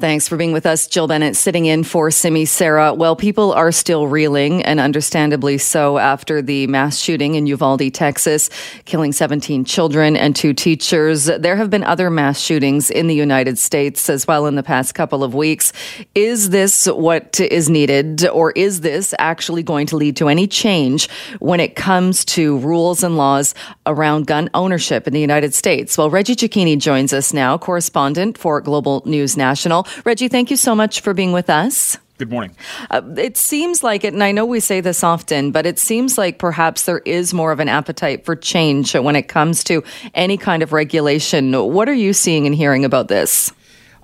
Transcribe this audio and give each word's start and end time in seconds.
Thanks 0.00 0.28
for 0.28 0.36
being 0.36 0.52
with 0.52 0.64
us. 0.64 0.86
Jill 0.86 1.08
Bennett 1.08 1.34
sitting 1.34 1.66
in 1.66 1.82
for 1.82 2.12
Simi 2.12 2.44
Sara. 2.44 2.94
Well, 2.94 3.16
people 3.16 3.52
are 3.52 3.72
still 3.72 4.06
reeling, 4.06 4.62
and 4.62 4.78
understandably 4.78 5.58
so, 5.58 5.98
after 5.98 6.40
the 6.40 6.68
mass 6.68 6.98
shooting 6.98 7.34
in 7.34 7.48
Uvalde, 7.48 7.92
Texas, 7.92 8.48
killing 8.84 9.10
17 9.10 9.64
children 9.64 10.16
and 10.16 10.36
two 10.36 10.54
teachers. 10.54 11.24
There 11.24 11.56
have 11.56 11.68
been 11.68 11.82
other 11.82 12.10
mass 12.10 12.38
shootings 12.38 12.90
in 12.90 13.08
the 13.08 13.14
United 13.16 13.58
States 13.58 14.08
as 14.08 14.24
well 14.24 14.46
in 14.46 14.54
the 14.54 14.62
past 14.62 14.94
couple 14.94 15.24
of 15.24 15.34
weeks. 15.34 15.72
Is 16.14 16.50
this 16.50 16.86
what 16.86 17.40
is 17.40 17.68
needed, 17.68 18.24
or 18.28 18.52
is 18.52 18.82
this 18.82 19.16
actually 19.18 19.64
going 19.64 19.86
to 19.86 19.96
lead 19.96 20.16
to 20.18 20.28
any 20.28 20.46
change 20.46 21.10
when 21.40 21.58
it 21.58 21.74
comes 21.74 22.24
to 22.26 22.58
rules 22.58 23.02
and 23.02 23.16
laws 23.16 23.52
around 23.84 24.28
gun 24.28 24.48
ownership 24.54 25.08
in 25.08 25.12
the 25.12 25.20
United 25.20 25.54
States? 25.54 25.98
Well, 25.98 26.08
Reggie 26.08 26.36
Cecchini 26.36 26.78
joins 26.78 27.12
us 27.12 27.32
now, 27.32 27.58
correspondent 27.58 28.38
for 28.38 28.60
Global 28.60 29.02
News 29.04 29.36
National. 29.36 29.87
Reggie, 30.04 30.28
thank 30.28 30.50
you 30.50 30.56
so 30.56 30.74
much 30.74 31.00
for 31.00 31.14
being 31.14 31.32
with 31.32 31.50
us. 31.50 31.98
Good 32.18 32.30
morning. 32.30 32.56
Uh, 32.90 33.00
it 33.16 33.36
seems 33.36 33.84
like 33.84 34.02
it, 34.02 34.12
and 34.12 34.24
I 34.24 34.32
know 34.32 34.44
we 34.44 34.58
say 34.58 34.80
this 34.80 35.04
often, 35.04 35.52
but 35.52 35.66
it 35.66 35.78
seems 35.78 36.18
like 36.18 36.40
perhaps 36.40 36.84
there 36.84 36.98
is 36.98 37.32
more 37.32 37.52
of 37.52 37.60
an 37.60 37.68
appetite 37.68 38.24
for 38.24 38.34
change 38.34 38.96
when 38.96 39.14
it 39.14 39.28
comes 39.28 39.62
to 39.64 39.84
any 40.14 40.36
kind 40.36 40.64
of 40.64 40.72
regulation. 40.72 41.52
What 41.52 41.88
are 41.88 41.94
you 41.94 42.12
seeing 42.12 42.44
and 42.44 42.56
hearing 42.56 42.84
about 42.84 43.06
this? 43.06 43.52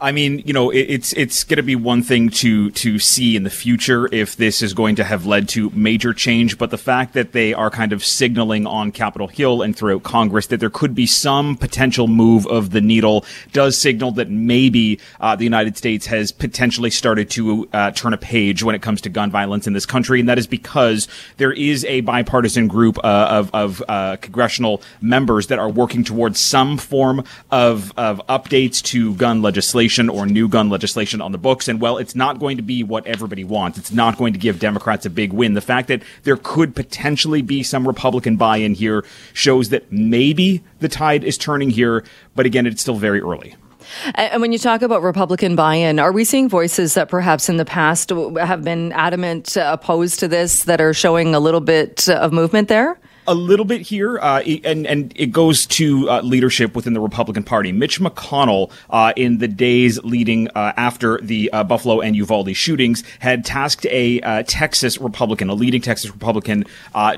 I 0.05 0.13
mean, 0.13 0.43
you 0.45 0.53
know, 0.53 0.69
it, 0.69 0.81
it's 0.81 1.15
it's 1.15 1.45
going 1.45 1.57
to 1.57 1.63
be 1.63 1.77
one 1.77 2.03
thing 2.03 2.29
to 2.29 2.71
to 2.73 2.99
see 2.99 3.37
in 3.37 3.43
the 3.43 3.49
future 3.49 4.07
if 4.13 4.37
this 4.37 4.61
is 4.61 4.75
going 4.75 4.97
to 4.97 5.05
have 5.05 5.25
led 5.25 5.49
to 5.51 5.71
major 5.71 6.13
change, 6.13 6.59
but 6.59 6.71
the 6.71 6.77
fact 6.77 7.15
that 7.15 7.33
they 7.33 7.55
are 7.55 7.71
kind 7.71 7.91
of 7.91 8.05
signaling 8.05 8.67
on 8.67 8.93
Capitol 8.93 9.29
Hill 9.29 9.63
and 9.63 9.75
throughout 9.75 10.03
Congress 10.03 10.49
that 10.49 10.61
there 10.61 10.69
could 10.69 10.95
be 10.95 11.07
some 11.07 11.57
potential 11.57 12.07
move 12.07 12.47
of 12.49 12.69
the 12.69 12.83
needle 12.83 13.25
does 13.53 13.79
signal 13.79 14.11
that 14.13 14.29
maybe 14.29 15.01
uh, 15.21 15.37
the 15.37 15.45
United 15.45 15.79
States 15.79 16.05
has 16.05 16.33
potentially 16.33 16.91
started 16.91 17.31
to 17.31 17.67
uh, 17.73 17.91
turn 17.93 18.13
a 18.13 18.19
page 18.19 18.63
when 18.63 18.75
it 18.75 18.83
comes 18.83 19.01
to 19.01 19.09
gun 19.09 19.31
violence 19.31 19.67
in 19.67 19.73
this 19.73 19.87
country, 19.87 20.21
and 20.21 20.29
that 20.29 20.37
is 20.37 20.47
because 20.47 21.09
there 21.39 21.53
is 21.53 21.83
a 21.87 22.03
bipartisan 22.03 22.69
group 22.69 22.99
uh, 22.99 23.29
of 23.31 23.51
of 23.55 23.83
uh, 23.89 24.17
congressional 24.21 24.83
members 25.01 25.47
that 25.47 25.59
are 25.59 25.71
working 25.71 26.05
towards 26.05 26.39
some 26.39 26.77
form 26.77 27.25
of 27.51 27.91
of 27.97 28.21
updates 28.27 28.83
to 28.83 29.15
gun 29.15 29.41
legislation 29.41 29.94
legislation 29.98 30.09
or 30.09 30.27
new 30.27 30.48
gun 30.48 30.70
legislation 30.70 31.20
on 31.20 31.33
the 31.33 31.39
books. 31.39 31.69
And 31.69 31.81
well, 31.81 31.98
it's 31.98 32.14
not 32.14 32.39
going 32.39 32.56
to 32.56 32.62
be 32.62 32.83
what 32.83 33.06
everybody 33.06 33.45
wants. 33.45 33.78
It's 33.78 33.92
not 33.92 34.19
going 34.19 34.33
to 34.33 34.39
give 34.39 34.59
Democrats 34.59 35.06
a 35.06 35.11
big 35.11 35.33
win. 35.33 35.55
The 35.55 35.61
fact 35.61 35.89
that 35.89 36.03
there 36.25 36.36
could 36.36 36.75
potentially 36.75 37.42
be 37.42 37.62
some 37.62 37.86
Republican 37.86 38.36
buy 38.36 38.59
in 38.59 38.75
here 38.75 39.05
shows 39.33 39.69
that 39.70 39.91
maybe 39.92 40.63
the 40.80 40.89
tide 40.89 41.24
is 41.24 41.39
turning 41.39 41.70
here. 41.70 42.05
But 42.35 42.46
again, 42.46 42.67
it's 42.67 42.83
still 42.83 42.96
very 42.96 43.20
early. 43.20 43.55
And 44.14 44.41
when 44.41 44.51
you 44.51 44.58
talk 44.58 44.83
about 44.83 45.02
Republican 45.02 45.57
buy 45.57 45.74
in, 45.74 45.98
are 45.98 46.11
we 46.11 46.24
seeing 46.24 46.48
voices 46.48 46.95
that 46.95 47.08
perhaps 47.08 47.48
in 47.48 47.58
the 47.58 47.67
past 47.67 48.11
have 48.11 48.64
been 48.64 48.92
adamant 48.92 49.57
uh, 49.57 49.70
opposed 49.79 50.20
to 50.20 50.29
this 50.29 50.64
that 50.64 50.80
are 50.80 50.95
showing 50.95 51.35
a 51.35 51.39
little 51.39 51.61
bit 51.61 52.08
of 52.08 52.33
movement 52.33 52.69
there? 52.69 52.98
A 53.27 53.35
little 53.35 53.64
bit 53.64 53.83
here, 53.83 54.18
uh, 54.18 54.40
and 54.64 54.86
and 54.86 55.12
it 55.17 55.33
goes 55.33 55.67
to 55.67 56.08
uh, 56.11 56.20
leadership 56.23 56.74
within 56.74 56.92
the 56.92 57.01
Republican 57.01 57.42
Party. 57.42 57.73
Mitch 57.73 58.01
McConnell, 58.01 58.70
uh, 58.90 59.12
in 59.17 59.39
the 59.39 59.48
days 59.48 60.02
leading 60.05 60.48
uh, 60.48 60.73
after 60.77 61.18
the 61.18 61.51
uh, 61.52 61.64
Buffalo 61.64 62.01
and 62.01 62.14
Uvalde 62.17 62.55
shootings, 62.55 63.02
had 63.20 63.45
tasked 63.45 63.86
a 63.86 64.20
uh, 64.20 64.42
Texas 64.46 64.98
Republican, 64.98 65.48
a 65.48 65.55
leading 65.55 65.80
Texas 65.80 66.11
Republican, 66.11 66.64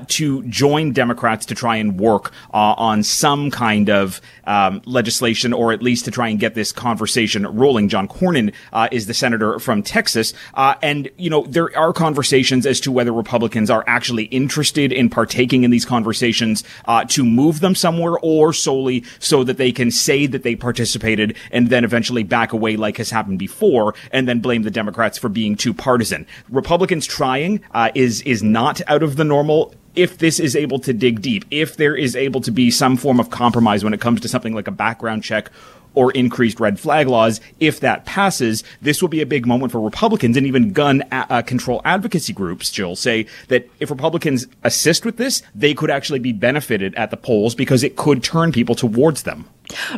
to 0.07 0.43
join 0.43 0.93
Democrats 0.93 1.45
to 1.45 1.55
try 1.55 1.75
and 1.75 1.99
work 1.99 2.31
on 2.51 3.03
some 3.03 3.51
kind 3.51 3.89
of 3.89 4.21
um, 4.45 4.81
legislation, 4.85 5.53
or 5.53 5.73
at 5.73 5.81
least 5.81 6.05
to 6.05 6.11
try 6.11 6.29
and 6.29 6.39
get 6.39 6.55
this 6.55 6.71
conversation 6.71 7.45
rolling. 7.45 7.89
John 7.89 8.07
Cornyn 8.07 8.53
is 8.91 9.07
the 9.07 9.13
senator 9.13 9.59
from 9.59 9.83
Texas, 9.83 10.33
and 10.55 11.09
you 11.17 11.29
know 11.29 11.45
there 11.47 11.77
are 11.77 11.93
conversations 11.93 12.65
as 12.65 12.79
to 12.81 12.91
whether 12.91 13.11
Republicans 13.11 13.69
are 13.69 13.83
actually 13.87 14.25
interested 14.25 14.91
in 14.93 15.09
partaking 15.09 15.63
in 15.63 15.71
these. 15.71 15.83
conversations 15.83 15.96
conversations 15.97 16.63
uh, 16.85 17.03
to 17.05 17.25
move 17.25 17.59
them 17.59 17.73
somewhere 17.73 18.17
or 18.21 18.53
solely 18.53 19.03
so 19.17 19.43
that 19.43 19.57
they 19.57 19.71
can 19.71 19.89
say 19.89 20.27
that 20.27 20.43
they 20.43 20.55
participated 20.55 21.35
and 21.51 21.69
then 21.71 21.83
eventually 21.83 22.21
back 22.21 22.53
away 22.53 22.77
like 22.77 22.97
has 22.97 23.09
happened 23.09 23.39
before 23.39 23.95
and 24.11 24.27
then 24.27 24.39
blame 24.39 24.61
the 24.61 24.69
Democrats 24.69 25.17
for 25.17 25.27
being 25.27 25.55
too 25.55 25.73
partisan. 25.73 26.27
Republicans 26.49 27.07
trying 27.07 27.59
uh, 27.71 27.89
is 27.95 28.21
is 28.21 28.43
not 28.43 28.79
out 28.87 29.01
of 29.01 29.15
the 29.15 29.23
normal 29.23 29.73
if 29.95 30.19
this 30.19 30.39
is 30.39 30.55
able 30.55 30.77
to 30.77 30.93
dig 30.93 31.23
deep, 31.23 31.43
if 31.49 31.75
there 31.75 31.95
is 31.95 32.15
able 32.15 32.39
to 32.41 32.51
be 32.51 32.69
some 32.69 32.95
form 32.95 33.19
of 33.19 33.31
compromise 33.31 33.83
when 33.83 33.95
it 33.95 33.99
comes 33.99 34.21
to 34.21 34.27
something 34.27 34.53
like 34.53 34.67
a 34.67 34.71
background 34.71 35.23
check 35.23 35.49
or 35.97 36.11
increased 36.11 36.59
red 36.59 36.79
flag 36.79 37.07
laws. 37.07 37.41
If 37.59 37.79
that 37.79 38.05
passes, 38.05 38.63
this 38.83 39.01
will 39.01 39.09
be 39.09 39.19
a 39.19 39.25
big 39.25 39.47
moment 39.47 39.71
for 39.71 39.81
Republicans 39.81 40.37
and 40.37 40.45
even 40.45 40.71
gun 40.71 41.01
a- 41.11 41.25
uh, 41.33 41.41
control 41.41 41.81
advocacy 41.83 42.33
groups, 42.33 42.69
Jill, 42.69 42.95
say 42.95 43.25
that 43.47 43.67
if 43.79 43.89
Republicans 43.89 44.45
assist 44.63 45.05
with 45.05 45.17
this, 45.17 45.41
they 45.55 45.73
could 45.73 45.89
actually 45.89 46.19
be 46.19 46.33
benefited 46.33 46.93
at 46.93 47.09
the 47.09 47.17
polls 47.17 47.55
because 47.55 47.83
it 47.83 47.95
could 47.95 48.21
turn 48.21 48.51
people 48.51 48.75
towards 48.75 49.23
them. 49.23 49.49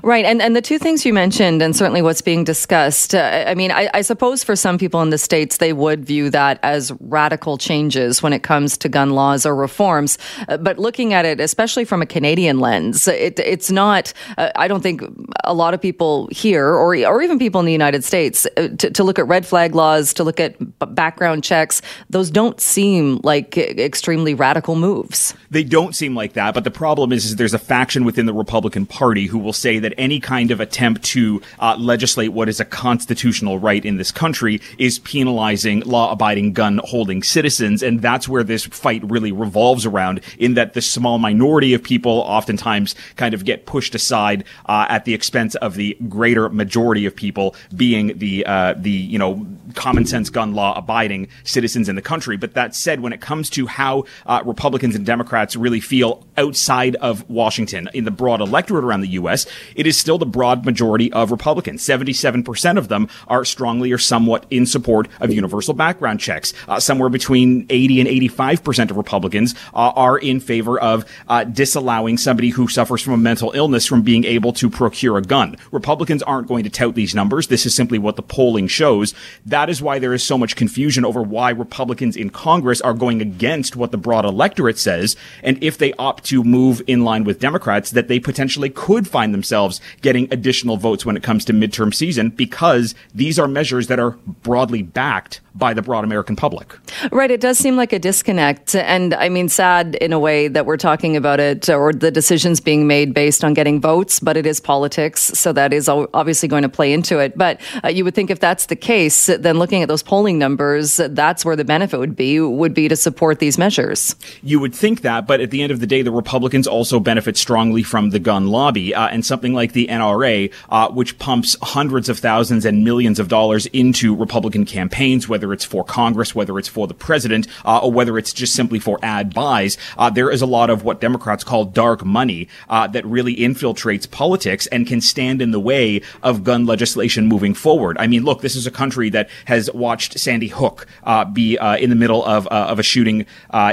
Right. 0.04 0.26
And, 0.26 0.42
and 0.42 0.56
the 0.56 0.62
two 0.62 0.80
things 0.80 1.06
you 1.06 1.14
mentioned, 1.14 1.62
and 1.62 1.76
certainly 1.76 2.02
what's 2.02 2.22
being 2.22 2.44
discussed, 2.44 3.14
uh, 3.14 3.46
I 3.48 3.56
mean, 3.56 3.72
I, 3.72 3.90
I, 3.94 4.02
suppose 4.02 4.44
for 4.44 4.56
some 4.56 4.78
people 4.78 5.02
in 5.02 5.10
the 5.10 5.18
States, 5.18 5.58
they 5.58 5.74
would 5.74 6.06
view 6.06 6.30
that 6.30 6.60
as 6.64 6.92
radical 7.00 7.58
changes 7.58 8.24
when 8.24 8.34
it 8.34 8.44
comes 8.44 8.78
to 8.80 8.90
gun 8.90 9.12
laws 9.12 9.46
or 9.46 9.56
reforms. 9.56 10.18
Uh, 10.48 10.58
but 10.58 10.80
looking 10.80 11.14
at 11.14 11.26
it, 11.26 11.40
especially 11.40 11.86
from 11.86 12.02
a 12.02 12.06
Canadian 12.06 12.60
lens, 12.60 13.08
it, 13.08 13.40
it's 13.40 13.70
not, 13.70 14.14
uh, 14.38 14.50
I 14.56 14.68
don't 14.68 14.82
think 14.82 15.02
a 15.44 15.54
lot 15.54 15.74
of 15.74 15.82
people 15.82 16.28
here, 16.32 16.68
or, 16.68 16.96
or 16.96 17.22
even 17.22 17.40
people 17.40 17.60
in 17.60 17.66
the 17.66 17.72
United 17.72 18.04
States, 18.04 18.48
uh, 18.58 18.70
to, 18.78 18.92
to, 18.92 19.04
look 19.04 19.20
at 19.20 19.28
red 19.28 19.46
flag 19.46 19.76
laws, 19.76 20.14
to 20.14 20.24
look 20.24 20.40
at 20.40 20.56
background 20.96 21.44
checks, 21.44 21.82
those 22.10 22.32
don't 22.32 22.60
seem 22.60 23.20
like 23.24 23.58
extremely 23.58 24.34
radical 24.34 24.76
moves. 24.76 25.34
They 25.50 25.64
don't 25.64 25.96
seem 25.96 26.16
like 26.16 26.34
that. 26.34 26.54
But 26.54 26.64
the 26.64 26.72
problem 26.72 27.12
is, 27.12 27.26
is 27.26 27.36
there's 27.36 27.54
a 27.54 27.60
faction 27.60 28.06
within 28.06 28.26
the 28.26 28.34
Republican 28.34 28.86
Party 28.86 29.26
who 29.26 29.40
will 29.40 29.54
say 29.60 29.80
that 29.80 29.94
any 29.98 30.20
kind 30.20 30.52
of 30.52 30.60
attempt 30.60 31.04
to 31.04 31.42
uh, 31.60 31.76
legislate 31.78 32.34
what 32.34 32.50
is 32.50 32.60
a 32.60 32.66
constitutional 32.66 33.60
right 33.60 33.84
in 33.84 33.98
this 33.98 34.12
country 34.12 34.62
is 34.78 35.00
penalizing 35.00 35.82
law-abiding 35.82 36.54
gun-holding 36.54 37.24
citizens, 37.24 37.84
and 37.84 38.02
that's 38.02 38.28
where 38.28 38.44
this 38.44 38.66
fight 38.66 39.02
really 39.04 39.32
revolves 39.32 39.86
around. 39.86 40.22
In 40.38 40.54
that 40.56 40.74
the 40.74 40.82
small 40.82 41.18
minority 41.18 41.74
of 41.74 41.84
people 41.84 42.12
oftentimes 42.12 42.96
kind 43.16 43.34
of 43.34 43.46
get 43.46 43.66
pushed 43.66 43.96
aside 43.96 44.44
uh, 44.66 44.86
at 44.90 45.06
the 45.06 45.14
expense 45.14 45.56
of 45.56 45.76
the 45.76 45.98
greater 46.08 46.50
majority 46.50 47.06
of 47.06 47.16
people 47.16 47.56
being 47.76 48.18
the 48.18 48.46
uh, 48.46 48.74
the 48.78 48.92
you 48.92 49.18
know 49.18 49.46
common 49.76 50.06
sense 50.06 50.30
gun 50.30 50.54
law 50.54 50.78
abiding 50.78 51.28
citizens 51.44 51.90
in 51.90 51.96
the 51.96 52.02
country. 52.02 52.38
But 52.38 52.54
that 52.54 52.76
said, 52.76 53.02
when 53.02 53.14
it 53.14 53.22
comes 53.22 53.50
to 53.52 53.68
how 53.68 54.06
uh, 54.26 54.42
Republicans 54.46 54.96
and 54.96 55.06
Democrats 55.06 55.56
really 55.56 55.80
feel 55.80 56.26
outside 56.38 56.96
of 56.98 57.28
Washington 57.30 57.90
in 57.94 58.06
the 58.06 58.12
broad 58.12 58.42
electorate 58.42 58.84
around 58.84 59.02
the 59.02 59.10
U.S., 59.10 59.46
it 59.76 59.88
is 59.88 59.98
still 59.98 60.18
the 60.18 60.26
broad 60.26 60.66
majority 60.66 61.12
of 61.14 61.32
Republicans. 61.32 61.84
77% 61.84 62.78
of 62.78 62.88
them 62.88 63.08
are 63.28 63.46
strongly 63.46 63.92
or 63.92 63.98
somewhat 63.98 64.46
in 64.50 64.66
support 64.66 65.08
of 65.20 65.32
universal 65.32 65.74
background 65.74 66.20
checks. 66.20 66.54
Uh, 66.68 66.80
somewhere 66.80 67.10
between 67.10 67.66
80 67.70 68.02
and 68.02 68.10
85% 68.10 68.92
of 68.92 68.98
Republicans 68.98 69.56
uh, 69.74 69.92
are 69.96 70.18
in 70.18 70.40
favor 70.40 70.80
of 70.80 71.06
uh, 71.28 71.44
disallowing 71.44 72.18
somebody 72.18 72.50
who 72.50 72.68
suffers 72.68 73.02
from 73.02 73.14
a 73.14 73.18
mental 73.18 73.52
illness 73.52 73.86
from 73.86 74.02
being 74.02 74.24
able 74.26 74.54
to 74.54 74.70
procure 74.70 75.18
a 75.18 75.22
gun. 75.22 75.56
Republicans 75.72 76.24
aren't 76.24 76.48
going 76.48 76.64
to 76.64 76.70
tout 76.70 76.96
these 76.96 77.16
numbers. 77.16 77.48
This 77.48 77.66
is 77.66 77.76
simply 77.76 78.00
what 78.00 78.16
the 78.16 78.22
polling 78.22 78.68
shows. 78.68 79.14
That 79.46 79.70
is 79.70 79.82
why 79.82 80.00
there 80.00 80.14
is 80.14 80.24
so 80.24 80.38
much 80.38 80.56
confusion 80.56 81.06
over 81.06 81.22
why 81.22 81.52
Republicans 81.52 82.16
in 82.16 82.30
Congress 82.30 82.82
are 82.82 82.94
going 82.94 83.22
against 83.22 83.76
what 83.76 83.92
the 83.92 83.98
broad 83.98 84.26
electorate 84.26 84.78
says. 84.78 85.16
And 85.44 85.62
if 85.64 85.78
they 85.78 85.94
opt 85.94 86.26
to 86.26 86.44
move 86.44 86.82
in 86.88 87.04
line 87.04 87.24
with 87.24 87.40
Democrats, 87.40 87.92
that 87.92 88.08
they 88.08 88.20
potentially 88.20 88.70
could 88.70 89.08
find 89.08 89.34
themselves 89.40 89.80
getting 90.02 90.28
additional 90.34 90.76
votes 90.76 91.06
when 91.06 91.16
it 91.16 91.24
comes 91.24 91.46
to 91.46 91.54
midterm 91.54 91.94
season 91.94 92.30
because 92.30 92.94
these 93.16 93.40
are 93.40 93.48
measures 93.48 93.88
that 93.88 94.00
are 94.00 94.12
broadly 94.44 94.84
backed 94.84 95.40
by 95.56 95.74
the 95.74 95.82
broad 95.82 96.04
American 96.04 96.36
public. 96.36 96.78
Right. 97.12 97.32
It 97.32 97.42
does 97.42 97.58
seem 97.58 97.76
like 97.76 97.94
a 97.94 98.00
disconnect. 98.00 98.76
And 98.76 99.14
I 99.14 99.30
mean, 99.30 99.50
sad 99.50 99.96
in 99.96 100.14
a 100.14 100.20
way 100.20 100.48
that 100.48 100.66
we're 100.66 100.78
talking 100.78 101.16
about 101.16 101.40
it 101.40 101.70
or 101.70 101.94
the 101.94 102.12
decisions 102.12 102.60
being 102.60 102.88
made 102.88 103.14
based 103.14 103.44
on 103.44 103.54
getting 103.54 103.82
votes, 103.82 104.20
but 104.20 104.38
it 104.38 104.46
is 104.46 104.60
politics. 104.60 105.22
So 105.22 105.54
that 105.54 105.74
is 105.74 105.88
obviously 105.90 106.48
going 106.48 106.64
to 106.64 106.70
play 106.70 106.92
into 106.94 107.20
it. 107.20 107.38
But 107.38 107.60
uh, 107.84 107.90
you 107.90 108.04
would 108.04 108.16
think 108.16 108.30
if 108.30 108.40
that's 108.40 108.68
the 108.68 108.76
case, 108.76 109.26
then 109.26 109.60
looking 109.60 109.82
at 109.82 109.88
those 109.88 110.04
polling 110.04 110.38
numbers, 110.38 110.98
that's 110.98 111.46
where 111.46 111.56
the 111.56 111.66
benefit 111.66 112.00
would 112.00 112.16
be, 112.16 112.40
would 112.40 112.74
be 112.74 112.88
to 112.88 112.96
support 112.96 113.40
these 113.40 113.58
measures. 113.58 114.16
You 114.44 114.60
would 114.60 114.74
think 114.74 115.02
that. 115.02 115.28
But 115.28 115.42
at 115.42 115.52
the 115.52 115.62
end 115.62 115.72
of 115.72 115.80
the 115.80 115.88
day, 115.88 116.02
the 116.02 116.12
Republicans 116.12 116.68
also 116.68 117.00
benefit 117.00 117.38
strongly 117.38 117.84
from 117.84 118.12
the 118.12 118.20
gun 118.20 118.48
lobby 118.48 118.96
uh, 118.96 119.08
and 119.08 119.26
something 119.30 119.54
like 119.54 119.72
the 119.72 119.88
NRA, 119.88 120.52
uh, 120.70 120.90
which 120.90 121.18
pumps 121.20 121.56
hundreds 121.62 122.10
of 122.10 122.20
thousands 122.20 122.66
and 122.66 122.84
millions 122.84 123.20
of 123.20 123.30
dollars 123.30 123.68
into 123.68 124.14
Republican 124.14 124.66
campaigns, 124.66 125.30
whether 125.30 125.54
it's 125.54 125.64
for 125.64 125.86
Congress, 125.86 126.36
whether 126.36 126.60
it's 126.60 126.68
for 126.68 126.88
the 126.88 126.94
president, 126.94 127.48
uh, 127.64 127.80
or 127.80 127.92
whether 127.92 128.18
it's 128.18 128.34
just 128.34 128.54
simply 128.54 128.80
for 128.80 129.00
ad 129.02 129.34
buys. 129.34 129.78
Uh, 129.98 130.10
there 130.10 130.30
is 130.30 130.42
a 130.42 130.46
lot 130.46 130.70
of 130.70 130.84
what 130.84 131.00
Democrats 131.00 131.46
call 131.46 131.64
dark 131.64 132.04
money 132.04 132.50
uh, 132.68 132.88
that 132.88 133.06
really 133.06 133.36
infiltrates 133.38 134.10
politics 134.10 134.68
and 134.68 134.88
can 134.88 135.00
stand 135.00 135.42
in 135.42 135.52
the 135.52 135.60
way 135.60 136.02
of 136.24 136.44
gun 136.44 136.66
legislation 136.66 137.28
moving 137.28 137.54
forward. 137.54 137.96
I 138.00 138.08
mean, 138.08 138.24
look, 138.24 138.42
this 138.42 138.56
is 138.56 138.66
a 138.66 138.72
country 138.72 139.10
that 139.12 139.30
has 139.46 139.72
watched 139.72 140.20
Sandy 140.20 140.48
Hook 140.48 140.88
uh, 141.04 141.24
be 141.24 141.58
uh, 141.58 141.78
in 141.78 141.90
the 141.90 141.96
middle 141.96 142.26
of 142.26 142.48
of 142.50 142.80
a 142.80 142.84
shooting 142.84 143.26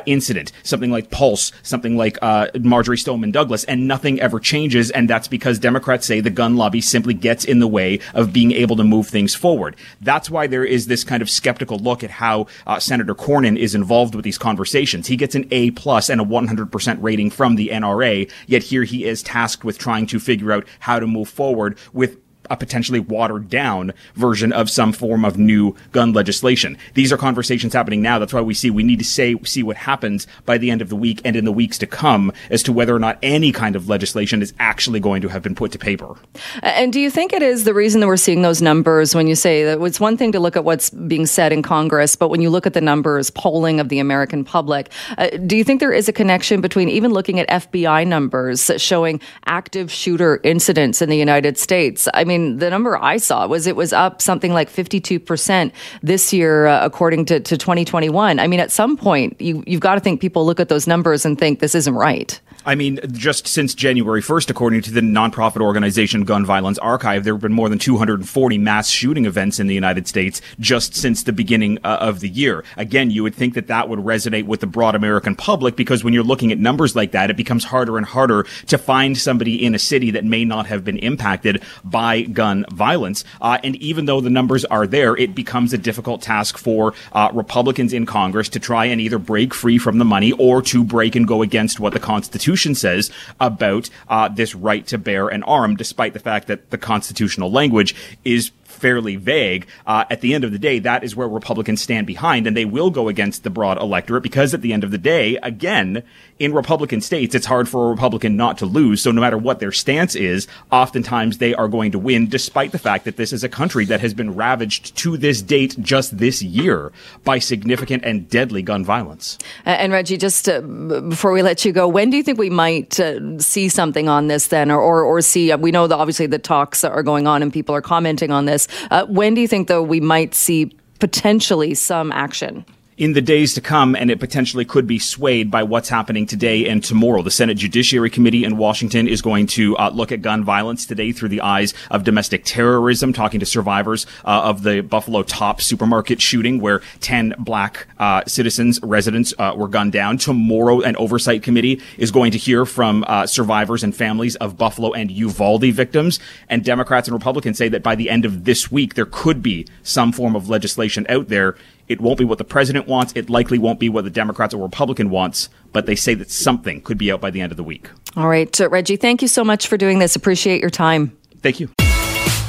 incident, 0.04 0.52
something 0.62 0.90
like 0.90 1.10
Pulse, 1.10 1.50
something 1.62 1.96
like 1.96 2.18
Marjory 2.60 2.98
Stoneman 2.98 3.30
Douglas, 3.30 3.64
and 3.64 3.88
nothing 3.88 4.20
ever 4.20 4.38
changes, 4.38 4.90
and 4.90 5.08
that's 5.08 5.28
because 5.28 5.45
Democrats 5.54 6.06
say 6.06 6.20
the 6.20 6.30
gun 6.30 6.56
lobby 6.56 6.80
simply 6.80 7.14
gets 7.14 7.44
in 7.44 7.60
the 7.60 7.68
way 7.68 8.00
of 8.14 8.32
being 8.32 8.52
able 8.52 8.76
to 8.76 8.84
move 8.84 9.06
things 9.06 9.34
forward. 9.34 9.76
That's 10.00 10.28
why 10.28 10.46
there 10.46 10.64
is 10.64 10.86
this 10.86 11.04
kind 11.04 11.22
of 11.22 11.30
skeptical 11.30 11.78
look 11.78 12.02
at 12.02 12.10
how 12.10 12.46
uh, 12.66 12.80
Senator 12.80 13.14
Cornyn 13.14 13.56
is 13.56 13.74
involved 13.74 14.14
with 14.14 14.24
these 14.24 14.38
conversations. 14.38 15.06
He 15.06 15.16
gets 15.16 15.34
an 15.34 15.46
A 15.50 15.70
plus 15.70 16.08
and 16.08 16.20
a 16.20 16.24
100% 16.24 16.98
rating 17.00 17.30
from 17.30 17.56
the 17.56 17.68
NRA, 17.68 18.30
yet 18.46 18.64
here 18.64 18.84
he 18.84 19.04
is 19.04 19.22
tasked 19.22 19.64
with 19.64 19.78
trying 19.78 20.06
to 20.06 20.18
figure 20.18 20.52
out 20.52 20.66
how 20.80 20.98
to 20.98 21.06
move 21.06 21.28
forward 21.28 21.78
with 21.92 22.18
a 22.50 22.56
potentially 22.56 23.00
watered 23.00 23.48
down 23.48 23.92
version 24.14 24.52
of 24.52 24.70
some 24.70 24.92
form 24.92 25.24
of 25.24 25.38
new 25.38 25.74
gun 25.92 26.12
legislation. 26.12 26.76
These 26.94 27.12
are 27.12 27.16
conversations 27.16 27.72
happening 27.72 28.02
now. 28.02 28.18
That's 28.18 28.32
why 28.32 28.40
we 28.40 28.54
see 28.54 28.70
we 28.70 28.82
need 28.82 28.98
to 28.98 29.04
say 29.04 29.36
see 29.44 29.62
what 29.62 29.76
happens 29.76 30.26
by 30.44 30.58
the 30.58 30.70
end 30.70 30.82
of 30.82 30.88
the 30.88 30.96
week 30.96 31.20
and 31.24 31.36
in 31.36 31.44
the 31.44 31.52
weeks 31.52 31.78
to 31.78 31.86
come 31.86 32.32
as 32.50 32.62
to 32.64 32.72
whether 32.72 32.94
or 32.94 32.98
not 32.98 33.18
any 33.22 33.52
kind 33.52 33.76
of 33.76 33.88
legislation 33.88 34.42
is 34.42 34.52
actually 34.58 35.00
going 35.00 35.22
to 35.22 35.28
have 35.28 35.42
been 35.42 35.54
put 35.54 35.72
to 35.72 35.78
paper. 35.78 36.16
And 36.62 36.92
do 36.92 37.00
you 37.00 37.10
think 37.10 37.32
it 37.32 37.42
is 37.42 37.64
the 37.64 37.74
reason 37.74 38.00
that 38.00 38.06
we're 38.06 38.16
seeing 38.16 38.42
those 38.42 38.62
numbers 38.62 39.14
when 39.14 39.26
you 39.26 39.34
say 39.34 39.64
that 39.64 39.80
it's 39.80 40.00
one 40.00 40.16
thing 40.16 40.32
to 40.32 40.40
look 40.40 40.56
at 40.56 40.64
what's 40.64 40.90
being 40.90 41.26
said 41.26 41.52
in 41.52 41.62
Congress, 41.62 42.16
but 42.16 42.28
when 42.28 42.40
you 42.40 42.50
look 42.50 42.66
at 42.66 42.74
the 42.74 42.80
numbers 42.80 43.30
polling 43.30 43.80
of 43.80 43.88
the 43.88 43.98
American 43.98 44.44
public, 44.44 44.92
uh, 45.18 45.28
do 45.46 45.56
you 45.56 45.64
think 45.64 45.80
there 45.80 45.92
is 45.92 46.08
a 46.08 46.12
connection 46.12 46.60
between 46.60 46.88
even 46.88 47.12
looking 47.12 47.40
at 47.40 47.48
FBI 47.48 48.06
numbers 48.06 48.70
showing 48.76 49.20
active 49.46 49.90
shooter 49.90 50.40
incidents 50.42 51.00
in 51.00 51.08
the 51.08 51.16
United 51.16 51.58
States? 51.58 52.08
I 52.14 52.24
mean 52.24 52.35
mean, 52.38 52.58
the 52.58 52.70
number 52.70 52.96
I 53.02 53.16
saw 53.16 53.46
was 53.46 53.66
it 53.66 53.76
was 53.76 53.92
up 53.92 54.20
something 54.20 54.52
like 54.52 54.70
52% 54.70 55.72
this 56.02 56.32
year, 56.32 56.66
uh, 56.66 56.84
according 56.84 57.26
to, 57.26 57.40
to 57.40 57.56
2021. 57.56 58.38
I 58.38 58.46
mean, 58.46 58.60
at 58.60 58.70
some 58.70 58.96
point, 58.96 59.40
you, 59.40 59.62
you've 59.66 59.80
got 59.80 59.94
to 59.94 60.00
think 60.00 60.20
people 60.20 60.44
look 60.44 60.60
at 60.60 60.68
those 60.68 60.86
numbers 60.86 61.24
and 61.24 61.38
think 61.38 61.60
this 61.60 61.74
isn't 61.74 61.94
right. 61.94 62.40
I 62.66 62.74
mean, 62.74 62.98
just 63.12 63.46
since 63.46 63.76
January 63.76 64.20
1st, 64.20 64.50
according 64.50 64.82
to 64.82 64.90
the 64.90 65.00
nonprofit 65.00 65.60
organization 65.60 66.24
Gun 66.24 66.44
Violence 66.44 66.78
Archive, 66.78 67.22
there 67.22 67.34
have 67.34 67.40
been 67.40 67.52
more 67.52 67.68
than 67.68 67.78
240 67.78 68.58
mass 68.58 68.88
shooting 68.88 69.24
events 69.24 69.60
in 69.60 69.68
the 69.68 69.74
United 69.74 70.08
States 70.08 70.42
just 70.58 70.92
since 70.92 71.22
the 71.22 71.32
beginning 71.32 71.78
uh, 71.84 71.98
of 72.00 72.18
the 72.18 72.28
year. 72.28 72.64
Again, 72.76 73.12
you 73.12 73.22
would 73.22 73.36
think 73.36 73.54
that 73.54 73.68
that 73.68 73.88
would 73.88 74.00
resonate 74.00 74.46
with 74.46 74.58
the 74.58 74.66
broad 74.66 74.96
American 74.96 75.36
public 75.36 75.76
because 75.76 76.02
when 76.02 76.12
you're 76.12 76.24
looking 76.24 76.50
at 76.50 76.58
numbers 76.58 76.96
like 76.96 77.12
that, 77.12 77.30
it 77.30 77.36
becomes 77.36 77.62
harder 77.62 77.98
and 77.98 78.04
harder 78.04 78.42
to 78.66 78.78
find 78.78 79.16
somebody 79.16 79.64
in 79.64 79.72
a 79.72 79.78
city 79.78 80.10
that 80.10 80.24
may 80.24 80.44
not 80.44 80.66
have 80.66 80.84
been 80.84 80.98
impacted 80.98 81.62
by 81.84 82.22
gun 82.22 82.66
violence. 82.72 83.22
Uh, 83.40 83.58
and 83.62 83.76
even 83.76 84.06
though 84.06 84.20
the 84.20 84.28
numbers 84.28 84.64
are 84.64 84.88
there, 84.88 85.16
it 85.16 85.36
becomes 85.36 85.72
a 85.72 85.78
difficult 85.78 86.20
task 86.20 86.58
for 86.58 86.94
uh, 87.12 87.30
Republicans 87.32 87.92
in 87.92 88.06
Congress 88.06 88.48
to 88.48 88.58
try 88.58 88.86
and 88.86 89.00
either 89.00 89.20
break 89.20 89.54
free 89.54 89.78
from 89.78 89.98
the 89.98 90.04
money 90.04 90.32
or 90.32 90.60
to 90.62 90.82
break 90.82 91.14
and 91.14 91.28
go 91.28 91.42
against 91.42 91.78
what 91.78 91.92
the 91.92 92.00
Constitution 92.00 92.55
Constitution 92.56 92.74
says 92.74 93.10
about 93.38 93.90
uh, 94.08 94.28
this 94.28 94.54
right 94.54 94.86
to 94.86 94.96
bear 94.96 95.28
an 95.28 95.42
arm, 95.42 95.76
despite 95.76 96.14
the 96.14 96.18
fact 96.18 96.46
that 96.46 96.70
the 96.70 96.78
constitutional 96.78 97.50
language 97.50 97.94
is 98.24 98.50
fairly 98.76 99.16
vague. 99.16 99.66
Uh, 99.86 100.04
at 100.10 100.20
the 100.20 100.34
end 100.34 100.44
of 100.44 100.52
the 100.52 100.58
day, 100.58 100.78
that 100.78 101.04
is 101.04 101.16
where 101.16 101.28
Republicans 101.28 101.82
stand 101.82 102.06
behind, 102.06 102.46
and 102.46 102.56
they 102.56 102.64
will 102.64 102.90
go 102.90 103.08
against 103.08 103.42
the 103.42 103.50
broad 103.50 103.78
electorate 103.78 104.22
because 104.22 104.54
at 104.54 104.62
the 104.62 104.72
end 104.72 104.84
of 104.84 104.90
the 104.90 104.98
day, 104.98 105.38
again, 105.42 106.02
in 106.38 106.52
Republican 106.52 107.00
states, 107.00 107.34
it's 107.34 107.46
hard 107.46 107.68
for 107.68 107.86
a 107.86 107.90
Republican 107.90 108.36
not 108.36 108.58
to 108.58 108.66
lose. 108.66 109.02
So 109.02 109.10
no 109.10 109.20
matter 109.20 109.38
what 109.38 109.58
their 109.58 109.72
stance 109.72 110.14
is, 110.14 110.46
oftentimes 110.70 111.38
they 111.38 111.54
are 111.54 111.68
going 111.68 111.92
to 111.92 111.98
win, 111.98 112.28
despite 112.28 112.72
the 112.72 112.78
fact 112.78 113.04
that 113.04 113.16
this 113.16 113.32
is 113.32 113.42
a 113.42 113.48
country 113.48 113.84
that 113.86 114.00
has 114.00 114.12
been 114.12 114.34
ravaged 114.34 114.96
to 114.98 115.16
this 115.16 115.40
date, 115.40 115.76
just 115.80 116.18
this 116.18 116.42
year, 116.42 116.92
by 117.24 117.38
significant 117.38 118.04
and 118.04 118.28
deadly 118.28 118.62
gun 118.62 118.84
violence. 118.84 119.38
And 119.64 119.92
Reggie, 119.92 120.18
just 120.18 120.48
uh, 120.48 120.60
before 120.60 121.32
we 121.32 121.42
let 121.42 121.64
you 121.64 121.72
go, 121.72 121.88
when 121.88 122.10
do 122.10 122.16
you 122.16 122.22
think 122.22 122.38
we 122.38 122.50
might 122.50 123.00
uh, 123.00 123.38
see 123.38 123.68
something 123.68 124.08
on 124.08 124.26
this 124.28 124.48
then, 124.48 124.70
or 124.70 124.80
or, 124.80 125.02
or 125.02 125.20
see? 125.22 125.52
Uh, 125.52 125.56
we 125.56 125.70
know 125.70 125.86
that 125.86 125.96
obviously 125.96 126.26
the 126.26 126.38
talks 126.38 126.84
are 126.84 127.02
going 127.02 127.26
on 127.26 127.42
and 127.42 127.52
people 127.52 127.74
are 127.74 127.80
commenting 127.80 128.30
on 128.30 128.44
this. 128.44 128.65
Uh, 128.90 129.06
when 129.06 129.34
do 129.34 129.40
you 129.40 129.48
think, 129.48 129.68
though, 129.68 129.82
we 129.82 130.00
might 130.00 130.34
see 130.34 130.76
potentially 130.98 131.74
some 131.74 132.12
action? 132.12 132.64
In 132.96 133.12
the 133.12 133.20
days 133.20 133.52
to 133.54 133.60
come, 133.60 133.94
and 133.94 134.10
it 134.10 134.18
potentially 134.18 134.64
could 134.64 134.86
be 134.86 134.98
swayed 134.98 135.50
by 135.50 135.62
what's 135.62 135.90
happening 135.90 136.24
today 136.24 136.66
and 136.66 136.82
tomorrow. 136.82 137.22
The 137.22 137.30
Senate 137.30 137.58
Judiciary 137.58 138.08
Committee 138.08 138.44
in 138.44 138.56
Washington 138.56 139.06
is 139.06 139.20
going 139.20 139.48
to 139.48 139.76
uh, 139.76 139.90
look 139.90 140.12
at 140.12 140.22
gun 140.22 140.44
violence 140.44 140.86
today 140.86 141.12
through 141.12 141.28
the 141.28 141.42
eyes 141.42 141.74
of 141.90 142.04
domestic 142.04 142.44
terrorism, 142.44 143.12
talking 143.12 143.40
to 143.40 143.46
survivors 143.46 144.06
uh, 144.24 144.42
of 144.44 144.62
the 144.62 144.80
Buffalo 144.80 145.22
Top 145.22 145.60
supermarket 145.60 146.22
shooting, 146.22 146.60
where 146.60 146.80
10 147.00 147.34
black 147.38 147.86
uh, 147.98 148.24
citizens, 148.26 148.80
residents, 148.82 149.34
uh, 149.38 149.52
were 149.54 149.68
gunned 149.68 149.92
down. 149.92 150.16
Tomorrow, 150.16 150.80
an 150.80 150.96
oversight 150.96 151.42
committee 151.42 151.82
is 151.98 152.10
going 152.10 152.32
to 152.32 152.38
hear 152.38 152.64
from 152.64 153.04
uh, 153.06 153.26
survivors 153.26 153.84
and 153.84 153.94
families 153.94 154.36
of 154.36 154.56
Buffalo 154.56 154.92
and 154.92 155.10
Uvalde 155.10 155.70
victims. 155.72 156.18
And 156.48 156.64
Democrats 156.64 157.08
and 157.08 157.14
Republicans 157.14 157.58
say 157.58 157.68
that 157.68 157.82
by 157.82 157.94
the 157.94 158.08
end 158.08 158.24
of 158.24 158.44
this 158.44 158.72
week, 158.72 158.94
there 158.94 159.06
could 159.06 159.42
be 159.42 159.66
some 159.82 160.12
form 160.12 160.34
of 160.34 160.48
legislation 160.48 161.04
out 161.10 161.28
there 161.28 161.56
it 161.88 162.00
won't 162.00 162.18
be 162.18 162.24
what 162.24 162.38
the 162.38 162.44
president 162.44 162.86
wants. 162.86 163.12
It 163.16 163.30
likely 163.30 163.58
won't 163.58 163.78
be 163.78 163.88
what 163.88 164.04
the 164.04 164.10
Democrats 164.10 164.54
or 164.54 164.62
Republican 164.62 165.10
wants, 165.10 165.48
but 165.72 165.86
they 165.86 165.94
say 165.94 166.14
that 166.14 166.30
something 166.30 166.80
could 166.80 166.98
be 166.98 167.12
out 167.12 167.20
by 167.20 167.30
the 167.30 167.40
end 167.40 167.52
of 167.52 167.56
the 167.56 167.64
week. 167.64 167.90
All 168.16 168.28
right, 168.28 168.60
uh, 168.60 168.68
Reggie, 168.68 168.96
thank 168.96 169.22
you 169.22 169.28
so 169.28 169.44
much 169.44 169.66
for 169.66 169.76
doing 169.76 169.98
this. 169.98 170.16
Appreciate 170.16 170.60
your 170.60 170.70
time. 170.70 171.16
Thank 171.42 171.60
you. 171.60 171.70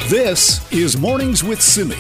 This 0.08 0.72
is 0.72 0.98
Mornings 0.98 1.44
with 1.44 1.62
Simi. 1.62 1.98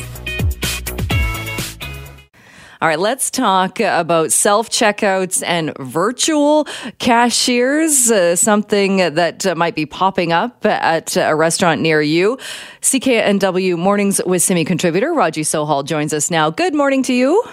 All 2.79 2.87
right, 2.87 2.99
let's 2.99 3.31
talk 3.31 3.79
about 3.79 4.31
self 4.31 4.69
checkouts 4.69 5.41
and 5.43 5.75
virtual 5.79 6.65
cashiers, 6.99 8.11
uh, 8.11 8.35
something 8.35 8.97
that 8.97 9.47
uh, 9.47 9.55
might 9.55 9.73
be 9.73 9.87
popping 9.87 10.31
up 10.31 10.63
at 10.63 11.17
a 11.17 11.33
restaurant 11.33 11.81
near 11.81 12.03
you. 12.03 12.37
CKNW 12.81 13.79
Mornings 13.79 14.21
with 14.27 14.43
Simi 14.43 14.63
contributor 14.63 15.11
Raji 15.11 15.41
Sohal 15.41 15.83
joins 15.83 16.13
us 16.13 16.29
now. 16.29 16.51
Good 16.51 16.75
morning 16.75 17.01
to 17.03 17.13
you. 17.13 17.43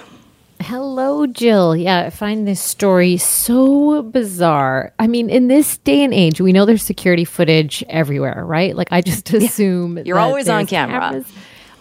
Hello, 0.60 1.26
Jill. 1.26 1.74
Yeah, 1.74 2.00
I 2.00 2.10
find 2.10 2.46
this 2.46 2.60
story 2.60 3.16
so 3.16 4.02
bizarre. 4.02 4.92
I 4.98 5.06
mean, 5.06 5.30
in 5.30 5.48
this 5.48 5.78
day 5.78 6.04
and 6.04 6.12
age, 6.12 6.40
we 6.40 6.52
know 6.52 6.66
there's 6.66 6.82
security 6.82 7.24
footage 7.24 7.82
everywhere, 7.88 8.44
right? 8.44 8.76
Like, 8.76 8.88
I 8.90 9.00
just 9.00 9.32
assume 9.32 9.98
you're 10.04 10.18
always 10.18 10.50
on 10.50 10.66
camera. 10.66 11.00
Cameras 11.00 11.32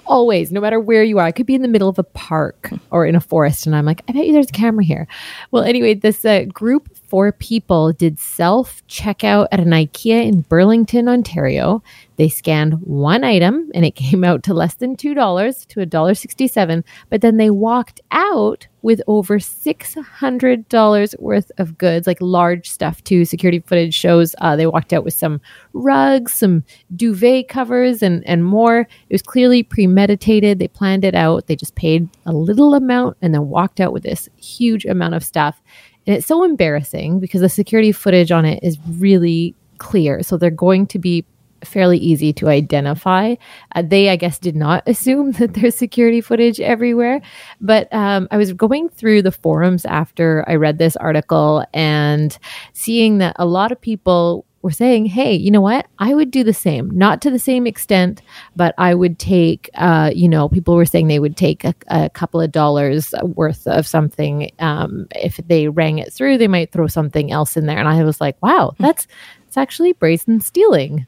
always, 0.06 0.52
no 0.52 0.62
matter 0.62 0.80
where 0.80 1.04
you 1.04 1.20
are. 1.20 1.26
I 1.26 1.32
could 1.32 1.46
be 1.46 1.56
in 1.56 1.62
the 1.62 1.68
middle 1.68 1.90
of 1.90 2.00
a 2.00 2.04
park 2.04 2.72
or 2.92 3.06
in 3.06 3.16
a 3.16 3.22
forest, 3.22 3.66
and 3.66 3.76
I'm 3.76 3.86
like, 3.86 4.02
I 4.08 4.14
bet 4.14 4.26
you 4.26 4.34
there's 4.34 4.50
a 4.50 4.54
camera 4.54 4.84
here. 4.84 5.08
Well, 5.52 5.64
anyway, 5.64 5.94
this 5.94 6.26
uh, 6.26 6.46
group 6.46 6.90
four 7.14 7.32
people 7.32 7.94
did 7.94 8.18
self 8.18 8.82
checkout 8.88 9.48
at 9.52 9.60
an 9.60 9.70
IKEA 9.70 10.26
in 10.28 10.42
Burlington, 10.42 11.08
Ontario. 11.08 11.84
They 12.16 12.28
scanned 12.28 12.82
one 12.82 13.24
item 13.24 13.70
and 13.76 13.86
it 13.86 13.92
came 13.96 14.24
out 14.24 14.42
to 14.44 14.54
less 14.56 14.74
than 14.74 14.96
$2 14.96 15.68
to 15.68 15.80
$1.67, 15.80 16.84
but 17.12 17.22
then 17.22 17.38
they 17.38 17.52
walked 17.52 18.02
out 18.10 18.66
with 18.82 19.02
over 19.08 19.38
$600 19.38 21.20
worth 21.20 21.52
of 21.58 21.78
goods, 21.78 22.06
like 22.08 22.18
large 22.20 22.70
stuff 22.70 23.04
too. 23.04 23.26
Security 23.26 23.60
footage 23.60 23.94
shows 23.94 24.36
uh, 24.42 24.56
they 24.56 24.66
walked 24.66 24.92
out 24.92 25.06
with 25.06 25.14
some 25.14 25.40
rugs, 25.74 26.34
some 26.34 26.64
duvet 26.96 27.48
covers, 27.48 28.04
and, 28.04 28.28
and 28.28 28.44
more. 28.44 28.82
It 28.82 29.14
was 29.14 29.22
clearly 29.22 29.64
premeditated. 29.64 30.60
They 30.60 30.68
planned 30.68 31.06
it 31.06 31.16
out. 31.16 31.46
They 31.46 31.56
just 31.56 31.76
paid 31.76 32.10
a 32.26 32.34
little 32.34 32.74
amount 32.74 33.18
and 33.22 33.34
then 33.34 33.50
walked 33.50 33.80
out 33.80 33.94
with 33.94 34.04
this 34.04 34.28
huge 34.36 34.86
amount 34.86 35.14
of 35.14 35.24
stuff. 35.24 35.62
And 36.06 36.16
it's 36.18 36.28
so 36.28 36.44
embarrassing 36.44 37.20
because 37.20 37.42
the 37.42 37.50
security 37.50 37.92
footage 37.92 38.32
on 38.32 38.46
it 38.46 38.60
is 38.64 38.78
really 38.98 39.56
clear. 39.78 40.24
So 40.24 40.38
they're 40.38 40.50
going 40.50 40.88
to 40.88 41.00
be 41.00 41.26
fairly 41.64 41.98
easy 41.98 42.34
to 42.34 42.50
identify. 42.50 43.36
Uh, 43.76 43.82
they, 43.82 44.10
I 44.10 44.16
guess, 44.16 44.40
did 44.40 44.56
not 44.56 44.84
assume 44.88 45.32
that 45.34 45.54
there's 45.54 45.76
security 45.76 46.22
footage 46.22 46.60
everywhere. 46.60 47.22
But 47.62 47.94
um, 47.94 48.28
I 48.32 48.38
was 48.38 48.54
going 48.54 48.90
through 48.90 49.22
the 49.22 49.32
forums 49.32 49.86
after 49.86 50.44
I 50.48 50.56
read 50.56 50.78
this 50.78 50.96
article 50.98 51.66
and 51.74 52.38
seeing 52.74 53.20
that 53.20 53.36
a 53.40 53.46
lot 53.46 53.72
of 53.72 53.80
people 53.80 54.46
were 54.64 54.72
saying, 54.72 55.06
hey, 55.06 55.36
you 55.36 55.52
know 55.52 55.62
what? 55.62 55.88
I 56.00 56.16
would 56.16 56.32
do 56.32 56.44
the 56.44 56.54
same. 56.54 56.90
Not 56.90 57.22
to 57.22 57.30
the 57.30 57.38
same 57.38 57.68
extent, 57.68 58.22
but 58.56 58.74
I 58.78 58.96
would 58.96 59.20
take, 59.20 59.70
uh, 59.76 60.12
you 60.16 60.30
know, 60.30 60.48
people 60.48 60.76
were 60.76 60.86
saying 60.86 61.10
they 61.10 61.20
would 61.20 61.38
take 61.38 61.66
a, 61.66 61.76
a 61.88 62.10
couple 62.10 62.42
of 62.42 62.52
dollars 62.52 63.14
worth 63.22 63.68
of 63.68 63.86
something. 63.86 64.50
Um, 64.60 65.08
if 65.16 65.38
they 65.46 65.68
rang 65.68 66.00
it 66.00 66.14
through, 66.14 66.38
they 66.38 66.48
might 66.48 66.72
throw 66.72 66.88
something 66.88 67.32
else 67.32 67.58
in 67.58 67.66
there. 67.66 67.78
And 67.78 67.90
I 67.90 68.04
was 68.04 68.22
like, 68.22 68.42
wow, 68.42 68.74
hmm. 68.78 68.84
that's, 68.84 69.06
it's 69.48 69.58
actually 69.58 69.94
brazen 69.94 70.40
stealing. 70.40 71.06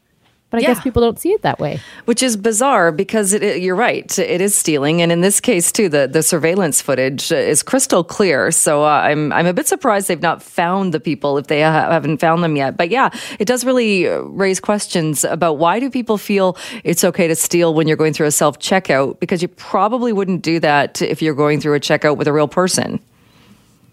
But 0.55 0.63
I 0.63 0.67
yeah. 0.69 0.73
guess 0.73 0.83
people 0.83 1.01
don't 1.01 1.19
see 1.19 1.33
it 1.33 1.41
that 1.41 1.59
way. 1.59 1.81
Which 2.05 2.23
is 2.23 2.37
bizarre 2.37 2.93
because 2.93 3.33
it, 3.33 3.61
you're 3.61 3.75
right. 3.75 4.17
It 4.17 4.39
is 4.39 4.55
stealing. 4.55 5.01
And 5.01 5.11
in 5.11 5.19
this 5.19 5.41
case, 5.41 5.69
too, 5.69 5.89
the, 5.89 6.07
the 6.07 6.23
surveillance 6.23 6.81
footage 6.81 7.29
is 7.29 7.61
crystal 7.61 8.05
clear. 8.05 8.51
So 8.51 8.85
uh, 8.85 8.87
I'm, 8.87 9.33
I'm 9.33 9.47
a 9.47 9.53
bit 9.53 9.67
surprised 9.67 10.07
they've 10.07 10.21
not 10.21 10.41
found 10.41 10.93
the 10.93 11.01
people 11.01 11.37
if 11.37 11.47
they 11.47 11.61
ha- 11.61 11.91
haven't 11.91 12.19
found 12.19 12.41
them 12.41 12.55
yet. 12.55 12.77
But 12.77 12.89
yeah, 12.89 13.09
it 13.37 13.45
does 13.45 13.65
really 13.65 14.05
raise 14.07 14.61
questions 14.61 15.25
about 15.25 15.57
why 15.57 15.81
do 15.81 15.89
people 15.89 16.17
feel 16.17 16.55
it's 16.85 17.03
okay 17.03 17.27
to 17.27 17.35
steal 17.35 17.73
when 17.73 17.85
you're 17.89 17.97
going 17.97 18.13
through 18.13 18.27
a 18.27 18.31
self 18.31 18.57
checkout? 18.57 19.19
Because 19.19 19.41
you 19.41 19.49
probably 19.49 20.13
wouldn't 20.13 20.41
do 20.41 20.61
that 20.61 21.01
if 21.01 21.21
you're 21.21 21.35
going 21.35 21.59
through 21.59 21.73
a 21.73 21.81
checkout 21.81 22.15
with 22.15 22.29
a 22.29 22.33
real 22.33 22.47
person. 22.47 23.01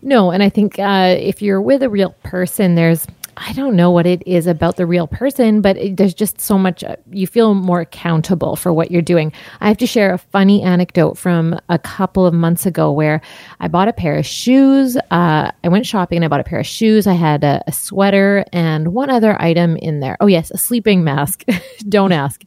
No, 0.02 0.30
and 0.30 0.42
I 0.42 0.48
think 0.48 0.78
uh, 0.78 1.16
if 1.18 1.42
you're 1.42 1.60
with 1.60 1.82
a 1.82 1.88
real 1.88 2.10
person, 2.22 2.74
there's 2.76 3.06
I 3.36 3.52
don't 3.54 3.76
know 3.76 3.90
what 3.90 4.06
it 4.06 4.22
is 4.26 4.46
about 4.46 4.76
the 4.76 4.86
real 4.86 5.06
person, 5.06 5.60
but 5.62 5.76
it, 5.76 5.96
there's 5.96 6.14
just 6.14 6.40
so 6.40 6.58
much, 6.58 6.84
uh, 6.84 6.96
you 7.10 7.26
feel 7.26 7.54
more 7.54 7.80
accountable 7.80 8.56
for 8.56 8.72
what 8.72 8.90
you're 8.90 9.02
doing. 9.02 9.32
I 9.60 9.68
have 9.68 9.78
to 9.78 9.86
share 9.86 10.12
a 10.12 10.18
funny 10.18 10.62
anecdote 10.62 11.16
from 11.16 11.58
a 11.68 11.78
couple 11.78 12.26
of 12.26 12.34
months 12.34 12.66
ago 12.66 12.92
where 12.92 13.22
I 13.60 13.68
bought 13.68 13.88
a 13.88 13.92
pair 13.92 14.16
of 14.16 14.26
shoes. 14.26 14.96
Uh, 15.10 15.50
I 15.64 15.68
went 15.68 15.86
shopping 15.86 16.16
and 16.16 16.24
I 16.24 16.28
bought 16.28 16.40
a 16.40 16.44
pair 16.44 16.60
of 16.60 16.66
shoes. 16.66 17.06
I 17.06 17.14
had 17.14 17.42
a, 17.42 17.62
a 17.66 17.72
sweater 17.72 18.44
and 18.52 18.92
one 18.92 19.08
other 19.08 19.40
item 19.40 19.76
in 19.76 20.00
there. 20.00 20.16
Oh, 20.20 20.26
yes, 20.26 20.50
a 20.50 20.58
sleeping 20.58 21.02
mask. 21.02 21.44
don't 21.88 22.12
ask. 22.12 22.42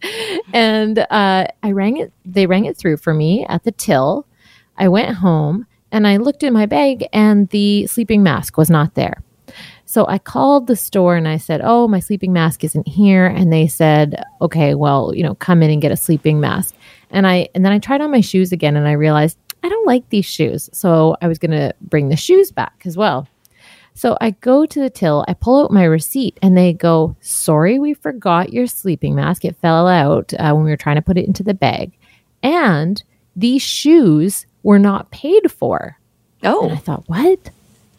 And 0.54 1.00
uh, 1.00 1.48
I 1.63 1.72
rang 1.72 1.98
it, 1.98 2.13
they 2.25 2.46
rang 2.46 2.65
it 2.65 2.77
through 2.77 2.98
for 2.98 3.13
me 3.13 3.46
at 3.50 3.63
the 3.63 3.72
till. 3.72 4.27
I 4.77 4.88
went 4.89 5.15
home 5.15 5.65
and 5.92 6.08
I 6.08 6.18
looked 6.18 6.44
in 6.44 6.54
my 6.54 6.65
bag 6.65 7.08
and 7.12 7.50
the 7.50 7.88
sleeping 7.88 8.22
mask 8.22 8.58
was 8.58 8.70
not 8.70 8.94
there. 8.96 9.24
So 9.86 10.08
I 10.08 10.18
called 10.18 10.68
the 10.68 10.75
store 10.75 11.15
and 11.15 11.27
I 11.27 11.38
said, 11.38 11.62
Oh, 11.63 11.88
my 11.88 12.00
sleeping 12.00 12.34
mask 12.34 12.63
isn't 12.63 12.88
here. 12.88 13.27
And 13.27 13.54
they 13.54 13.68
said, 13.68 14.24
Okay, 14.42 14.75
well, 14.75 15.13
you 15.15 15.24
know, 15.24 15.36
come 15.36 15.62
in 15.62 15.70
and 15.70 15.82
get 15.82 15.92
a 15.92 15.98
sleeping 15.98 16.39
mask. 16.39 16.75
And 17.12 17.27
I, 17.27 17.50
and 17.54 17.63
then 17.63 17.72
I 17.72 17.80
tried 17.80 18.01
on 18.01 18.12
my 18.12 18.22
shoes 18.22 18.51
again 18.51 18.75
and 18.75 18.88
I 18.88 18.94
realized 18.94 19.38
I 19.63 19.70
don't 19.70 19.88
like 19.88 20.10
these 20.10 20.25
shoes. 20.25 20.70
So 20.74 21.15
I 21.22 21.27
was 21.27 21.39
going 21.39 21.51
to 21.51 21.74
bring 21.82 22.10
the 22.10 22.15
shoes 22.15 22.51
back 22.51 22.84
as 22.86 22.98
well. 22.98 23.27
So 23.96 24.18
I 24.20 24.32
go 24.32 24.65
to 24.65 24.80
the 24.80 24.89
till, 24.89 25.24
I 25.27 25.34
pull 25.34 25.63
out 25.63 25.72
my 25.72 25.86
receipt, 25.86 26.38
and 26.42 26.58
they 26.58 26.74
go, 26.74 27.15
Sorry, 27.22 27.80
we 27.80 27.94
forgot 27.94 28.51
your 28.51 28.68
sleeping 28.68 29.15
mask. 29.15 29.46
It 29.46 29.56
fell 29.56 29.88
out 29.88 30.34
uh, 30.34 30.51
when 30.51 30.65
we 30.65 30.70
were 30.70 30.77
trying 30.77 30.98
to 30.98 31.01
put 31.01 31.18
it 31.18 31.25
into 31.25 31.44
the 31.44 31.54
bag. 31.54 31.98
And 32.44 33.01
these 33.38 33.62
shoes 33.62 34.46
were 34.63 34.80
not 34.80 35.12
paid 35.12 35.50
for. 35.50 35.98
Oh. 36.44 36.65
And 36.65 36.74
I 36.74 36.75
thought, 36.75 37.08
What? 37.08 37.50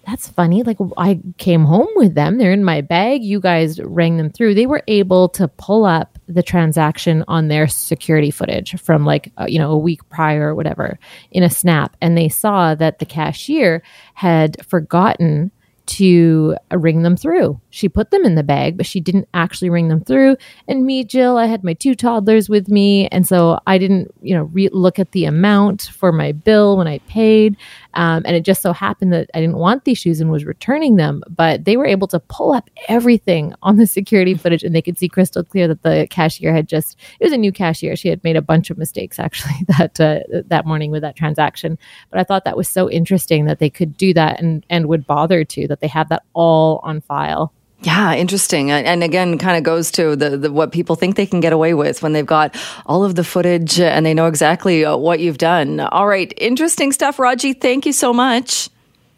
That's 0.06 0.28
funny. 0.28 0.62
Like 0.62 0.78
I 0.96 1.20
came 1.36 1.64
home 1.64 1.88
with 1.96 2.14
them. 2.14 2.38
They're 2.38 2.52
in 2.52 2.64
my 2.64 2.80
bag. 2.80 3.24
You 3.24 3.40
guys 3.40 3.80
rang 3.80 4.16
them 4.16 4.30
through. 4.30 4.54
They 4.54 4.66
were 4.66 4.82
able 4.86 5.28
to 5.30 5.48
pull 5.48 5.84
up 5.84 6.18
the 6.28 6.44
transaction 6.44 7.24
on 7.26 7.48
their 7.48 7.66
security 7.66 8.30
footage 8.30 8.80
from 8.80 9.04
like, 9.04 9.32
uh, 9.38 9.46
you 9.48 9.58
know, 9.58 9.72
a 9.72 9.78
week 9.78 10.08
prior 10.08 10.50
or 10.50 10.54
whatever 10.54 10.98
in 11.32 11.42
a 11.42 11.50
snap. 11.50 11.96
And 12.00 12.16
they 12.16 12.28
saw 12.28 12.76
that 12.76 13.00
the 13.00 13.06
cashier 13.06 13.82
had 14.14 14.64
forgotten 14.64 15.50
to 15.86 16.56
ring 16.72 17.02
them 17.02 17.16
through. 17.16 17.60
She 17.70 17.88
put 17.88 18.10
them 18.10 18.24
in 18.24 18.34
the 18.34 18.42
bag, 18.42 18.76
but 18.76 18.86
she 18.86 19.00
didn't 19.00 19.28
actually 19.34 19.70
ring 19.70 19.88
them 19.88 20.02
through. 20.02 20.36
And 20.68 20.84
me, 20.84 21.04
Jill, 21.04 21.38
I 21.38 21.46
had 21.46 21.64
my 21.64 21.74
two 21.74 21.94
toddlers 21.94 22.48
with 22.48 22.68
me. 22.68 23.06
And 23.08 23.26
so 23.26 23.60
I 23.66 23.78
didn't, 23.78 24.12
you 24.20 24.34
know, 24.34 24.44
re- 24.44 24.68
look 24.72 24.98
at 24.98 25.12
the 25.12 25.24
amount 25.24 25.82
for 25.82 26.12
my 26.12 26.32
bill 26.32 26.76
when 26.76 26.88
I 26.88 26.98
paid. 27.00 27.56
Um, 27.96 28.22
and 28.26 28.36
it 28.36 28.44
just 28.44 28.60
so 28.60 28.74
happened 28.74 29.12
that 29.14 29.30
I 29.34 29.40
didn't 29.40 29.56
want 29.56 29.84
these 29.84 29.96
shoes 29.96 30.20
and 30.20 30.30
was 30.30 30.44
returning 30.44 30.96
them, 30.96 31.22
but 31.28 31.64
they 31.64 31.78
were 31.78 31.86
able 31.86 32.06
to 32.08 32.20
pull 32.20 32.52
up 32.52 32.68
everything 32.88 33.54
on 33.62 33.76
the 33.76 33.86
security 33.86 34.34
footage 34.34 34.62
and 34.62 34.74
they 34.74 34.82
could 34.82 34.98
see 34.98 35.08
crystal 35.08 35.42
clear 35.42 35.66
that 35.66 35.82
the 35.82 36.06
cashier 36.10 36.52
had 36.52 36.68
just, 36.68 36.98
it 37.18 37.24
was 37.24 37.32
a 37.32 37.38
new 37.38 37.50
cashier. 37.50 37.96
She 37.96 38.08
had 38.08 38.22
made 38.22 38.36
a 38.36 38.42
bunch 38.42 38.68
of 38.68 38.76
mistakes 38.76 39.18
actually 39.18 39.54
that, 39.78 39.98
uh, 39.98 40.20
that 40.46 40.66
morning 40.66 40.90
with 40.90 41.00
that 41.02 41.16
transaction. 41.16 41.78
But 42.10 42.20
I 42.20 42.24
thought 42.24 42.44
that 42.44 42.56
was 42.56 42.68
so 42.68 42.90
interesting 42.90 43.46
that 43.46 43.60
they 43.60 43.70
could 43.70 43.96
do 43.96 44.12
that 44.12 44.40
and, 44.40 44.64
and 44.68 44.86
would 44.86 45.06
bother 45.06 45.42
to, 45.44 45.66
that 45.68 45.80
they 45.80 45.88
have 45.88 46.10
that 46.10 46.22
all 46.34 46.80
on 46.82 47.00
file. 47.00 47.52
Yeah, 47.82 48.14
interesting. 48.14 48.70
And 48.70 49.02
again, 49.02 49.38
kind 49.38 49.56
of 49.56 49.62
goes 49.62 49.90
to 49.92 50.16
the, 50.16 50.36
the, 50.36 50.52
what 50.52 50.72
people 50.72 50.96
think 50.96 51.16
they 51.16 51.26
can 51.26 51.40
get 51.40 51.52
away 51.52 51.74
with 51.74 52.02
when 52.02 52.14
they've 52.14 52.26
got 52.26 52.56
all 52.86 53.04
of 53.04 53.14
the 53.14 53.22
footage 53.22 53.78
and 53.78 54.04
they 54.04 54.14
know 54.14 54.26
exactly 54.26 54.84
uh, 54.84 54.96
what 54.96 55.20
you've 55.20 55.38
done. 55.38 55.80
All 55.80 56.06
right, 56.06 56.32
interesting 56.38 56.90
stuff, 56.90 57.18
Raji. 57.18 57.52
Thank 57.52 57.86
you 57.86 57.92
so 57.92 58.12
much. 58.12 58.70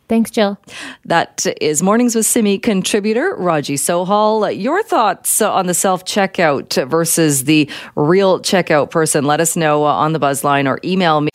Thanks, 0.08 0.30
Jill. 0.30 0.58
That 1.04 1.46
is 1.60 1.82
Mornings 1.82 2.14
with 2.14 2.24
Simi 2.24 2.58
contributor 2.58 3.36
Raji 3.36 3.74
Sohal. 3.74 4.58
Your 4.58 4.82
thoughts 4.82 5.42
on 5.42 5.66
the 5.66 5.74
self 5.74 6.04
checkout 6.04 6.88
versus 6.88 7.44
the 7.44 7.70
real 7.94 8.40
checkout 8.40 8.90
person? 8.90 9.24
Let 9.24 9.40
us 9.40 9.54
know 9.54 9.84
on 9.84 10.14
the 10.14 10.18
buzz 10.18 10.42
line 10.42 10.66
or 10.66 10.80
email 10.82 11.20
me. 11.20 11.30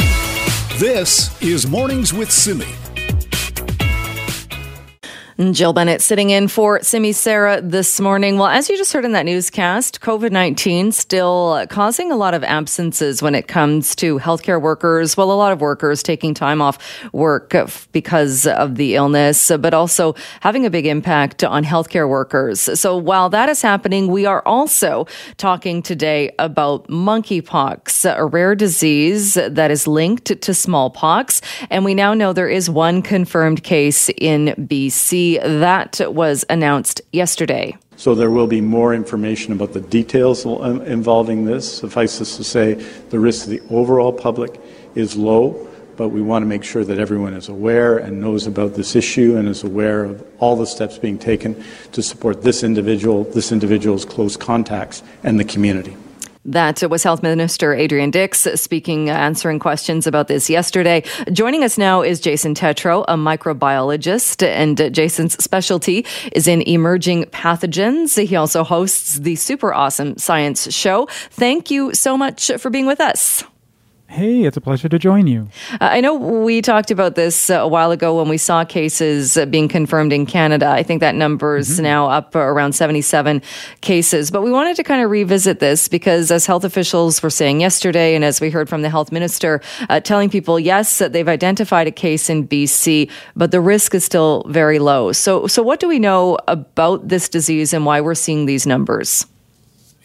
This 0.77 1.39
is 1.41 1.67
Mornings 1.67 2.13
with 2.13 2.31
Simi. 2.31 2.82
Mm, 5.39 5.55
Jill 5.55 5.73
Bennett 5.73 5.99
sitting 5.99 6.29
in 6.29 6.47
for 6.47 6.83
Simi 6.83 7.11
Sara 7.11 7.59
this 7.59 7.99
morning. 7.99 8.37
Well, 8.37 8.49
as 8.49 8.69
you 8.69 8.77
just 8.77 8.93
heard 8.93 9.03
in 9.03 9.13
that 9.13 9.25
newscast, 9.25 9.99
COVID 9.99 10.31
19 10.31 10.91
still 10.91 11.65
causing 11.71 12.11
a 12.11 12.15
lot 12.15 12.35
of 12.35 12.43
absences 12.43 13.19
when 13.23 13.33
it 13.33 13.47
comes 13.47 13.95
to 13.95 14.19
healthcare 14.19 14.61
workers. 14.61 15.17
Well, 15.17 15.31
a 15.31 15.33
lot 15.33 15.51
of 15.51 15.59
workers 15.59 16.03
taking 16.03 16.35
time 16.35 16.61
off 16.61 16.77
work 17.13 17.55
because 17.93 18.45
of 18.45 18.75
the 18.75 18.93
illness, 18.93 19.51
but 19.59 19.73
also 19.73 20.13
having 20.41 20.67
a 20.67 20.69
big 20.69 20.85
impact 20.85 21.43
on 21.43 21.63
healthcare 21.63 22.07
workers. 22.07 22.59
So 22.79 22.95
while 22.95 23.29
that 23.29 23.49
is 23.49 23.63
happening, 23.63 24.11
we 24.11 24.27
are 24.27 24.43
also 24.45 25.07
talking 25.37 25.81
today 25.81 26.29
about 26.37 26.87
monkeypox, 26.89 28.15
a 28.15 28.23
rare 28.23 28.53
disease 28.53 29.33
that 29.33 29.71
is 29.71 29.87
linked 29.87 30.39
to 30.39 30.53
smallpox. 30.53 31.41
And 31.71 31.83
we 31.83 31.95
now 31.95 32.13
know 32.13 32.33
there 32.33 32.49
is 32.49 32.69
one 32.69 33.01
confirmed 33.01 33.63
case 33.63 34.11
in 34.17 34.53
BC 34.59 35.22
that 35.39 36.13
was 36.13 36.45
announced 36.49 37.01
yesterday. 37.11 37.75
So 37.95 38.15
there 38.15 38.31
will 38.31 38.47
be 38.47 38.61
more 38.61 38.93
information 38.93 39.53
about 39.53 39.73
the 39.73 39.81
details 39.81 40.45
um, 40.45 40.81
involving 40.81 41.45
this. 41.45 41.79
Suffice 41.79 42.19
it 42.21 42.25
to 42.37 42.43
say, 42.43 42.73
the 43.09 43.19
risk 43.19 43.45
to 43.45 43.51
the 43.51 43.61
overall 43.69 44.11
public 44.11 44.59
is 44.95 45.15
low, 45.15 45.67
but 45.95 46.09
we 46.09 46.21
want 46.21 46.43
to 46.43 46.47
make 46.47 46.63
sure 46.63 46.83
that 46.83 46.97
everyone 46.97 47.33
is 47.33 47.49
aware 47.49 47.97
and 47.97 48.19
knows 48.19 48.47
about 48.47 48.73
this 48.73 48.95
issue 48.95 49.37
and 49.37 49.47
is 49.47 49.63
aware 49.63 50.03
of 50.03 50.25
all 50.39 50.55
the 50.55 50.65
steps 50.65 50.97
being 50.97 51.19
taken 51.19 51.63
to 51.91 52.01
support 52.01 52.41
this 52.41 52.63
individual, 52.63 53.23
this 53.25 53.51
individual's 53.51 54.05
close 54.05 54.35
contacts, 54.35 55.03
and 55.23 55.39
the 55.39 55.45
community. 55.45 55.95
That 56.45 56.83
was 56.89 57.03
Health 57.03 57.23
Minister 57.23 57.73
Adrian 57.73 58.11
Dix 58.11 58.47
speaking, 58.55 59.09
uh, 59.09 59.13
answering 59.13 59.59
questions 59.59 60.05
about 60.07 60.27
this 60.27 60.49
yesterday. 60.49 61.03
Joining 61.31 61.63
us 61.63 61.77
now 61.77 62.01
is 62.01 62.19
Jason 62.19 62.53
Tetro, 62.53 63.05
a 63.07 63.15
microbiologist, 63.15 64.45
and 64.45 64.79
uh, 64.79 64.89
Jason's 64.89 65.41
specialty 65.41 66.05
is 66.33 66.47
in 66.47 66.61
emerging 66.63 67.25
pathogens. 67.25 68.21
He 68.27 68.35
also 68.35 68.65
hosts 68.65 69.19
the 69.19 69.37
super 69.37 69.73
awesome 69.73 70.17
science 70.17 70.73
show. 70.73 71.07
Thank 71.31 71.71
you 71.71 71.93
so 71.93 72.17
much 72.17 72.51
for 72.57 72.69
being 72.69 72.87
with 72.87 72.99
us. 72.99 73.45
Hey, 74.13 74.43
it's 74.43 74.55
a 74.55 74.61
pleasure 74.61 74.87
to 74.89 74.99
join 74.99 75.25
you. 75.25 75.49
Uh, 75.71 75.77
I 75.81 75.99
know 75.99 76.13
we 76.13 76.61
talked 76.61 76.91
about 76.91 77.15
this 77.15 77.49
uh, 77.49 77.55
a 77.55 77.67
while 77.67 77.89
ago 77.89 78.15
when 78.19 78.29
we 78.29 78.37
saw 78.37 78.63
cases 78.63 79.35
uh, 79.37 79.47
being 79.47 79.67
confirmed 79.67 80.13
in 80.13 80.27
Canada. 80.27 80.67
I 80.67 80.83
think 80.83 80.99
that 80.99 81.15
number 81.15 81.57
is 81.57 81.67
mm-hmm. 81.67 81.83
now 81.85 82.09
up 82.09 82.35
around 82.35 82.73
77 82.73 83.41
cases. 83.81 84.29
But 84.29 84.43
we 84.43 84.51
wanted 84.51 84.75
to 84.75 84.83
kind 84.83 85.03
of 85.03 85.09
revisit 85.09 85.59
this 85.59 85.87
because, 85.87 86.29
as 86.29 86.45
health 86.45 86.63
officials 86.63 87.23
were 87.23 87.31
saying 87.31 87.59
yesterday, 87.59 88.13
and 88.13 88.23
as 88.23 88.39
we 88.39 88.51
heard 88.51 88.69
from 88.69 88.83
the 88.83 88.89
health 88.91 89.11
minister, 89.11 89.61
uh, 89.89 89.99
telling 89.99 90.29
people, 90.29 90.59
yes, 90.59 90.99
they've 90.99 91.27
identified 91.27 91.87
a 91.87 91.91
case 91.91 92.29
in 92.29 92.47
BC, 92.47 93.09
but 93.35 93.49
the 93.49 93.61
risk 93.61 93.95
is 93.95 94.05
still 94.05 94.45
very 94.47 94.77
low. 94.77 95.11
So, 95.11 95.47
so 95.47 95.63
what 95.63 95.79
do 95.79 95.87
we 95.87 95.97
know 95.97 96.37
about 96.47 97.07
this 97.07 97.27
disease 97.27 97.73
and 97.73 97.83
why 97.83 97.99
we're 97.99 98.13
seeing 98.13 98.45
these 98.45 98.67
numbers? 98.67 99.25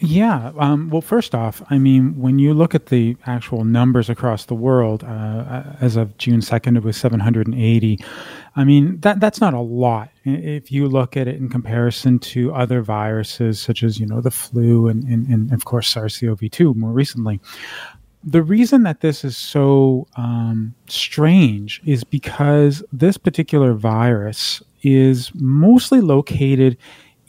Yeah. 0.01 0.53
Um, 0.57 0.89
well, 0.89 1.01
first 1.01 1.35
off, 1.35 1.61
I 1.69 1.77
mean, 1.77 2.17
when 2.17 2.39
you 2.39 2.53
look 2.53 2.73
at 2.73 2.85
the 2.85 3.17
actual 3.25 3.65
numbers 3.65 4.09
across 4.09 4.45
the 4.45 4.55
world, 4.55 5.03
uh, 5.03 5.63
as 5.81 5.97
of 5.97 6.17
June 6.17 6.39
2nd, 6.39 6.77
it 6.77 6.83
was 6.83 6.95
780. 6.95 7.99
I 8.55 8.63
mean, 8.63 8.99
that 9.01 9.19
that's 9.19 9.41
not 9.41 9.53
a 9.53 9.59
lot 9.59 10.09
if 10.23 10.71
you 10.71 10.87
look 10.87 11.17
at 11.17 11.27
it 11.27 11.35
in 11.35 11.49
comparison 11.49 12.17
to 12.19 12.53
other 12.53 12.81
viruses, 12.81 13.59
such 13.59 13.83
as, 13.83 13.99
you 13.99 14.05
know, 14.05 14.21
the 14.21 14.31
flu 14.31 14.87
and, 14.87 15.03
and, 15.03 15.27
and 15.27 15.51
of 15.51 15.65
course, 15.65 15.89
SARS 15.89 16.17
CoV 16.17 16.49
2 16.49 16.73
more 16.75 16.91
recently. 16.91 17.41
The 18.23 18.43
reason 18.43 18.83
that 18.83 19.01
this 19.01 19.25
is 19.25 19.35
so 19.35 20.07
um, 20.15 20.75
strange 20.87 21.81
is 21.85 22.05
because 22.05 22.83
this 22.93 23.17
particular 23.17 23.73
virus 23.73 24.61
is 24.81 25.31
mostly 25.35 25.99
located 25.99 26.77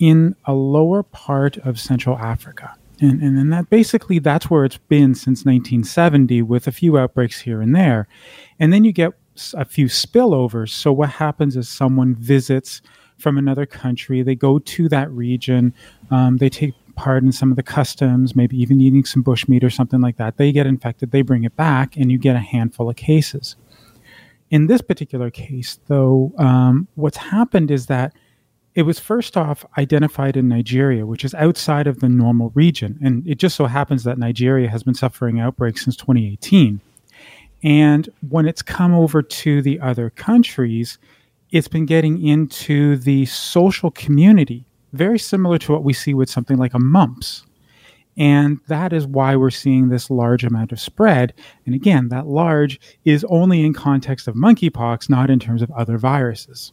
in 0.01 0.35
a 0.47 0.55
lower 0.55 1.05
part 1.05 1.59
of 1.59 1.79
Central 1.79 2.19
Africa. 2.19 2.75
And, 3.01 3.23
and, 3.23 3.39
and 3.39 3.53
that 3.53 3.71
basically 3.71 4.19
that's 4.19 4.51
where 4.51 4.65
it's 4.65 4.79
been 4.79 5.15
since 5.15 5.45
1970 5.45 6.43
with 6.43 6.67
a 6.67 6.73
few 6.73 6.99
outbreaks 6.99 7.41
here 7.41 7.61
and 7.61 7.75
there. 7.75 8.09
And 8.59 8.73
then 8.73 8.83
you 8.83 8.93
get 8.93 9.13
a 9.55 9.65
few 9.65 9.87
spillovers. 9.87 10.71
So 10.71 10.93
what 10.93 11.11
happens 11.11 11.57
is 11.57 11.69
someone 11.69 12.15
visits 12.15 12.83
from 13.19 13.39
another 13.39 13.67
country, 13.67 14.23
they 14.23 14.35
go 14.35 14.59
to 14.59 14.89
that 14.89 15.11
region, 15.11 15.75
um, 16.11 16.39
they 16.39 16.49
take 16.49 16.75
part 16.97 17.23
in 17.23 17.33
some 17.33 17.51
of 17.51 17.57
the 17.57 17.63
customs, 17.63 18.35
maybe 18.35 18.59
even 18.61 18.81
eating 18.81 19.05
some 19.05 19.23
bushmeat 19.23 19.63
or 19.63 19.71
something 19.71 20.01
like 20.01 20.17
that. 20.17 20.39
They 20.39 20.53
get 20.53 20.67
infected, 20.67 21.11
they 21.11 21.23
bring 21.23 21.45
it 21.45 21.55
back, 21.55 21.97
and 21.97 22.11
you 22.11 22.19
get 22.19 22.37
a 22.37 22.41
handful 22.41 22.89
of 22.89 22.97
cases. 22.97 23.57
In 24.51 24.67
this 24.67 24.81
particular 24.81 25.31
case, 25.31 25.79
though, 25.87 26.33
um, 26.39 26.89
what's 26.95 27.19
happened 27.19 27.71
is 27.71 27.87
that 27.87 28.15
it 28.75 28.83
was 28.83 28.99
first 28.99 29.37
off 29.37 29.65
identified 29.79 30.37
in 30.37 30.49
Nigeria, 30.49 31.05
which 31.05 31.25
is 31.25 31.35
outside 31.35 31.87
of 31.87 32.01
the 32.01 32.09
normal 32.09 32.51
region. 32.55 32.99
And 33.03 33.27
it 33.27 33.39
just 33.39 33.57
so 33.57 33.67
happens 33.67 34.05
that 34.05 34.19
Nigeria 34.19 34.69
has 34.69 34.83
been 34.83 34.95
suffering 34.95 35.41
outbreaks 35.41 35.85
since 35.85 35.97
2018. 35.97 36.81
And 37.63 38.09
when 38.29 38.47
it's 38.47 38.63
come 38.63 38.95
over 38.95 39.23
to 39.23 39.61
the 39.61 39.81
other 39.81 40.11
countries, 40.11 40.99
it's 41.51 41.69
been 41.69 41.85
getting 41.85 42.25
into 42.25 42.97
the 42.97 43.27
social 43.27 43.91
community, 43.91 44.65
very 44.93 45.19
similar 45.19 45.59
to 45.59 45.73
what 45.73 45.85
we 45.85 45.93
see 45.93 46.15
with 46.15 46.31
something 46.31 46.57
like 46.57 46.75
a 46.75 46.79
mumps. 46.79 47.45
And 48.17 48.61
that 48.69 48.93
is 48.93 49.07
why 49.07 49.37
we're 49.37 49.51
seeing 49.51 49.89
this 49.89 50.11
large 50.11 50.45
amount 50.45 50.73
of 50.73 50.81
spread. 50.81 51.33
And 51.67 51.75
again, 51.75 52.09
that 52.09 52.27
large 52.27 52.81
is 53.05 53.25
only 53.29 53.65
in 53.65 53.73
context 53.73 54.29
of 54.29 54.35
monkeypox, 54.35 55.09
not 55.09 55.31
in 55.31 55.39
terms 55.39 55.63
of 55.63 55.71
other 55.73 55.99
viruses. 55.99 56.73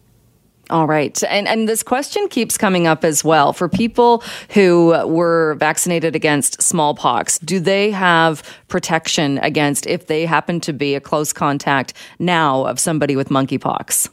All 0.70 0.86
right. 0.86 1.22
And, 1.30 1.48
and 1.48 1.70
this 1.70 1.82
question 1.82 2.28
keeps 2.28 2.58
coming 2.58 2.88
up 2.88 3.06
as 3.06 3.24
well. 3.24 3.54
For 3.54 3.70
people 3.70 4.22
who 4.50 4.88
were 5.08 5.56
vaccinated 5.56 6.16
against 6.16 6.62
smallpox, 6.62 7.40
do 7.40 7.60
they 7.60 7.90
have 7.92 8.44
protection 8.68 9.38
against 9.40 9.86
if 9.88 10.08
they 10.08 10.26
happen 10.26 10.60
to 10.62 10.74
be 10.74 10.94
a 10.94 11.00
close 11.00 11.32
contact 11.32 11.94
now 12.20 12.66
of 12.66 12.80
somebody 12.80 13.16
with 13.16 13.30
monkeypox? 13.30 14.10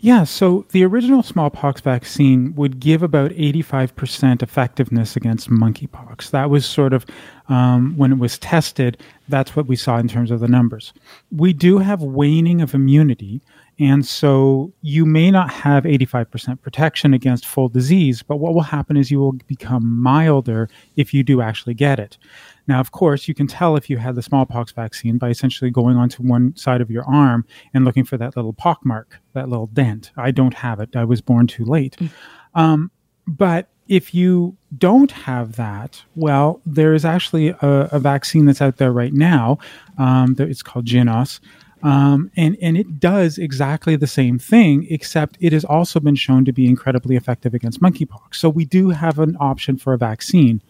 Yeah, 0.00 0.22
so 0.22 0.64
the 0.70 0.84
original 0.84 1.24
smallpox 1.24 1.80
vaccine 1.80 2.54
would 2.54 2.78
give 2.78 3.02
about 3.02 3.32
85% 3.32 4.42
effectiveness 4.42 5.16
against 5.16 5.50
monkeypox. 5.50 6.30
That 6.30 6.50
was 6.50 6.64
sort 6.64 6.92
of 6.92 7.04
um, 7.48 7.96
when 7.96 8.12
it 8.12 8.18
was 8.18 8.38
tested, 8.38 9.02
that's 9.28 9.56
what 9.56 9.66
we 9.66 9.74
saw 9.74 9.98
in 9.98 10.06
terms 10.06 10.30
of 10.30 10.38
the 10.38 10.46
numbers. 10.46 10.92
We 11.32 11.52
do 11.52 11.78
have 11.78 12.00
waning 12.00 12.60
of 12.60 12.74
immunity. 12.74 13.40
And 13.80 14.04
so 14.04 14.72
you 14.82 15.06
may 15.06 15.30
not 15.30 15.50
have 15.50 15.84
85% 15.84 16.60
protection 16.60 17.14
against 17.14 17.46
full 17.46 17.68
disease, 17.68 18.22
but 18.22 18.38
what 18.38 18.54
will 18.54 18.62
happen 18.62 18.96
is 18.96 19.10
you 19.10 19.20
will 19.20 19.32
become 19.46 20.02
milder 20.02 20.68
if 20.96 21.14
you 21.14 21.22
do 21.22 21.40
actually 21.40 21.74
get 21.74 22.00
it. 22.00 22.18
Now, 22.66 22.80
of 22.80 22.90
course, 22.90 23.28
you 23.28 23.34
can 23.34 23.46
tell 23.46 23.76
if 23.76 23.88
you 23.88 23.96
had 23.96 24.16
the 24.16 24.22
smallpox 24.22 24.72
vaccine 24.72 25.16
by 25.16 25.28
essentially 25.28 25.70
going 25.70 25.96
onto 25.96 26.22
one 26.22 26.56
side 26.56 26.80
of 26.80 26.90
your 26.90 27.04
arm 27.04 27.46
and 27.72 27.84
looking 27.84 28.04
for 28.04 28.16
that 28.18 28.36
little 28.36 28.52
pock 28.52 28.84
mark, 28.84 29.20
that 29.34 29.48
little 29.48 29.68
dent. 29.68 30.10
I 30.16 30.32
don't 30.32 30.54
have 30.54 30.80
it. 30.80 30.96
I 30.96 31.04
was 31.04 31.20
born 31.20 31.46
too 31.46 31.64
late. 31.64 31.96
Mm. 31.96 32.10
Um, 32.54 32.90
but 33.26 33.68
if 33.86 34.14
you 34.14 34.56
don't 34.76 35.12
have 35.12 35.56
that, 35.56 36.02
well, 36.14 36.60
there 36.66 36.94
is 36.94 37.04
actually 37.04 37.48
a, 37.48 37.88
a 37.92 37.98
vaccine 37.98 38.44
that's 38.44 38.60
out 38.60 38.76
there 38.76 38.92
right 38.92 39.14
now. 39.14 39.58
Um, 39.96 40.34
it's 40.38 40.62
called 40.62 40.84
Jynneos 40.84 41.40
um, 41.82 42.30
and, 42.36 42.56
and 42.60 42.76
it 42.76 42.98
does 42.98 43.38
exactly 43.38 43.96
the 43.96 44.06
same 44.06 44.38
thing, 44.38 44.86
except 44.90 45.36
it 45.40 45.52
has 45.52 45.64
also 45.64 46.00
been 46.00 46.16
shown 46.16 46.44
to 46.44 46.52
be 46.52 46.66
incredibly 46.66 47.16
effective 47.16 47.54
against 47.54 47.80
monkeypox. 47.80 48.34
So 48.34 48.48
we 48.48 48.64
do 48.64 48.90
have 48.90 49.18
an 49.18 49.36
option 49.38 49.76
for 49.76 49.92
a 49.92 49.98
vaccine. 49.98 50.62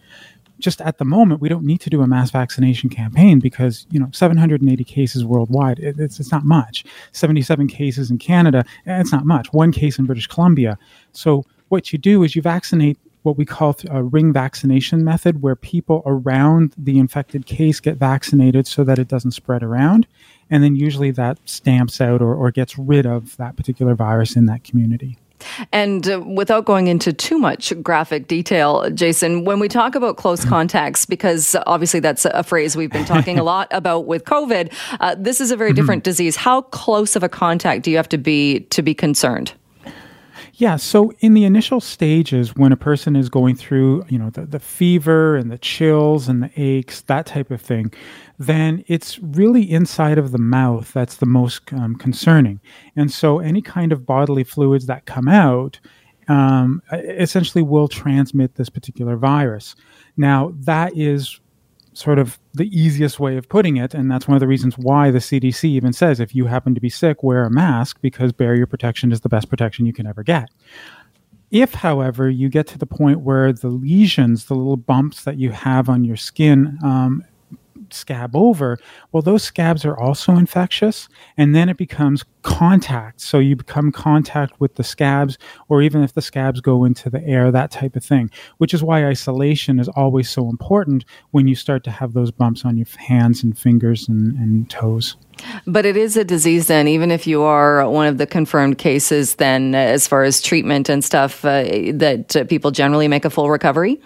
Just 0.59 0.81
at 0.81 0.97
the 0.97 1.05
moment, 1.05 1.41
we 1.41 1.47
don't 1.47 1.63
need 1.63 1.79
to 1.81 1.89
do 1.89 2.01
a 2.01 2.07
mass 2.07 2.31
vaccination 2.31 2.89
campaign 2.89 3.39
because, 3.39 3.87
you 3.91 3.99
know, 3.99 4.09
780 4.11 4.83
cases 4.83 5.23
worldwide, 5.23 5.79
it, 5.79 5.99
it's, 5.99 6.19
it's 6.19 6.31
not 6.31 6.43
much. 6.43 6.83
77 7.13 7.67
cases 7.67 8.11
in 8.11 8.17
Canada, 8.17 8.65
it's 8.85 9.11
not 9.11 9.25
much. 9.25 9.53
One 9.53 9.71
case 9.71 9.97
in 9.97 10.05
British 10.05 10.27
Columbia. 10.27 10.77
So 11.13 11.45
what 11.69 11.93
you 11.93 11.97
do 11.97 12.23
is 12.23 12.35
you 12.35 12.41
vaccinate 12.41 12.97
what 13.23 13.37
we 13.37 13.45
call 13.45 13.75
a 13.89 14.03
ring 14.03 14.31
vaccination 14.31 15.03
method, 15.03 15.41
where 15.41 15.55
people 15.55 16.01
around 16.05 16.73
the 16.77 16.97
infected 16.97 17.45
case 17.45 17.79
get 17.79 17.97
vaccinated 17.97 18.65
so 18.65 18.83
that 18.83 18.99
it 18.99 19.07
doesn't 19.07 19.31
spread 19.31 19.61
around. 19.61 20.07
And 20.49 20.63
then 20.63 20.75
usually 20.75 21.11
that 21.11 21.37
stamps 21.45 22.01
out 22.01 22.21
or, 22.21 22.33
or 22.35 22.51
gets 22.51 22.77
rid 22.77 23.05
of 23.05 23.37
that 23.37 23.55
particular 23.55 23.95
virus 23.95 24.35
in 24.35 24.45
that 24.45 24.63
community. 24.63 25.17
And 25.71 26.09
uh, 26.09 26.21
without 26.21 26.65
going 26.65 26.87
into 26.87 27.13
too 27.13 27.37
much 27.37 27.73
graphic 27.81 28.27
detail, 28.27 28.89
Jason, 28.91 29.45
when 29.45 29.59
we 29.59 29.67
talk 29.67 29.95
about 29.95 30.17
close 30.17 30.41
mm-hmm. 30.41 30.49
contacts, 30.59 31.05
because 31.05 31.55
obviously 31.65 31.99
that's 31.99 32.25
a 32.25 32.43
phrase 32.43 32.75
we've 32.75 32.91
been 32.91 33.05
talking 33.05 33.39
a 33.39 33.43
lot 33.49 33.67
about 33.71 34.05
with 34.05 34.25
COVID, 34.25 34.73
uh, 34.99 35.15
this 35.17 35.41
is 35.41 35.51
a 35.51 35.55
very 35.55 35.69
mm-hmm. 35.69 35.75
different 35.75 36.03
disease. 36.09 36.35
How 36.35 36.61
close 36.61 37.15
of 37.15 37.23
a 37.23 37.29
contact 37.29 37.83
do 37.83 37.91
you 37.91 37.97
have 37.97 38.09
to 38.09 38.17
be 38.17 38.61
to 38.71 38.81
be 38.81 38.93
concerned? 38.93 39.53
Yeah. 40.59 40.75
So 40.75 41.13
in 41.19 41.35
the 41.35 41.45
initial 41.45 41.79
stages, 41.79 42.53
when 42.53 42.73
a 42.73 42.77
person 42.77 43.15
is 43.15 43.29
going 43.29 43.55
through, 43.55 44.03
you 44.09 44.19
know, 44.19 44.29
the, 44.29 44.45
the 44.45 44.59
fever 44.59 45.37
and 45.37 45.49
the 45.49 45.57
chills 45.57 46.27
and 46.27 46.43
the 46.43 46.51
aches, 46.57 46.99
that 47.03 47.25
type 47.25 47.49
of 47.49 47.61
thing, 47.61 47.93
then 48.37 48.83
it's 48.87 49.19
really 49.19 49.63
inside 49.71 50.17
of 50.17 50.33
the 50.33 50.37
mouth 50.37 50.91
that's 50.91 51.15
the 51.15 51.25
most 51.25 51.71
um, 51.71 51.95
concerning. 51.95 52.59
And 52.97 53.09
so 53.09 53.39
any 53.39 53.61
kind 53.61 53.93
of 53.93 54.05
bodily 54.05 54.43
fluids 54.43 54.85
that 54.87 55.05
come 55.05 55.29
out 55.29 55.79
um, 56.27 56.81
essentially 56.91 57.61
will 57.61 57.87
transmit 57.87 58.55
this 58.55 58.69
particular 58.69 59.15
virus. 59.15 59.77
Now, 60.17 60.51
that 60.59 60.91
is 60.93 61.39
sort 61.99 62.17
of 62.17 62.39
the 62.53 62.67
easiest 62.67 63.19
way 63.19 63.35
of 63.35 63.49
putting 63.49 63.77
it. 63.77 63.93
And 63.93 64.09
that's 64.09 64.27
one 64.27 64.35
of 64.35 64.39
the 64.39 64.47
reasons 64.47 64.77
why 64.77 65.11
the 65.11 65.19
CDC 65.19 65.65
even 65.65 65.91
says 65.91 66.19
if 66.19 66.33
you 66.33 66.45
happen 66.45 66.73
to 66.73 66.81
be 66.81 66.89
sick, 66.89 67.23
wear 67.23 67.43
a 67.43 67.51
mask 67.51 67.99
because 68.01 68.31
barrier 68.31 68.65
protection 68.65 69.11
is 69.11 69.21
the 69.21 69.29
best 69.29 69.49
protection 69.49 69.85
you 69.85 69.93
can 69.93 70.07
ever 70.07 70.23
get. 70.23 70.49
If, 71.51 71.73
however, 71.73 72.29
you 72.29 72.47
get 72.47 72.67
to 72.67 72.77
the 72.77 72.85
point 72.85 73.21
where 73.21 73.51
the 73.51 73.69
lesions, 73.69 74.45
the 74.45 74.53
little 74.53 74.77
bumps 74.77 75.23
that 75.23 75.37
you 75.37 75.51
have 75.51 75.89
on 75.89 76.03
your 76.03 76.15
skin, 76.15 76.77
um, 76.83 77.23
scab 77.93 78.35
over, 78.35 78.77
well, 79.11 79.21
those 79.21 79.43
scabs 79.43 79.85
are 79.85 79.97
also 79.97 80.35
infectious. 80.35 81.07
And 81.37 81.55
then 81.55 81.69
it 81.69 81.77
becomes 81.77 82.23
contact. 82.41 83.21
So 83.21 83.39
you 83.39 83.55
become 83.55 83.91
contact 83.91 84.59
with 84.59 84.75
the 84.75 84.83
scabs, 84.83 85.37
or 85.67 85.81
even 85.81 86.03
if 86.03 86.13
the 86.13 86.21
scabs 86.21 86.61
go 86.61 86.85
into 86.85 87.09
the 87.09 87.23
air, 87.25 87.51
that 87.51 87.71
type 87.71 87.95
of 87.95 88.03
thing, 88.03 88.31
which 88.57 88.73
is 88.73 88.81
why 88.81 89.05
isolation 89.05 89.79
is 89.79 89.89
always 89.89 90.29
so 90.29 90.49
important 90.49 91.05
when 91.31 91.47
you 91.47 91.55
start 91.55 91.83
to 91.83 91.91
have 91.91 92.13
those 92.13 92.31
bumps 92.31 92.65
on 92.65 92.77
your 92.77 92.87
hands 92.97 93.43
and 93.43 93.57
fingers 93.57 94.07
and, 94.07 94.35
and 94.37 94.69
toes. 94.69 95.17
But 95.65 95.85
it 95.85 95.95
is 95.95 96.17
a 96.17 96.23
disease, 96.23 96.67
then, 96.67 96.87
even 96.87 97.11
if 97.11 97.25
you 97.25 97.43
are 97.43 97.89
one 97.89 98.07
of 98.07 98.17
the 98.17 98.27
confirmed 98.27 98.77
cases, 98.77 99.35
then, 99.35 99.73
as 99.73 100.07
far 100.07 100.23
as 100.23 100.41
treatment 100.41 100.89
and 100.89 101.03
stuff, 101.03 101.45
uh, 101.45 101.63
that 101.93 102.35
uh, 102.35 102.43
people 102.45 102.71
generally 102.71 103.07
make 103.07 103.25
a 103.25 103.29
full 103.29 103.49
recovery? 103.49 104.01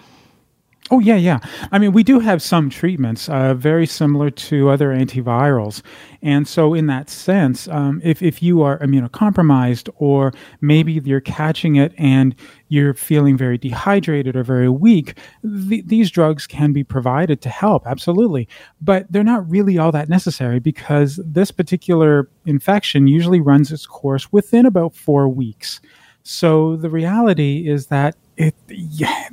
Oh, 0.90 0.98
yeah, 0.98 1.16
yeah. 1.16 1.38
I 1.72 1.78
mean, 1.78 1.92
we 1.92 2.02
do 2.02 2.20
have 2.20 2.42
some 2.42 2.68
treatments 2.68 3.30
uh, 3.30 3.54
very 3.54 3.86
similar 3.86 4.28
to 4.30 4.68
other 4.68 4.90
antivirals. 4.90 5.80
And 6.20 6.46
so, 6.46 6.74
in 6.74 6.88
that 6.88 7.08
sense, 7.08 7.66
um, 7.68 8.02
if, 8.04 8.22
if 8.22 8.42
you 8.42 8.60
are 8.60 8.78
immunocompromised 8.80 9.88
or 9.96 10.34
maybe 10.60 10.92
you're 10.92 11.22
catching 11.22 11.76
it 11.76 11.94
and 11.96 12.34
you're 12.68 12.92
feeling 12.92 13.34
very 13.38 13.56
dehydrated 13.56 14.36
or 14.36 14.44
very 14.44 14.68
weak, 14.68 15.16
th- 15.42 15.86
these 15.86 16.10
drugs 16.10 16.46
can 16.46 16.74
be 16.74 16.84
provided 16.84 17.40
to 17.40 17.48
help, 17.48 17.86
absolutely. 17.86 18.46
But 18.82 19.10
they're 19.10 19.24
not 19.24 19.48
really 19.50 19.78
all 19.78 19.92
that 19.92 20.10
necessary 20.10 20.58
because 20.58 21.18
this 21.24 21.50
particular 21.50 22.28
infection 22.44 23.06
usually 23.06 23.40
runs 23.40 23.72
its 23.72 23.86
course 23.86 24.30
within 24.32 24.66
about 24.66 24.94
four 24.94 25.30
weeks. 25.30 25.80
So, 26.24 26.76
the 26.76 26.90
reality 26.90 27.68
is 27.68 27.86
that 27.86 28.16
it 28.36 28.54
yeah, 28.68 29.28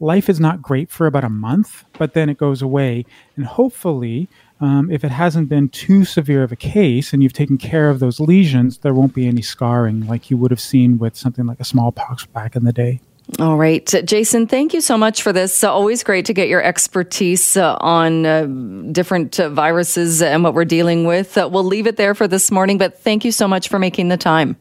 life 0.00 0.28
is 0.28 0.40
not 0.40 0.62
great 0.62 0.90
for 0.90 1.06
about 1.06 1.24
a 1.24 1.28
month, 1.28 1.84
but 1.94 2.14
then 2.14 2.28
it 2.28 2.38
goes 2.38 2.62
away. 2.62 3.06
And 3.36 3.46
hopefully, 3.46 4.28
um, 4.60 4.90
if 4.90 5.04
it 5.04 5.10
hasn't 5.10 5.48
been 5.48 5.68
too 5.68 6.04
severe 6.04 6.42
of 6.42 6.52
a 6.52 6.56
case 6.56 7.12
and 7.12 7.22
you've 7.22 7.32
taken 7.32 7.58
care 7.58 7.90
of 7.90 8.00
those 8.00 8.20
lesions, 8.20 8.78
there 8.78 8.94
won't 8.94 9.14
be 9.14 9.26
any 9.26 9.42
scarring 9.42 10.06
like 10.06 10.30
you 10.30 10.36
would 10.36 10.50
have 10.50 10.60
seen 10.60 10.98
with 10.98 11.16
something 11.16 11.46
like 11.46 11.60
a 11.60 11.64
smallpox 11.64 12.26
back 12.26 12.54
in 12.54 12.64
the 12.64 12.72
day. 12.72 13.00
All 13.38 13.56
right. 13.56 13.86
Jason, 14.04 14.46
thank 14.46 14.74
you 14.74 14.82
so 14.82 14.98
much 14.98 15.22
for 15.22 15.32
this. 15.32 15.64
Uh, 15.64 15.72
always 15.72 16.04
great 16.04 16.26
to 16.26 16.34
get 16.34 16.48
your 16.48 16.62
expertise 16.62 17.56
uh, 17.56 17.76
on 17.80 18.26
uh, 18.26 18.46
different 18.92 19.40
uh, 19.40 19.48
viruses 19.48 20.20
and 20.20 20.44
what 20.44 20.52
we're 20.52 20.66
dealing 20.66 21.06
with. 21.06 21.38
Uh, 21.38 21.48
we'll 21.50 21.64
leave 21.64 21.86
it 21.86 21.96
there 21.96 22.14
for 22.14 22.28
this 22.28 22.50
morning, 22.50 22.76
but 22.76 23.00
thank 23.00 23.24
you 23.24 23.32
so 23.32 23.48
much 23.48 23.68
for 23.68 23.78
making 23.78 24.08
the 24.08 24.18
time. 24.18 24.56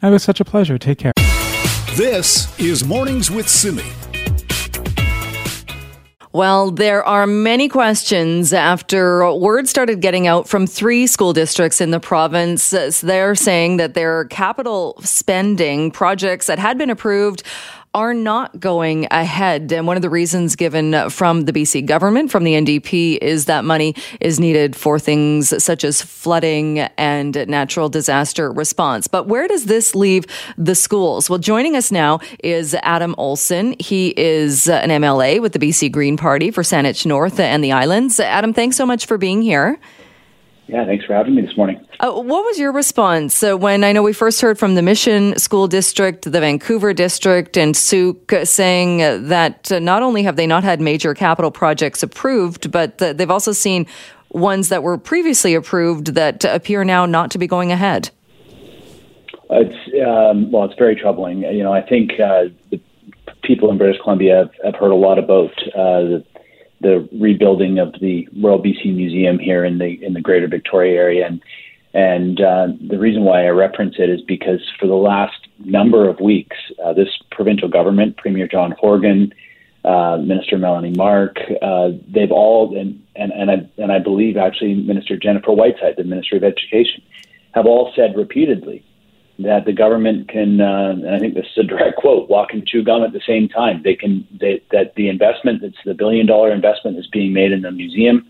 It 0.00 0.10
was 0.10 0.22
such 0.22 0.40
a 0.40 0.44
pleasure. 0.44 0.78
Take 0.78 0.98
care. 0.98 1.12
This 1.96 2.58
is 2.58 2.86
Mornings 2.86 3.30
with 3.30 3.46
Simi. 3.46 3.84
Well, 6.32 6.70
there 6.70 7.04
are 7.04 7.26
many 7.26 7.68
questions 7.68 8.54
after 8.54 9.30
word 9.34 9.68
started 9.68 10.00
getting 10.00 10.26
out 10.26 10.48
from 10.48 10.66
three 10.66 11.06
school 11.06 11.34
districts 11.34 11.82
in 11.82 11.90
the 11.90 12.00
province. 12.00 12.70
They're 12.70 13.34
saying 13.34 13.76
that 13.76 13.92
their 13.92 14.24
capital 14.24 14.96
spending 15.02 15.90
projects 15.90 16.46
that 16.46 16.58
had 16.58 16.78
been 16.78 16.88
approved 16.88 17.42
are 17.94 18.14
not 18.14 18.58
going 18.58 19.06
ahead. 19.10 19.70
And 19.72 19.86
one 19.86 19.96
of 19.96 20.02
the 20.02 20.10
reasons 20.10 20.56
given 20.56 21.10
from 21.10 21.42
the 21.42 21.52
BC 21.52 21.84
government, 21.84 22.30
from 22.30 22.44
the 22.44 22.54
NDP, 22.54 23.18
is 23.18 23.44
that 23.46 23.64
money 23.64 23.94
is 24.20 24.40
needed 24.40 24.74
for 24.74 24.98
things 24.98 25.62
such 25.62 25.84
as 25.84 26.00
flooding 26.00 26.80
and 26.80 27.34
natural 27.48 27.88
disaster 27.88 28.50
response. 28.50 29.08
But 29.08 29.26
where 29.26 29.46
does 29.46 29.66
this 29.66 29.94
leave 29.94 30.24
the 30.56 30.74
schools? 30.74 31.28
Well, 31.28 31.38
joining 31.38 31.76
us 31.76 31.92
now 31.92 32.20
is 32.42 32.74
Adam 32.82 33.14
Olsen. 33.18 33.74
He 33.78 34.14
is 34.16 34.68
an 34.68 34.88
MLA 34.88 35.40
with 35.42 35.52
the 35.52 35.58
BC 35.58 35.92
Green 35.92 36.16
Party 36.16 36.50
for 36.50 36.62
Saanich 36.62 37.04
North 37.04 37.38
and 37.38 37.62
the 37.62 37.72
Islands. 37.72 38.18
Adam, 38.18 38.54
thanks 38.54 38.76
so 38.76 38.86
much 38.86 39.06
for 39.06 39.18
being 39.18 39.42
here. 39.42 39.78
Yeah, 40.68 40.86
thanks 40.86 41.04
for 41.04 41.12
having 41.12 41.34
me 41.34 41.42
this 41.42 41.56
morning. 41.56 41.84
Uh, 42.00 42.12
what 42.12 42.44
was 42.44 42.58
your 42.58 42.72
response 42.72 43.42
uh, 43.42 43.56
when 43.56 43.84
I 43.84 43.92
know 43.92 44.02
we 44.02 44.12
first 44.12 44.40
heard 44.40 44.58
from 44.58 44.74
the 44.74 44.82
Mission 44.82 45.38
School 45.38 45.66
District, 45.66 46.22
the 46.24 46.40
Vancouver 46.40 46.94
District, 46.94 47.56
and 47.56 47.76
Sooke 47.76 48.32
saying 48.44 48.98
that 49.28 49.70
not 49.82 50.02
only 50.02 50.22
have 50.22 50.36
they 50.36 50.46
not 50.46 50.64
had 50.64 50.80
major 50.80 51.14
capital 51.14 51.50
projects 51.50 52.02
approved, 52.02 52.70
but 52.70 52.98
they've 52.98 53.30
also 53.30 53.52
seen 53.52 53.86
ones 54.30 54.68
that 54.70 54.82
were 54.82 54.98
previously 54.98 55.54
approved 55.54 56.14
that 56.14 56.44
appear 56.44 56.84
now 56.84 57.06
not 57.06 57.30
to 57.32 57.38
be 57.38 57.46
going 57.46 57.72
ahead? 57.72 58.10
It's 59.50 60.06
um, 60.06 60.50
well, 60.50 60.64
it's 60.64 60.78
very 60.78 60.96
troubling. 60.96 61.42
You 61.42 61.62
know, 61.62 61.72
I 61.72 61.82
think 61.82 62.12
uh, 62.12 62.44
the 62.70 62.80
people 63.42 63.70
in 63.70 63.76
British 63.76 64.00
Columbia 64.02 64.36
have, 64.36 64.50
have 64.64 64.74
heard 64.76 64.92
a 64.92 64.96
lot 64.96 65.18
about 65.18 65.52
uh, 65.74 66.02
the 66.02 66.24
the 66.82 67.08
rebuilding 67.12 67.78
of 67.78 67.94
the 68.00 68.28
Royal 68.40 68.62
BC 68.62 68.94
Museum 68.94 69.38
here 69.38 69.64
in 69.64 69.78
the 69.78 70.04
in 70.04 70.12
the 70.12 70.20
Greater 70.20 70.48
Victoria 70.48 71.00
area, 71.00 71.26
and 71.26 71.42
and 71.94 72.40
uh, 72.40 72.68
the 72.88 72.98
reason 72.98 73.22
why 73.22 73.46
I 73.46 73.48
reference 73.48 73.96
it 73.98 74.10
is 74.10 74.20
because 74.22 74.60
for 74.78 74.86
the 74.86 74.94
last 74.94 75.48
number 75.58 76.08
of 76.08 76.20
weeks, 76.20 76.56
uh, 76.84 76.92
this 76.92 77.08
provincial 77.30 77.68
government, 77.68 78.16
Premier 78.16 78.48
John 78.48 78.74
Horgan, 78.78 79.32
uh, 79.84 80.16
Minister 80.16 80.58
Melanie 80.58 80.94
Mark, 80.96 81.36
uh, 81.60 81.90
they've 82.08 82.32
all 82.32 82.76
and 82.78 83.02
and 83.14 83.32
and 83.32 83.50
I, 83.50 83.70
and 83.78 83.92
I 83.92 83.98
believe 83.98 84.36
actually 84.36 84.74
Minister 84.74 85.16
Jennifer 85.16 85.52
Whiteside, 85.52 85.94
the 85.96 86.04
Minister 86.04 86.36
of 86.36 86.44
Education, 86.44 87.02
have 87.54 87.66
all 87.66 87.92
said 87.94 88.16
repeatedly 88.16 88.84
that 89.38 89.64
the 89.64 89.72
government 89.72 90.28
can, 90.28 90.60
uh, 90.60 90.90
and 90.90 91.14
I 91.14 91.18
think 91.18 91.34
this 91.34 91.46
is 91.46 91.64
a 91.64 91.66
direct 91.66 91.96
quote, 91.96 92.28
walk 92.28 92.52
and 92.52 92.66
chew 92.66 92.82
gum 92.82 93.02
at 93.02 93.12
the 93.12 93.22
same 93.26 93.48
time. 93.48 93.82
They 93.82 93.94
can 93.94 94.26
they, 94.38 94.62
that 94.70 94.94
the 94.94 95.08
investment 95.08 95.62
that's 95.62 95.82
the 95.84 95.94
billion 95.94 96.26
dollar 96.26 96.52
investment 96.52 96.96
that's 96.96 97.08
being 97.08 97.32
made 97.32 97.52
in 97.52 97.62
the 97.62 97.70
museum 97.70 98.26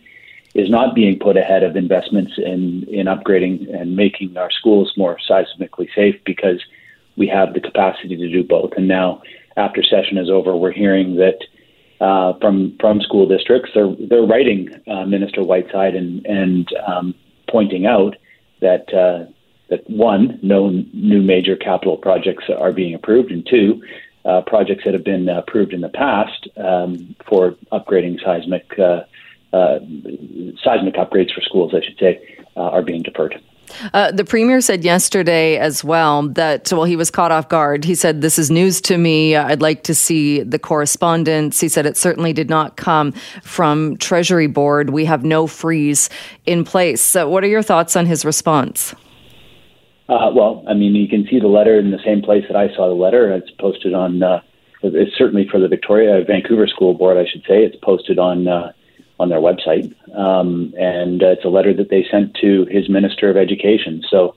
is 0.55 0.69
not 0.69 0.95
being 0.95 1.19
put 1.19 1.37
ahead 1.37 1.63
of 1.63 1.77
investments 1.77 2.33
in 2.37 2.85
in 2.89 3.07
upgrading 3.07 3.75
and 3.75 3.97
making 3.97 4.37
our 4.37 4.51
schools 4.51 4.93
more 4.97 5.19
seismically 5.29 5.89
safe 5.95 6.17
because 6.25 6.63
we 7.17 7.27
have 7.27 7.53
the 7.53 7.61
capacity 7.61 8.17
to 8.17 8.29
do 8.29 8.43
both. 8.43 8.73
And 8.77 8.89
now, 8.89 9.23
after 9.57 9.83
session 9.83 10.19
is 10.19 10.31
over, 10.31 10.57
we're 10.57 10.73
hearing 10.73 11.17
that. 11.17 11.39
Uh, 12.01 12.37
from 12.41 12.77
from 12.81 13.01
school 13.01 13.29
districts, 13.29 13.71
they're 13.75 13.95
they're 14.09 14.27
writing 14.27 14.69
uh, 14.89 15.05
Minister 15.05 15.45
Whiteside 15.45 15.95
and 15.95 16.27
and 16.27 16.69
um, 16.85 17.15
pointing 17.49 17.87
out 17.87 18.17
that 18.61 18.93
uh, 18.93 19.31
that 19.73 19.89
one, 19.89 20.39
no 20.43 20.69
new 20.93 21.23
major 21.23 21.57
capital 21.57 21.97
projects 21.97 22.45
are 22.57 22.73
being 22.73 22.95
approved, 22.95 23.31
and 23.31 23.47
two, 23.47 23.83
uh, 24.27 24.43
projects 24.43 24.85
that 24.85 24.93
have 24.93 25.03
been 25.03 25.29
approved 25.29 25.73
in 25.73 25.81
the 25.81 25.89
past 25.89 26.47
um, 26.57 27.17
for 27.29 27.53
upgrading 27.73 28.23
seismic 28.23 28.79
uh, 28.79 29.01
uh, 29.53 29.79
seismic 30.63 30.95
upgrades 30.95 31.35
for 31.35 31.41
schools, 31.43 31.73
I 31.75 31.85
should 31.85 31.99
say, 31.99 32.45
uh, 32.57 32.61
are 32.61 32.83
being 32.83 33.03
deferred. 33.03 33.41
Uh, 33.95 34.13
the 34.13 34.25
premier 34.25 34.61
said 34.61 34.85
yesterday 34.85 35.57
as 35.57 35.83
well 35.83 36.29
that, 36.29 36.71
well, 36.73 36.85
he 36.85 36.97
was 36.97 37.11
caught 37.11 37.33
off 37.33 37.49
guard. 37.49 37.85
He 37.85 37.95
said, 37.95 38.21
This 38.21 38.39
is 38.39 38.51
news 38.51 38.81
to 38.83 38.99
me. 38.99 39.35
I'd 39.37 39.63
like 39.63 39.83
to 39.85 39.95
see 39.95 40.43
the 40.43 40.59
correspondence. 40.59 41.61
He 41.61 41.69
said 41.69 41.87
it 41.87 41.97
certainly 41.97 42.33
did 42.33 42.51
not 42.51 42.77
come 42.77 43.13
from 43.43 43.97
Treasury 43.97 44.47
Board. 44.47 44.91
We 44.91 45.05
have 45.07 45.25
no 45.25 45.47
freeze 45.47 46.11
in 46.45 46.65
place. 46.65 47.01
So, 47.01 47.29
what 47.29 47.45
are 47.45 47.49
your 47.49 47.63
thoughts 47.63 47.97
on 47.97 48.07
his 48.07 48.25
response? 48.25 48.95
Uh, 50.13 50.31
well, 50.31 50.63
I 50.69 50.75
mean, 50.75 50.95
you 50.95 51.09
can 51.09 51.27
see 51.27 51.39
the 51.41 51.49
letter 51.49 51.79
in 51.79 51.91
the 51.91 52.03
same 52.05 52.21
place 52.21 52.45
that 52.49 52.57
I 52.57 52.69
saw 52.75 52.87
the 52.87 52.95
letter. 52.95 53.33
It's 53.33 53.51
posted 53.53 53.95
on. 53.95 54.23
Uh, 54.23 54.43
it's 54.83 55.17
certainly 55.17 55.49
for 55.51 55.59
the 55.59 55.69
Victoria 55.69 56.23
Vancouver 56.27 56.67
School 56.67 56.93
Board, 56.93 57.17
I 57.17 57.25
should 57.31 57.43
say. 57.49 57.65
It's 57.65 57.77
posted 57.77 58.19
on 58.19 58.47
uh, 58.47 58.73
on 59.19 59.31
their 59.31 59.41
website, 59.41 59.95
um, 60.15 60.75
and 60.77 61.23
uh, 61.23 61.29
it's 61.29 61.47
a 61.47 61.49
letter 61.49 61.73
that 61.73 61.89
they 61.89 62.05
sent 62.11 62.35
to 62.43 62.67
his 62.67 62.91
Minister 62.91 63.31
of 63.31 63.39
Education. 63.39 64.03
So, 64.11 64.35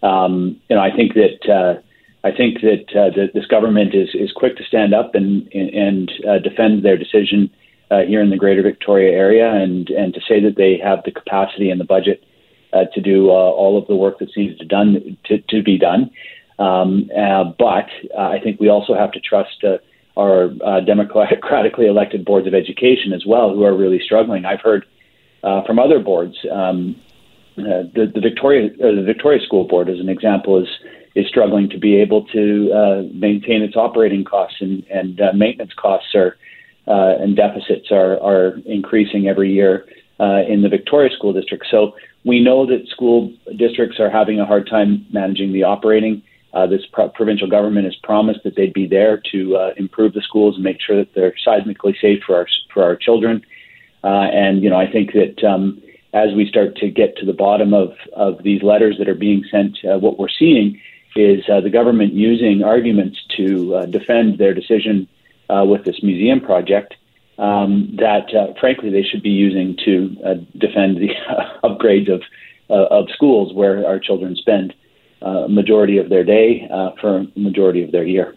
um, 0.00 0.60
you 0.68 0.76
know, 0.76 0.82
I 0.82 0.94
think 0.94 1.14
that 1.14 1.52
uh, 1.52 1.80
I 2.22 2.30
think 2.30 2.60
that, 2.60 2.86
uh, 2.94 3.10
that 3.16 3.30
this 3.34 3.46
government 3.46 3.96
is 3.96 4.10
is 4.14 4.30
quick 4.30 4.56
to 4.58 4.64
stand 4.64 4.94
up 4.94 5.16
and 5.16 5.52
and 5.52 6.12
uh, 6.28 6.38
defend 6.38 6.84
their 6.84 6.96
decision 6.96 7.50
uh, 7.90 8.02
here 8.02 8.22
in 8.22 8.30
the 8.30 8.36
Greater 8.36 8.62
Victoria 8.62 9.10
area, 9.10 9.50
and 9.50 9.90
and 9.90 10.14
to 10.14 10.20
say 10.28 10.38
that 10.42 10.54
they 10.56 10.78
have 10.78 11.02
the 11.04 11.10
capacity 11.10 11.70
and 11.70 11.80
the 11.80 11.84
budget 11.84 12.22
uh, 12.72 12.84
to 12.94 13.00
do 13.00 13.30
uh, 13.30 13.32
all 13.32 13.78
of 13.78 13.86
the 13.86 13.96
work 13.96 14.18
that 14.18 14.28
needs 14.36 14.58
to 14.58 14.64
done 14.64 15.16
to, 15.24 15.38
to 15.48 15.62
be 15.62 15.78
done. 15.78 16.10
Um, 16.58 17.10
uh, 17.16 17.44
but 17.58 17.88
uh, 18.16 18.20
I 18.20 18.40
think 18.42 18.60
we 18.60 18.68
also 18.68 18.94
have 18.94 19.12
to 19.12 19.20
trust 19.20 19.62
uh, 19.64 19.78
our 20.18 20.50
uh, 20.64 20.80
democratically 20.80 21.86
elected 21.86 22.24
boards 22.24 22.46
of 22.46 22.54
education 22.54 23.12
as 23.14 23.24
well, 23.26 23.54
who 23.54 23.64
are 23.64 23.76
really 23.76 24.00
struggling. 24.02 24.44
I've 24.44 24.62
heard 24.62 24.86
from 25.42 25.78
other 25.78 26.00
boards. 26.00 26.36
Um, 26.50 26.96
the, 27.56 28.10
the 28.14 28.20
Victoria 28.20 28.70
the 28.70 29.02
Victoria 29.04 29.40
School 29.44 29.64
Board, 29.64 29.88
as 29.88 30.00
an 30.00 30.08
example, 30.08 30.60
is 30.60 30.68
is 31.14 31.26
struggling 31.28 31.68
to 31.70 31.78
be 31.78 31.96
able 31.96 32.26
to 32.26 33.10
maintain 33.14 33.62
its 33.62 33.76
operating 33.76 34.24
costs 34.24 34.56
and, 34.60 34.84
and 34.90 35.20
maintenance 35.38 35.72
costs 35.74 36.14
are 36.14 36.36
and 36.86 37.36
deficits 37.36 37.90
are 37.90 38.18
are 38.20 38.58
increasing 38.64 39.28
every 39.28 39.52
year 39.52 39.86
in 40.18 40.62
the 40.62 40.68
Victoria 40.68 41.10
School 41.14 41.32
District. 41.32 41.64
So 41.70 41.94
we 42.26 42.40
know 42.40 42.66
that 42.66 42.88
school 42.88 43.32
districts 43.56 44.00
are 44.00 44.10
having 44.10 44.40
a 44.40 44.44
hard 44.44 44.68
time 44.68 45.06
managing 45.12 45.52
the 45.52 45.62
operating. 45.62 46.22
Uh, 46.52 46.66
this 46.66 46.80
pro- 46.92 47.08
provincial 47.08 47.48
government 47.48 47.84
has 47.84 47.94
promised 48.02 48.40
that 48.42 48.56
they'd 48.56 48.72
be 48.72 48.86
there 48.86 49.22
to 49.30 49.56
uh, 49.56 49.70
improve 49.76 50.12
the 50.12 50.20
schools 50.22 50.56
and 50.56 50.64
make 50.64 50.80
sure 50.80 50.96
that 50.96 51.14
they're 51.14 51.34
seismically 51.46 51.94
safe 52.00 52.22
for 52.26 52.34
our 52.34 52.46
for 52.74 52.82
our 52.82 52.96
children. 52.96 53.42
Uh, 54.02 54.26
and 54.32 54.62
you 54.62 54.68
know, 54.68 54.76
I 54.76 54.90
think 54.90 55.12
that 55.12 55.44
um, 55.44 55.80
as 56.14 56.34
we 56.34 56.48
start 56.48 56.76
to 56.76 56.90
get 56.90 57.16
to 57.18 57.26
the 57.26 57.32
bottom 57.32 57.72
of 57.72 57.92
of 58.12 58.42
these 58.42 58.62
letters 58.62 58.96
that 58.98 59.08
are 59.08 59.14
being 59.14 59.44
sent, 59.50 59.78
uh, 59.84 59.98
what 59.98 60.18
we're 60.18 60.28
seeing 60.28 60.80
is 61.14 61.44
uh, 61.48 61.60
the 61.60 61.70
government 61.70 62.12
using 62.12 62.64
arguments 62.64 63.18
to 63.36 63.74
uh, 63.76 63.86
defend 63.86 64.38
their 64.38 64.52
decision 64.52 65.08
with 65.48 65.84
this 65.84 66.02
museum 66.02 66.40
project 66.40 66.95
um, 67.38 67.94
that, 67.98 68.34
uh, 68.34 68.58
frankly, 68.58 68.90
they 68.90 69.02
should 69.02 69.22
be 69.22 69.30
using 69.30 69.76
to 69.84 70.16
uh, 70.24 70.34
defend 70.58 70.96
the 70.96 71.10
upgrades 71.64 72.12
of 72.12 72.22
uh, 72.68 72.86
of 72.90 73.06
schools 73.14 73.54
where 73.54 73.86
our 73.86 73.98
children 74.00 74.34
spend 74.34 74.74
a 75.22 75.26
uh, 75.26 75.48
majority 75.48 75.98
of 75.98 76.08
their 76.08 76.24
day 76.24 76.68
uh, 76.72 76.90
for 77.00 77.18
a 77.18 77.38
majority 77.38 77.82
of 77.82 77.92
their 77.92 78.04
year. 78.04 78.36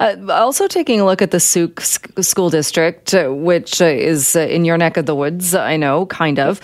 Uh, 0.00 0.16
also, 0.30 0.66
taking 0.66 1.00
a 1.00 1.04
look 1.04 1.22
at 1.22 1.30
the 1.30 1.40
Sooke 1.40 1.80
School 1.80 2.50
District, 2.50 3.14
uh, 3.14 3.28
which 3.28 3.80
uh, 3.80 3.86
is 3.86 4.36
uh, 4.36 4.40
in 4.40 4.64
your 4.64 4.78
neck 4.78 4.96
of 4.96 5.06
the 5.06 5.14
woods, 5.14 5.54
I 5.54 5.76
know, 5.76 6.06
kind 6.06 6.38
of. 6.38 6.60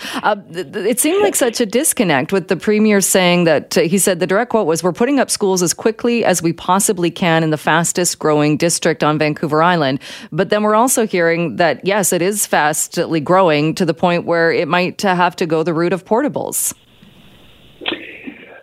It 0.51 0.99
seemed 0.99 1.21
like 1.21 1.35
such 1.35 1.59
a 1.59 1.65
disconnect 1.65 2.31
with 2.31 2.47
the 2.47 2.55
premier 2.55 3.01
saying 3.01 3.43
that 3.45 3.73
he 3.75 3.97
said 3.97 4.19
the 4.19 4.27
direct 4.27 4.51
quote 4.51 4.67
was, 4.67 4.83
We're 4.83 4.93
putting 4.93 5.19
up 5.19 5.29
schools 5.29 5.61
as 5.61 5.73
quickly 5.73 6.25
as 6.25 6.41
we 6.41 6.53
possibly 6.53 7.11
can 7.11 7.43
in 7.43 7.49
the 7.49 7.57
fastest 7.57 8.19
growing 8.19 8.57
district 8.57 9.03
on 9.03 9.17
Vancouver 9.17 9.61
Island. 9.61 9.99
But 10.31 10.49
then 10.49 10.63
we're 10.63 10.75
also 10.75 11.05
hearing 11.05 11.57
that, 11.57 11.85
yes, 11.85 12.13
it 12.13 12.21
is 12.21 12.45
fastly 12.45 13.19
growing 13.19 13.75
to 13.75 13.85
the 13.85 13.93
point 13.93 14.25
where 14.25 14.51
it 14.51 14.67
might 14.67 15.01
have 15.01 15.35
to 15.37 15.45
go 15.45 15.63
the 15.63 15.73
route 15.73 15.93
of 15.93 16.05
portables. 16.05 16.73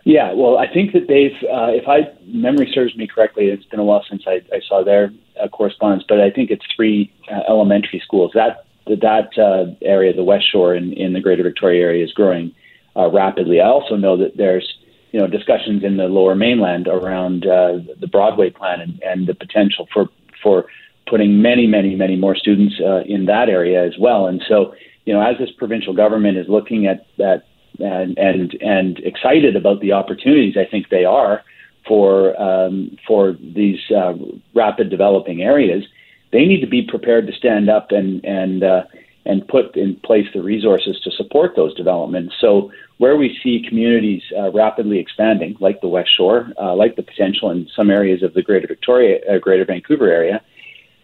Yeah, 0.05 0.33
well, 0.33 0.57
I 0.57 0.67
think 0.71 0.91
that 0.91 1.07
they've, 1.07 1.31
if 1.41 1.87
I 1.87 2.01
memory 2.33 2.69
serves 2.73 2.95
me 2.95 3.07
correctly, 3.07 3.45
it's 3.45 3.65
been 3.65 3.79
a 3.79 3.83
while 3.83 4.03
since 4.09 4.23
I, 4.27 4.41
I 4.51 4.59
saw 4.67 4.83
their 4.83 5.11
uh, 5.41 5.47
correspondence, 5.47 6.03
but 6.07 6.19
I 6.19 6.29
think 6.31 6.49
it's 6.49 6.65
three 6.75 7.13
uh, 7.31 7.41
elementary 7.47 8.01
schools. 8.03 8.31
That 8.33 8.65
that 8.85 9.29
uh, 9.37 9.73
area, 9.81 10.13
the 10.13 10.23
West 10.23 10.51
Shore 10.51 10.75
in, 10.75 10.91
in 10.93 11.13
the 11.13 11.21
Greater 11.21 11.43
Victoria 11.43 11.83
area, 11.83 12.03
is 12.03 12.11
growing 12.11 12.53
uh, 12.97 13.09
rapidly. 13.09 13.61
I 13.61 13.67
also 13.67 13.95
know 13.95 14.17
that 14.17 14.35
there's 14.35 14.67
you 15.11 15.19
know 15.19 15.27
discussions 15.27 15.83
in 15.83 15.97
the 15.97 16.05
Lower 16.05 16.35
Mainland 16.35 16.87
around 16.87 17.45
uh, 17.45 17.79
the 17.99 18.07
Broadway 18.07 18.49
plan 18.49 18.81
and, 18.81 19.01
and 19.03 19.27
the 19.27 19.35
potential 19.35 19.87
for 19.93 20.09
for 20.41 20.65
putting 21.07 21.41
many, 21.41 21.67
many, 21.67 21.95
many 21.95 22.15
more 22.15 22.35
students 22.35 22.75
uh, 22.81 23.01
in 23.05 23.25
that 23.25 23.49
area 23.49 23.85
as 23.85 23.93
well. 23.99 24.27
And 24.27 24.41
so, 24.47 24.73
you 25.05 25.13
know, 25.13 25.21
as 25.21 25.37
this 25.37 25.51
provincial 25.51 25.93
government 25.93 26.37
is 26.37 26.47
looking 26.47 26.87
at 26.87 27.05
that 27.17 27.43
and 27.79 28.17
and 28.17 28.53
and 28.61 28.99
excited 28.99 29.55
about 29.55 29.81
the 29.81 29.91
opportunities. 29.91 30.55
I 30.57 30.69
think 30.69 30.89
they 30.89 31.05
are 31.05 31.43
for 31.87 32.39
um, 32.41 32.97
for 33.07 33.33
these 33.33 33.79
uh, 33.95 34.13
rapid 34.53 34.89
developing 34.89 35.41
areas. 35.41 35.83
They 36.31 36.45
need 36.45 36.61
to 36.61 36.67
be 36.67 36.81
prepared 36.87 37.27
to 37.27 37.33
stand 37.33 37.69
up 37.69 37.91
and 37.91 38.23
and 38.25 38.63
uh, 38.63 38.83
and 39.25 39.47
put 39.47 39.75
in 39.75 39.95
place 40.03 40.25
the 40.33 40.41
resources 40.41 40.99
to 41.03 41.11
support 41.11 41.51
those 41.55 41.73
developments. 41.75 42.35
So 42.41 42.71
where 42.97 43.15
we 43.15 43.37
see 43.43 43.65
communities 43.67 44.21
uh, 44.37 44.51
rapidly 44.51 44.99
expanding, 44.99 45.55
like 45.59 45.81
the 45.81 45.87
West 45.87 46.09
Shore, 46.15 46.47
uh, 46.61 46.75
like 46.75 46.95
the 46.95 47.03
potential 47.03 47.49
in 47.51 47.67
some 47.75 47.89
areas 47.89 48.23
of 48.23 48.33
the 48.33 48.41
Greater 48.41 48.67
Victoria, 48.67 49.19
uh, 49.29 49.39
Greater 49.39 49.65
Vancouver 49.65 50.09
area. 50.09 50.41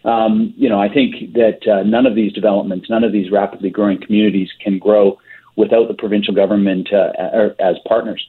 Um, 0.04 0.54
you 0.56 0.68
know, 0.68 0.80
I 0.80 0.88
think 0.92 1.34
that 1.34 1.60
uh, 1.70 1.82
none 1.82 2.06
of 2.06 2.14
these 2.14 2.32
developments, 2.32 2.88
none 2.88 3.04
of 3.04 3.12
these 3.12 3.30
rapidly 3.30 3.70
growing 3.70 4.00
communities 4.00 4.48
can 4.62 4.78
grow 4.78 5.18
without 5.56 5.88
the 5.88 5.94
provincial 5.94 6.34
government 6.34 6.88
as 6.92 7.76
partners. 7.86 8.26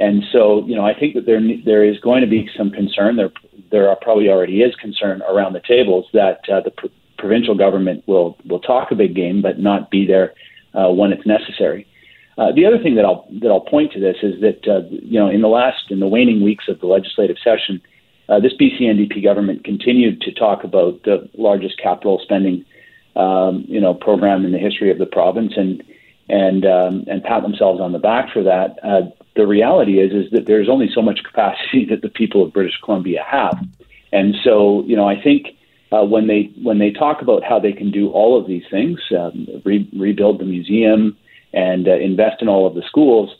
And 0.00 0.24
so, 0.32 0.64
you 0.66 0.74
know, 0.74 0.84
I 0.84 0.98
think 0.98 1.14
that 1.14 1.26
there 1.26 1.40
there 1.64 1.84
is 1.84 2.00
going 2.00 2.22
to 2.22 2.26
be 2.26 2.48
some 2.56 2.70
concern. 2.70 3.16
There 3.16 3.30
there 3.70 3.88
are 3.90 3.96
probably 4.00 4.30
already 4.30 4.62
is 4.62 4.74
concern 4.76 5.22
around 5.22 5.52
the 5.52 5.60
tables 5.60 6.06
that 6.14 6.40
uh, 6.50 6.62
the 6.62 6.70
pr- 6.70 6.86
provincial 7.18 7.54
government 7.54 8.02
will 8.08 8.38
will 8.48 8.60
talk 8.60 8.90
a 8.90 8.94
big 8.94 9.14
game, 9.14 9.42
but 9.42 9.58
not 9.58 9.90
be 9.90 10.06
there 10.06 10.32
uh, 10.74 10.88
when 10.88 11.12
it's 11.12 11.26
necessary. 11.26 11.86
Uh, 12.38 12.50
the 12.52 12.64
other 12.64 12.78
thing 12.82 12.94
that 12.94 13.04
I'll 13.04 13.28
that 13.42 13.48
I'll 13.48 13.60
point 13.60 13.92
to 13.92 14.00
this 14.00 14.16
is 14.22 14.40
that 14.40 14.66
uh, 14.66 14.88
you 14.88 15.20
know 15.20 15.28
in 15.28 15.42
the 15.42 15.48
last 15.48 15.90
in 15.90 16.00
the 16.00 16.08
waning 16.08 16.42
weeks 16.42 16.64
of 16.66 16.80
the 16.80 16.86
legislative 16.86 17.36
session, 17.44 17.82
uh, 18.30 18.40
this 18.40 18.54
BC 18.58 18.80
NDP 18.80 19.22
government 19.22 19.64
continued 19.64 20.22
to 20.22 20.32
talk 20.32 20.64
about 20.64 21.02
the 21.02 21.28
largest 21.36 21.78
capital 21.78 22.18
spending 22.22 22.64
um, 23.16 23.66
you 23.68 23.80
know 23.80 23.92
program 23.92 24.46
in 24.46 24.52
the 24.52 24.58
history 24.58 24.90
of 24.90 24.96
the 24.96 25.04
province, 25.04 25.52
and 25.56 25.82
and 26.30 26.64
um, 26.64 27.04
and 27.06 27.22
pat 27.22 27.42
themselves 27.42 27.82
on 27.82 27.92
the 27.92 27.98
back 27.98 28.32
for 28.32 28.42
that. 28.42 28.78
Uh, 28.82 29.10
the 29.36 29.46
reality 29.46 30.00
is 30.00 30.12
is 30.12 30.30
that 30.32 30.46
there's 30.46 30.68
only 30.68 30.88
so 30.94 31.02
much 31.02 31.20
capacity 31.24 31.86
that 31.90 32.02
the 32.02 32.08
people 32.08 32.44
of 32.44 32.52
British 32.52 32.78
Columbia 32.84 33.24
have, 33.26 33.58
and 34.12 34.34
so 34.44 34.84
you 34.86 34.96
know 34.96 35.08
I 35.08 35.20
think 35.20 35.48
uh, 35.92 36.04
when 36.04 36.26
they 36.26 36.50
when 36.62 36.78
they 36.78 36.90
talk 36.90 37.22
about 37.22 37.42
how 37.44 37.58
they 37.58 37.72
can 37.72 37.90
do 37.90 38.10
all 38.10 38.38
of 38.38 38.46
these 38.46 38.64
things, 38.70 39.00
um, 39.18 39.46
re- 39.64 39.88
rebuild 39.96 40.40
the 40.40 40.44
museum 40.44 41.16
and 41.52 41.88
uh, 41.88 41.92
invest 41.92 42.42
in 42.42 42.48
all 42.48 42.66
of 42.66 42.74
the 42.74 42.82
schools, 42.86 43.30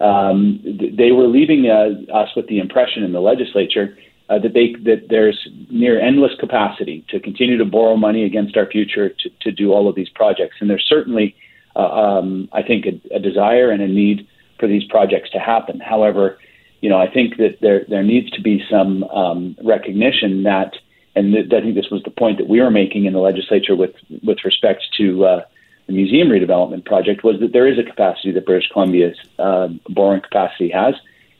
um, 0.00 0.60
they 0.64 1.12
were 1.12 1.26
leaving 1.26 1.66
uh, 1.70 2.12
us 2.12 2.28
with 2.36 2.46
the 2.48 2.58
impression 2.58 3.02
in 3.02 3.12
the 3.12 3.20
legislature. 3.20 3.96
Uh, 4.30 4.38
that 4.38 4.54
they 4.54 4.74
that 4.82 5.08
there's 5.10 5.48
near 5.70 6.00
endless 6.00 6.32
capacity 6.40 7.04
to 7.10 7.20
continue 7.20 7.58
to 7.58 7.64
borrow 7.66 7.94
money 7.94 8.24
against 8.24 8.56
our 8.56 8.64
future 8.64 9.10
to, 9.10 9.28
to 9.42 9.52
do 9.52 9.70
all 9.70 9.86
of 9.86 9.94
these 9.94 10.08
projects, 10.08 10.56
and 10.60 10.70
there's 10.70 10.86
certainly 10.88 11.36
uh, 11.76 11.80
um, 11.80 12.48
I 12.52 12.62
think, 12.62 12.86
a, 12.86 13.16
a, 13.16 13.18
desire 13.18 13.70
and 13.70 13.82
a 13.82 13.88
need 13.88 14.28
for 14.58 14.66
these 14.66 14.84
projects 14.84 15.30
to 15.30 15.38
happen. 15.38 15.80
However, 15.80 16.38
you 16.80 16.90
know, 16.90 16.98
I 16.98 17.10
think 17.10 17.38
that 17.38 17.58
there 17.60 17.84
there 17.88 18.02
needs 18.02 18.30
to 18.32 18.42
be 18.42 18.62
some 18.70 19.04
um, 19.04 19.56
recognition 19.64 20.42
that, 20.42 20.74
and 21.16 21.32
th- 21.32 21.52
I 21.52 21.60
think 21.60 21.74
this 21.74 21.90
was 21.90 22.02
the 22.02 22.10
point 22.10 22.38
that 22.38 22.48
we 22.48 22.60
were 22.60 22.70
making 22.70 23.06
in 23.06 23.12
the 23.12 23.20
legislature 23.20 23.74
with 23.74 23.94
with 24.22 24.44
respect 24.44 24.82
to 24.98 25.24
uh, 25.24 25.40
the 25.86 25.92
museum 25.92 26.28
redevelopment 26.28 26.84
project, 26.84 27.24
was 27.24 27.40
that 27.40 27.52
there 27.52 27.66
is 27.66 27.78
a 27.78 27.82
capacity 27.82 28.32
that 28.32 28.44
British 28.44 28.68
Columbia's 28.70 29.16
uh, 29.38 29.68
borrowing 29.88 30.20
capacity 30.20 30.68
has, 30.70 30.94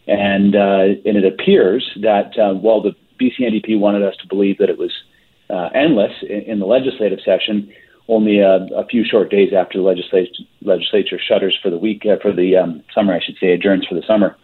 and 0.07 0.57
uh, 0.57 0.96
and 1.05 1.16
it 1.16 1.27
appears 1.27 1.90
that 2.00 2.38
uh, 2.38 2.55
while 2.55 2.81
the 2.81 2.94
BC 3.20 3.40
NDP 3.40 3.79
wanted 3.79 4.03
us 4.03 4.16
to 4.22 4.27
believe 4.27 4.59
that 4.59 4.70
it 4.70 4.79
was 4.79 4.92
uh, 5.50 5.68
endless 5.74 6.12
in, 6.22 6.40
in 6.42 6.59
the 6.59 6.66
legislative 6.66 7.20
session 7.24 7.70
only 8.08 8.38
a, 8.38 8.66
a, 8.76 8.86
few 8.86 9.04
short 9.04 9.30
days 9.30 9.52
after 9.56 9.78
the 9.78 9.84
legislature, 9.84 10.30
legislature 10.62 11.18
shutters 11.18 11.58
for 11.62 11.70
the 11.70 11.78
week 11.78 12.04
uh, 12.04 12.16
for 12.20 12.32
the 12.32 12.56
um, 12.56 12.82
summer, 12.94 13.14
I 13.14 13.20
should 13.20 13.36
say, 13.40 13.52
adjourns 13.52 13.86
for 13.86 13.94
the 13.94 14.02
summer. 14.06 14.36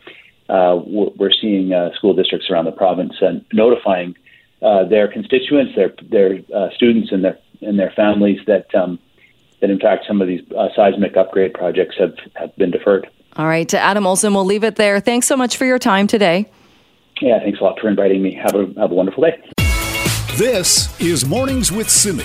Uh, 0.49 0.81
we're 0.85 1.31
seeing 1.31 1.73
uh, 1.73 1.90
school 1.94 2.14
districts 2.14 2.51
around 2.51 2.64
the 2.64 2.73
province 2.73 3.14
and 3.20 3.44
notifying 3.53 4.16
uh, 4.62 4.85
their 4.85 5.07
constituents, 5.07 5.75
their 5.77 5.94
their 6.11 6.40
uh, 6.55 6.70
students, 6.75 7.12
and 7.12 7.25
their 7.25 7.38
and 7.61 7.79
their 7.79 7.92
families 7.94 8.40
that 8.46 8.75
um, 8.75 8.99
that 9.61 9.70
in 9.70 9.79
fact 9.79 10.07
some 10.09 10.20
of 10.20 10.27
these 10.27 10.40
uh, 10.59 10.68
seismic 10.75 11.16
upgrade 11.16 11.55
projects 11.55 11.96
have, 11.99 12.14
have 12.35 12.55
been 12.57 12.70
deferred. 12.70 13.09
All 13.37 13.46
right, 13.46 13.73
Adam 13.73 14.07
Olsen, 14.07 14.35
we'll 14.35 14.44
leave 14.44 14.64
it 14.64 14.75
there. 14.75 14.99
Thanks 14.99 15.29
so 15.29 15.37
much 15.37 15.57
for 15.57 15.66
your 15.66 15.79
time 15.79 16.09
today. 16.09 16.51
Yeah, 17.20 17.38
thanks 17.38 17.61
a 17.61 17.64
lot 17.64 17.79
for 17.79 17.88
inviting 17.88 18.23
me. 18.23 18.35
Have 18.35 18.55
a 18.55 18.66
have 18.81 18.90
a 18.90 18.94
wonderful 18.94 19.23
day. 19.23 19.40
This 20.37 21.01
is 21.01 21.25
Mornings 21.25 21.70
with 21.70 21.88
Simi. 21.88 22.25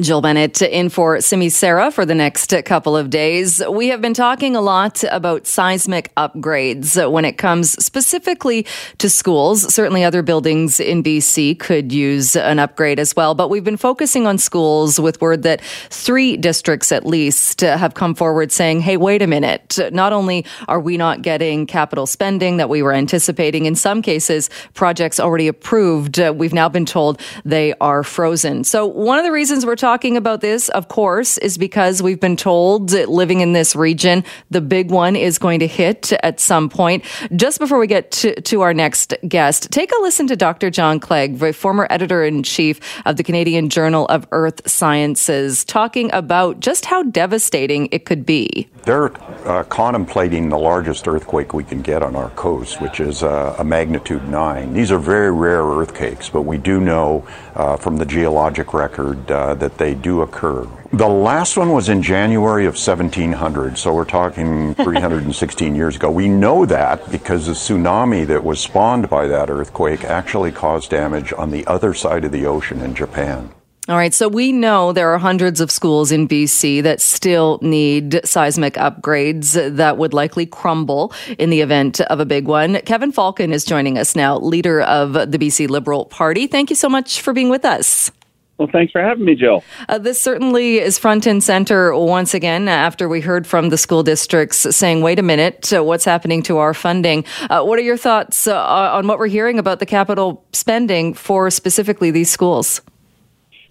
Jill 0.00 0.20
Bennett 0.20 0.62
in 0.62 0.90
for 0.90 1.20
Simi 1.20 1.48
Sara 1.48 1.90
for 1.90 2.06
the 2.06 2.14
next 2.14 2.54
couple 2.64 2.96
of 2.96 3.10
days. 3.10 3.60
We 3.68 3.88
have 3.88 4.00
been 4.00 4.14
talking 4.14 4.54
a 4.54 4.60
lot 4.60 5.02
about 5.10 5.48
seismic 5.48 6.14
upgrades 6.14 7.10
when 7.10 7.24
it 7.24 7.32
comes 7.32 7.72
specifically 7.84 8.64
to 8.98 9.10
schools. 9.10 9.74
Certainly 9.74 10.04
other 10.04 10.22
buildings 10.22 10.78
in 10.78 11.02
BC 11.02 11.58
could 11.58 11.92
use 11.92 12.36
an 12.36 12.60
upgrade 12.60 13.00
as 13.00 13.16
well, 13.16 13.34
but 13.34 13.50
we've 13.50 13.64
been 13.64 13.76
focusing 13.76 14.24
on 14.24 14.38
schools 14.38 15.00
with 15.00 15.20
word 15.20 15.42
that 15.42 15.60
three 15.90 16.36
districts 16.36 16.92
at 16.92 17.04
least 17.04 17.62
have 17.62 17.94
come 17.94 18.14
forward 18.14 18.52
saying, 18.52 18.80
hey, 18.80 18.96
wait 18.96 19.20
a 19.20 19.26
minute. 19.26 19.80
Not 19.90 20.12
only 20.12 20.46
are 20.68 20.78
we 20.78 20.96
not 20.96 21.22
getting 21.22 21.66
capital 21.66 22.06
spending 22.06 22.58
that 22.58 22.68
we 22.68 22.82
were 22.82 22.92
anticipating, 22.92 23.66
in 23.66 23.74
some 23.74 24.00
cases, 24.02 24.48
projects 24.74 25.18
already 25.18 25.48
approved, 25.48 26.20
we've 26.20 26.54
now 26.54 26.68
been 26.68 26.86
told 26.86 27.20
they 27.44 27.74
are 27.80 28.04
frozen. 28.04 28.62
So 28.62 28.86
one 28.86 29.18
of 29.18 29.24
the 29.24 29.32
reasons 29.32 29.66
we're 29.66 29.74
talking 29.74 29.87
talking 29.88 30.18
about 30.18 30.42
this, 30.42 30.68
of 30.70 30.88
course, 30.88 31.38
is 31.38 31.56
because 31.56 32.02
we've 32.02 32.20
been 32.20 32.36
told 32.36 32.90
that 32.90 33.08
living 33.08 33.40
in 33.40 33.54
this 33.54 33.74
region, 33.74 34.22
the 34.50 34.60
big 34.60 34.90
one 34.90 35.16
is 35.16 35.38
going 35.38 35.60
to 35.60 35.66
hit 35.66 36.12
at 36.22 36.38
some 36.38 36.68
point. 36.68 37.02
Just 37.34 37.58
before 37.58 37.78
we 37.78 37.86
get 37.86 38.10
to, 38.10 38.38
to 38.42 38.60
our 38.60 38.74
next 38.74 39.14
guest, 39.26 39.70
take 39.70 39.90
a 39.90 40.02
listen 40.02 40.26
to 40.26 40.36
Dr. 40.36 40.68
John 40.68 41.00
Clague, 41.00 41.54
former 41.54 41.86
editor 41.88 42.22
in 42.22 42.42
chief 42.42 42.80
of 43.06 43.16
the 43.16 43.22
Canadian 43.22 43.70
Journal 43.70 44.04
of 44.08 44.26
Earth 44.30 44.60
Sciences, 44.68 45.64
talking 45.64 46.12
about 46.12 46.60
just 46.60 46.84
how 46.84 47.02
devastating 47.04 47.88
it 47.90 48.04
could 48.04 48.26
be. 48.26 48.68
There 48.84 49.10
uh, 49.46 49.62
contemplating 49.64 50.50
the 50.50 50.58
largest 50.58 51.08
earthquake 51.08 51.54
we 51.54 51.64
can 51.64 51.80
get 51.80 52.02
on 52.02 52.14
our 52.14 52.28
coast, 52.30 52.82
which 52.82 53.00
is 53.00 53.22
uh, 53.22 53.56
a 53.58 53.64
magnitude 53.64 54.28
9. 54.28 54.74
These 54.74 54.92
are 54.92 54.98
very 54.98 55.32
rare 55.32 55.64
earthquakes, 55.64 56.28
but 56.28 56.42
we 56.42 56.58
do 56.58 56.78
know 56.78 57.26
uh, 57.54 57.76
from 57.76 57.96
the 57.96 58.04
geologic 58.04 58.74
record 58.74 59.30
uh, 59.30 59.54
they 59.78 59.94
do 59.94 60.22
occur. 60.22 60.66
The 60.92 61.08
last 61.08 61.56
one 61.56 61.72
was 61.72 61.88
in 61.88 62.02
January 62.02 62.66
of 62.66 62.74
1700, 62.74 63.78
so 63.78 63.94
we're 63.94 64.04
talking 64.04 64.74
316 64.74 65.74
years 65.74 65.96
ago. 65.96 66.10
We 66.10 66.28
know 66.28 66.66
that 66.66 67.10
because 67.10 67.46
the 67.46 67.52
tsunami 67.52 68.26
that 68.26 68.44
was 68.44 68.60
spawned 68.60 69.08
by 69.08 69.26
that 69.26 69.50
earthquake 69.50 70.04
actually 70.04 70.52
caused 70.52 70.90
damage 70.90 71.32
on 71.32 71.50
the 71.50 71.66
other 71.66 71.94
side 71.94 72.24
of 72.24 72.32
the 72.32 72.46
ocean 72.46 72.80
in 72.80 72.94
Japan. 72.94 73.50
All 73.88 73.96
right, 73.96 74.12
so 74.12 74.28
we 74.28 74.52
know 74.52 74.92
there 74.92 75.08
are 75.14 75.18
hundreds 75.18 75.62
of 75.62 75.70
schools 75.70 76.12
in 76.12 76.28
BC 76.28 76.82
that 76.82 77.00
still 77.00 77.58
need 77.62 78.20
seismic 78.22 78.74
upgrades 78.74 79.76
that 79.76 79.96
would 79.96 80.12
likely 80.12 80.44
crumble 80.44 81.10
in 81.38 81.48
the 81.48 81.62
event 81.62 82.02
of 82.02 82.20
a 82.20 82.26
big 82.26 82.46
one. 82.46 82.82
Kevin 82.82 83.12
Falcon 83.12 83.50
is 83.50 83.64
joining 83.64 83.96
us 83.96 84.14
now, 84.14 84.38
leader 84.40 84.82
of 84.82 85.14
the 85.14 85.38
BC 85.38 85.70
Liberal 85.70 86.04
Party. 86.04 86.46
Thank 86.46 86.68
you 86.68 86.76
so 86.76 86.90
much 86.90 87.22
for 87.22 87.32
being 87.32 87.48
with 87.48 87.64
us. 87.64 88.10
Well, 88.58 88.68
thanks 88.72 88.90
for 88.90 89.00
having 89.00 89.24
me, 89.24 89.36
Jill. 89.36 89.62
Uh, 89.88 89.98
this 89.98 90.20
certainly 90.20 90.78
is 90.78 90.98
front 90.98 91.26
and 91.26 91.42
center 91.42 91.96
once 91.96 92.34
again 92.34 92.66
after 92.66 93.08
we 93.08 93.20
heard 93.20 93.46
from 93.46 93.68
the 93.68 93.78
school 93.78 94.02
districts 94.02 94.66
saying, 94.74 95.00
wait 95.00 95.20
a 95.20 95.22
minute, 95.22 95.72
uh, 95.72 95.84
what's 95.84 96.04
happening 96.04 96.42
to 96.42 96.58
our 96.58 96.74
funding? 96.74 97.24
Uh, 97.48 97.62
what 97.62 97.78
are 97.78 97.82
your 97.82 97.96
thoughts 97.96 98.48
uh, 98.48 98.58
on 98.58 99.06
what 99.06 99.20
we're 99.20 99.28
hearing 99.28 99.60
about 99.60 99.78
the 99.78 99.86
capital 99.86 100.44
spending 100.52 101.14
for 101.14 101.50
specifically 101.50 102.10
these 102.10 102.30
schools? 102.30 102.80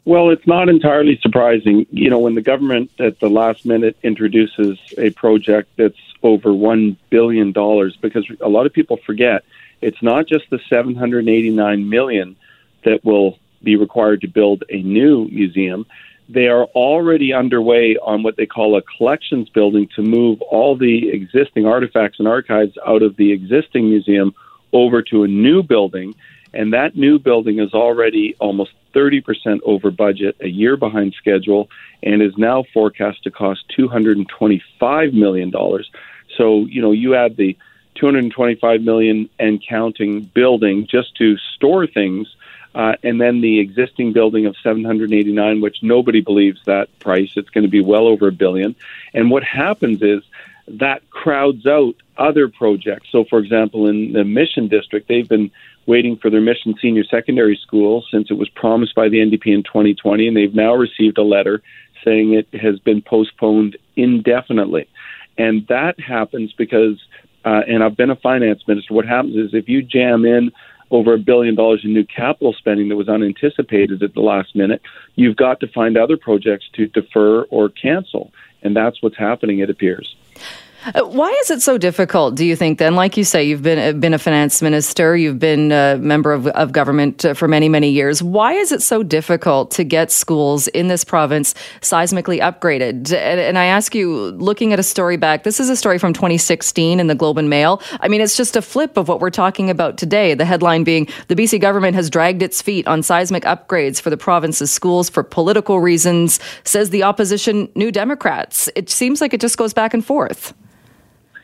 Well, 0.06 0.30
it's 0.30 0.48
not 0.48 0.70
entirely 0.70 1.20
surprising. 1.22 1.86
You 1.92 2.10
know, 2.10 2.20
when 2.20 2.36
the 2.36 2.42
government 2.42 2.90
at 2.98 3.20
the 3.20 3.30
last 3.30 3.66
minute 3.66 3.98
introduces 4.04 4.80
a 4.98 5.10
project 5.10 5.70
that's 5.76 6.00
over 6.24 6.52
$1 6.52 6.96
billion, 7.10 7.52
because 7.52 8.26
a 8.40 8.48
lot 8.48 8.66
of 8.66 8.72
people 8.72 8.96
forget 9.06 9.44
it's 9.82 10.02
not 10.02 10.26
just 10.26 10.50
the 10.50 10.60
789 10.70 11.90
million 11.90 12.38
that 12.86 13.04
will 13.04 13.38
be 13.64 13.76
required 13.76 14.22
to 14.22 14.28
build 14.28 14.64
a 14.70 14.82
new 14.82 15.28
museum. 15.30 15.86
They 16.30 16.48
are 16.48 16.66
already 16.66 17.34
underway 17.34 17.98
on 17.98 18.24
what 18.24 18.36
they 18.36 18.46
call 18.46 18.76
a 18.76 18.82
collections 18.82 19.50
building 19.50 19.88
to 19.96 20.02
move 20.02 20.42
all 20.42 20.76
the 20.76 21.10
existing 21.10 21.66
artifacts 21.66 22.20
and 22.20 22.28
archives 22.28 22.78
out 22.86 23.02
of 23.02 23.16
the 23.16 23.32
existing 23.32 23.90
museum 23.90 24.36
over 24.74 25.02
to 25.04 25.24
a 25.24 25.28
new 25.28 25.64
building 25.64 26.14
and 26.54 26.74
that 26.74 26.96
new 26.96 27.20
building 27.20 27.60
is 27.60 27.74
already 27.74 28.36
almost 28.40 28.72
30% 28.96 29.60
over 29.64 29.92
budget, 29.92 30.36
a 30.40 30.48
year 30.48 30.78
behind 30.78 31.14
schedule, 31.14 31.70
and 32.02 32.22
is 32.22 32.38
now 32.38 32.64
forecast 32.74 33.24
to 33.24 33.32
cost 33.32 33.64
$225 33.78 35.14
million. 35.14 35.52
So, 36.36 36.66
you 36.66 36.82
know, 36.82 36.92
you 36.92 37.16
add 37.16 37.38
the 37.38 37.56
225 37.96 38.82
million 38.82 39.30
and 39.40 39.64
counting 39.68 40.24
building 40.34 40.88
just 40.90 41.16
to 41.18 41.38
store 41.38 41.86
things, 41.86 42.28
uh, 42.78 42.94
and 43.02 43.20
then 43.20 43.42
the 43.42 43.60
existing 43.60 44.14
building 44.14 44.46
of 44.46 44.56
789, 44.62 45.62
which 45.62 45.78
nobody 45.82 46.22
believes 46.22 46.60
that 46.66 46.88
price. 47.00 47.32
It's 47.36 47.50
going 47.50 47.64
to 47.64 47.70
be 47.70 47.82
well 47.82 48.06
over 48.06 48.28
a 48.28 48.32
billion. 48.32 48.76
And 49.16 49.32
what 49.32 49.44
happens 49.44 50.04
is 50.04 50.22
that 50.68 51.10
crowds 51.10 51.66
out 51.66 51.96
other 52.18 52.48
projects. 52.48 53.10
So, 53.12 53.26
for 53.26 53.40
example, 53.40 53.88
in 53.88 54.14
the 54.14 54.24
Mission 54.24 54.68
District, 54.68 55.08
they've 55.08 55.28
been 55.28 55.50
waiting 55.88 56.18
for 56.18 56.30
their 56.30 56.40
Mission 56.40 56.76
Senior 56.80 57.04
Secondary 57.06 57.60
School 57.64 58.06
since 58.12 58.30
it 58.30 58.36
was 58.36 58.50
promised 58.50 58.94
by 58.94 59.10
the 59.10 59.18
NDP 59.18 59.56
in 59.56 59.64
2020, 59.64 60.28
and 60.28 60.38
they've 60.38 60.54
now 60.54 60.76
received 60.76 61.18
a 61.18 61.24
letter 61.24 61.64
saying 62.06 62.34
it 62.34 62.48
has 62.54 62.78
been 62.78 63.02
postponed 63.02 63.76
indefinitely. 63.96 64.88
And 65.36 65.66
that 65.68 66.00
happens 66.00 66.54
because, 66.54 67.04
uh, 67.44 67.62
and 67.68 67.84
I've 67.84 67.98
been 67.98 68.12
a 68.12 68.16
finance 68.16 68.62
minister, 68.68 68.94
what 68.94 69.08
happens 69.08 69.36
is 69.36 69.56
if 69.56 69.68
you 69.68 69.82
jam 69.82 70.26
in 70.26 70.52
over 70.92 71.14
a 71.14 71.18
billion 71.18 71.56
dollars 71.56 71.82
in 71.84 71.94
new 71.94 72.06
capital 72.06 72.54
spending 72.54 72.90
that 72.90 72.96
was 72.96 73.10
unanticipated 73.10 74.02
at 74.04 74.14
the 74.14 74.22
last 74.22 74.56
minute, 74.56 74.82
you've 75.16 75.36
got 75.36 75.60
to 75.60 75.68
find 75.68 75.98
other 75.98 76.18
projects 76.18 76.66
to 76.74 76.88
defer 76.88 77.44
or 77.44 77.70
cancel. 77.70 78.32
And 78.62 78.76
that's 78.76 79.02
what's 79.02 79.18
happening, 79.18 79.60
it 79.60 79.70
appears. 79.70 80.16
Uh, 80.86 81.04
why 81.04 81.30
is 81.42 81.52
it 81.52 81.62
so 81.62 81.78
difficult, 81.78 82.36
do 82.36 82.46
you 82.46 82.56
think, 82.56 82.80
then? 82.80 82.96
Like 82.96 83.18
you 83.18 83.24
say, 83.24 83.44
you've 83.44 83.64
been, 83.64 83.80
uh, 83.80 83.98
been 83.98 84.14
a 84.14 84.20
finance 84.20 84.62
minister, 84.62 85.18
you've 85.18 85.40
been 85.40 85.72
a 85.72 85.98
member 85.98 86.32
of, 86.32 86.48
of 86.48 86.72
government 86.72 87.26
uh, 87.26 87.34
for 87.34 87.48
many, 87.48 87.68
many 87.68 87.90
years. 87.90 88.22
Why 88.24 88.54
is 88.54 88.72
it 88.72 88.82
so 88.82 89.04
difficult 89.04 89.72
to 89.72 89.84
get 89.84 90.12
schools 90.12 90.68
in 90.70 90.88
this 90.88 91.04
province 91.04 91.56
seismically 91.82 92.40
upgraded? 92.40 93.12
And, 93.12 93.40
and 93.40 93.58
I 93.58 93.66
ask 93.66 93.96
you, 93.96 94.32
looking 94.32 94.72
at 94.72 94.80
a 94.80 94.84
story 94.84 95.18
back, 95.18 95.44
this 95.44 95.60
is 95.60 95.70
a 95.70 95.76
story 95.76 95.98
from 95.98 96.14
2016 96.14 97.00
in 97.00 97.08
the 97.08 97.16
Globe 97.16 97.38
and 97.38 97.50
Mail. 97.50 97.82
I 98.00 98.08
mean, 98.08 98.22
it's 98.22 98.38
just 98.38 98.56
a 98.56 98.62
flip 98.62 98.98
of 98.98 99.08
what 99.08 99.20
we're 99.20 99.30
talking 99.30 99.70
about 99.70 99.98
today. 99.98 100.36
The 100.36 100.46
headline 100.46 100.84
being 100.84 101.08
the 101.28 101.36
BC 101.36 101.60
government 101.60 101.96
has 101.96 102.10
dragged 102.10 102.42
its 102.42 102.62
feet 102.62 102.88
on 102.88 103.04
seismic 103.04 103.44
upgrades 103.44 104.00
for 104.00 104.10
the 104.10 104.18
province's 104.18 104.72
schools 104.72 105.10
for 105.10 105.24
political 105.24 105.80
reasons, 105.80 106.40
says 106.64 106.92
the 106.92 107.04
opposition 107.04 107.70
New 107.76 107.92
Democrats. 107.92 108.70
It 108.76 108.90
seems 108.90 109.22
like 109.22 109.34
it 109.34 109.42
just 109.42 109.58
goes 109.58 109.74
back 109.74 109.94
and 109.94 110.06
forth. 110.06 110.54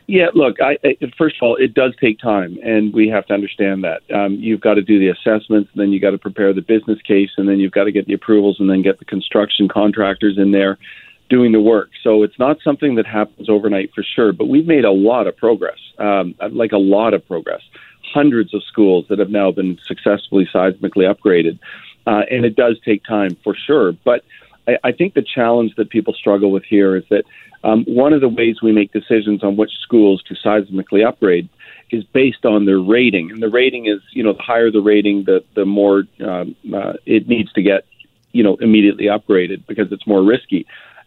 Yeah, 0.06 0.26
look, 0.34 0.60
I, 0.60 0.76
I, 0.84 0.96
first 1.16 1.36
of 1.36 1.42
all, 1.42 1.56
it 1.56 1.72
does 1.72 1.94
take 1.98 2.18
time, 2.18 2.58
and 2.62 2.92
we 2.92 3.08
have 3.08 3.26
to 3.26 3.34
understand 3.34 3.84
that. 3.84 4.02
Um, 4.14 4.34
you've 4.34 4.60
got 4.60 4.74
to 4.74 4.82
do 4.82 4.98
the 4.98 5.08
assessments, 5.08 5.70
and 5.72 5.80
then 5.80 5.92
you've 5.92 6.02
got 6.02 6.10
to 6.10 6.18
prepare 6.18 6.52
the 6.52 6.60
business 6.60 7.00
case, 7.02 7.30
and 7.38 7.48
then 7.48 7.58
you've 7.58 7.72
got 7.72 7.84
to 7.84 7.92
get 7.92 8.06
the 8.06 8.12
approvals, 8.12 8.60
and 8.60 8.68
then 8.68 8.82
get 8.82 8.98
the 8.98 9.06
construction 9.06 9.66
contractors 9.66 10.36
in 10.36 10.52
there 10.52 10.78
doing 11.30 11.52
the 11.52 11.60
work. 11.60 11.90
So 12.02 12.22
it's 12.22 12.38
not 12.38 12.58
something 12.62 12.96
that 12.96 13.06
happens 13.06 13.48
overnight 13.48 13.92
for 13.94 14.02
sure, 14.02 14.32
but 14.34 14.46
we've 14.46 14.66
made 14.66 14.84
a 14.84 14.90
lot 14.90 15.26
of 15.26 15.36
progress, 15.36 15.78
um, 15.98 16.34
like 16.50 16.72
a 16.72 16.78
lot 16.78 17.14
of 17.14 17.26
progress. 17.26 17.62
Hundreds 18.12 18.52
of 18.52 18.62
schools 18.64 19.06
that 19.08 19.18
have 19.18 19.30
now 19.30 19.50
been 19.50 19.78
successfully 19.86 20.46
seismically 20.54 21.10
upgraded, 21.12 21.58
uh, 22.06 22.22
and 22.30 22.44
it 22.44 22.56
does 22.56 22.78
take 22.84 23.02
time 23.04 23.36
for 23.42 23.54
sure. 23.54 23.92
But 24.04 24.22
I, 24.66 24.78
I 24.84 24.92
think 24.92 25.14
the 25.14 25.22
challenge 25.22 25.74
that 25.76 25.90
people 25.90 26.14
struggle 26.14 26.50
with 26.50 26.64
here 26.64 26.96
is 26.96 27.04
that 27.10 27.24
um, 27.62 27.84
one 27.84 28.12
of 28.12 28.20
the 28.20 28.28
ways 28.28 28.60
we 28.62 28.72
make 28.72 28.92
decisions 28.92 29.42
on 29.42 29.56
which 29.56 29.72
schools 29.80 30.22
to 30.24 30.34
seismically 30.34 31.06
upgrade 31.06 31.48
is 31.90 32.04
based 32.04 32.44
on 32.44 32.66
their 32.66 32.80
rating, 32.80 33.30
and 33.30 33.42
the 33.42 33.48
rating 33.48 33.86
is, 33.86 34.00
you 34.12 34.22
know, 34.22 34.34
the 34.34 34.42
higher 34.42 34.70
the 34.70 34.80
rating, 34.80 35.24
the 35.24 35.42
the 35.54 35.64
more 35.64 36.04
um, 36.24 36.54
uh, 36.74 36.94
it 37.06 37.28
needs 37.28 37.52
to 37.54 37.62
get, 37.62 37.86
you 38.32 38.42
know, 38.42 38.56
immediately 38.56 39.06
upgraded 39.06 39.66
because 39.66 39.90
it's 39.92 40.06
more 40.06 40.22
risky. 40.22 40.66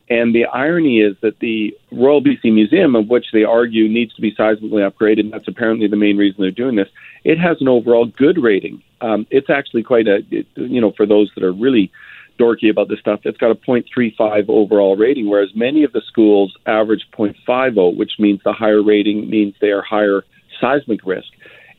And 0.10 0.34
the 0.34 0.46
irony 0.46 1.02
is 1.02 1.18
that 1.22 1.40
the 1.40 1.78
Royal 1.92 2.24
BC 2.24 2.54
Museum, 2.54 2.96
of 2.96 3.10
which 3.10 3.26
they 3.34 3.44
argue 3.44 3.90
needs 3.90 4.14
to 4.16 4.22
be 4.22 4.34
seismically 4.34 4.90
upgraded, 4.90 5.20
and 5.22 5.34
that's 5.34 5.50
apparently 5.50 5.88
the 5.88 5.98
main 5.98 6.16
reason 6.16 6.42
they're 6.42 6.52
doing 6.52 6.78
this, 6.78 6.88
it 7.26 7.38
has 7.38 7.58
an 7.60 7.68
overall 7.68 8.06
good 8.06 8.42
rating. 8.42 8.82
Um, 9.02 9.28
it's 9.30 9.50
actually 9.50 9.84
quite 9.84 10.08
a, 10.08 10.24
it, 10.32 10.48
you 10.56 10.80
know, 10.80 10.92
for 10.92 11.06
those 11.06 11.30
that 11.36 11.44
are 11.44 11.52
really 11.52 11.92
dorky 12.38 12.70
about 12.70 12.90
this 12.90 13.00
stuff. 13.00 13.22
It's 13.24 13.38
got 13.38 13.52
a 13.52 13.56
0.35 13.56 14.50
overall 14.50 14.96
rating, 14.96 15.30
whereas 15.30 15.50
many 15.56 15.84
of 15.84 15.92
the 15.92 16.02
schools 16.08 16.56
average 16.66 17.08
0.50, 17.18 17.96
which 17.96 18.14
means 18.20 18.42
the 18.44 18.54
higher 18.54 18.82
rating 18.82 19.30
means 19.30 19.56
they 19.60 19.72
are 19.72 19.82
higher 19.82 20.24
seismic 20.60 21.06
risk. 21.06 21.28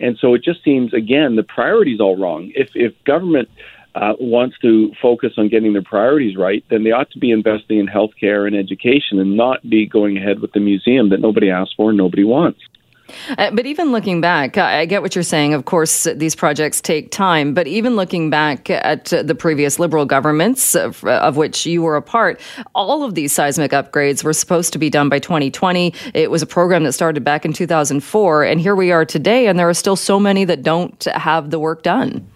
And 0.00 0.16
so 0.20 0.34
it 0.34 0.44
just 0.44 0.62
seems, 0.62 0.94
again, 0.94 1.36
the 1.36 1.42
priorities 1.42 2.00
all 2.00 2.16
wrong. 2.16 2.52
If 2.54 2.70
if 2.74 2.92
government 3.04 3.48
uh, 3.94 4.14
wants 4.20 4.56
to 4.60 4.92
focus 5.02 5.32
on 5.38 5.48
getting 5.48 5.72
their 5.72 5.82
priorities 5.82 6.36
right, 6.36 6.64
then 6.70 6.84
they 6.84 6.92
ought 6.92 7.10
to 7.10 7.18
be 7.18 7.32
investing 7.32 7.78
in 7.80 7.86
healthcare 7.86 8.46
and 8.46 8.54
education 8.54 9.18
and 9.18 9.36
not 9.36 9.68
be 9.68 9.86
going 9.86 10.16
ahead 10.16 10.40
with 10.40 10.52
the 10.52 10.60
museum 10.60 11.08
that 11.08 11.20
nobody 11.20 11.50
asked 11.50 11.74
for 11.76 11.90
and 11.90 11.98
nobody 11.98 12.22
wants. 12.22 12.60
Uh, 13.36 13.50
but 13.50 13.66
even 13.66 13.92
looking 13.92 14.20
back, 14.20 14.58
I 14.58 14.84
get 14.86 15.02
what 15.02 15.14
you're 15.14 15.22
saying. 15.22 15.54
Of 15.54 15.64
course, 15.64 16.04
these 16.14 16.34
projects 16.34 16.80
take 16.80 17.10
time. 17.10 17.54
But 17.54 17.66
even 17.66 17.96
looking 17.96 18.30
back 18.30 18.70
at 18.70 19.06
the 19.06 19.34
previous 19.34 19.78
Liberal 19.78 20.04
governments, 20.04 20.74
of, 20.74 21.02
of, 21.04 21.36
which 21.36 21.66
you 21.66 21.82
were 21.82 21.96
a 21.96 22.02
part, 22.02 22.40
all 22.74 23.04
of 23.04 23.14
these 23.14 23.32
seismic 23.32 23.72
upgrades 23.72 24.24
were 24.24 24.32
supposed 24.32 24.72
to 24.72 24.78
be 24.78 24.90
done 24.90 25.08
by 25.08 25.18
2020. 25.18 25.94
It 26.14 26.30
was 26.30 26.42
a 26.42 26.46
program 26.46 26.84
that 26.84 26.92
started 26.92 27.24
back 27.24 27.44
in 27.44 27.52
2004. 27.52 28.44
And 28.44 28.60
here 28.60 28.74
we 28.74 28.92
are 28.92 29.04
today, 29.04 29.46
and 29.46 29.58
there 29.58 29.68
are 29.68 29.74
still 29.74 29.96
so 29.96 30.18
many 30.20 30.44
that 30.44 30.62
don't 30.62 31.02
have 31.04 31.50
the 31.50 31.58
work 31.58 31.82
done. 31.82 32.26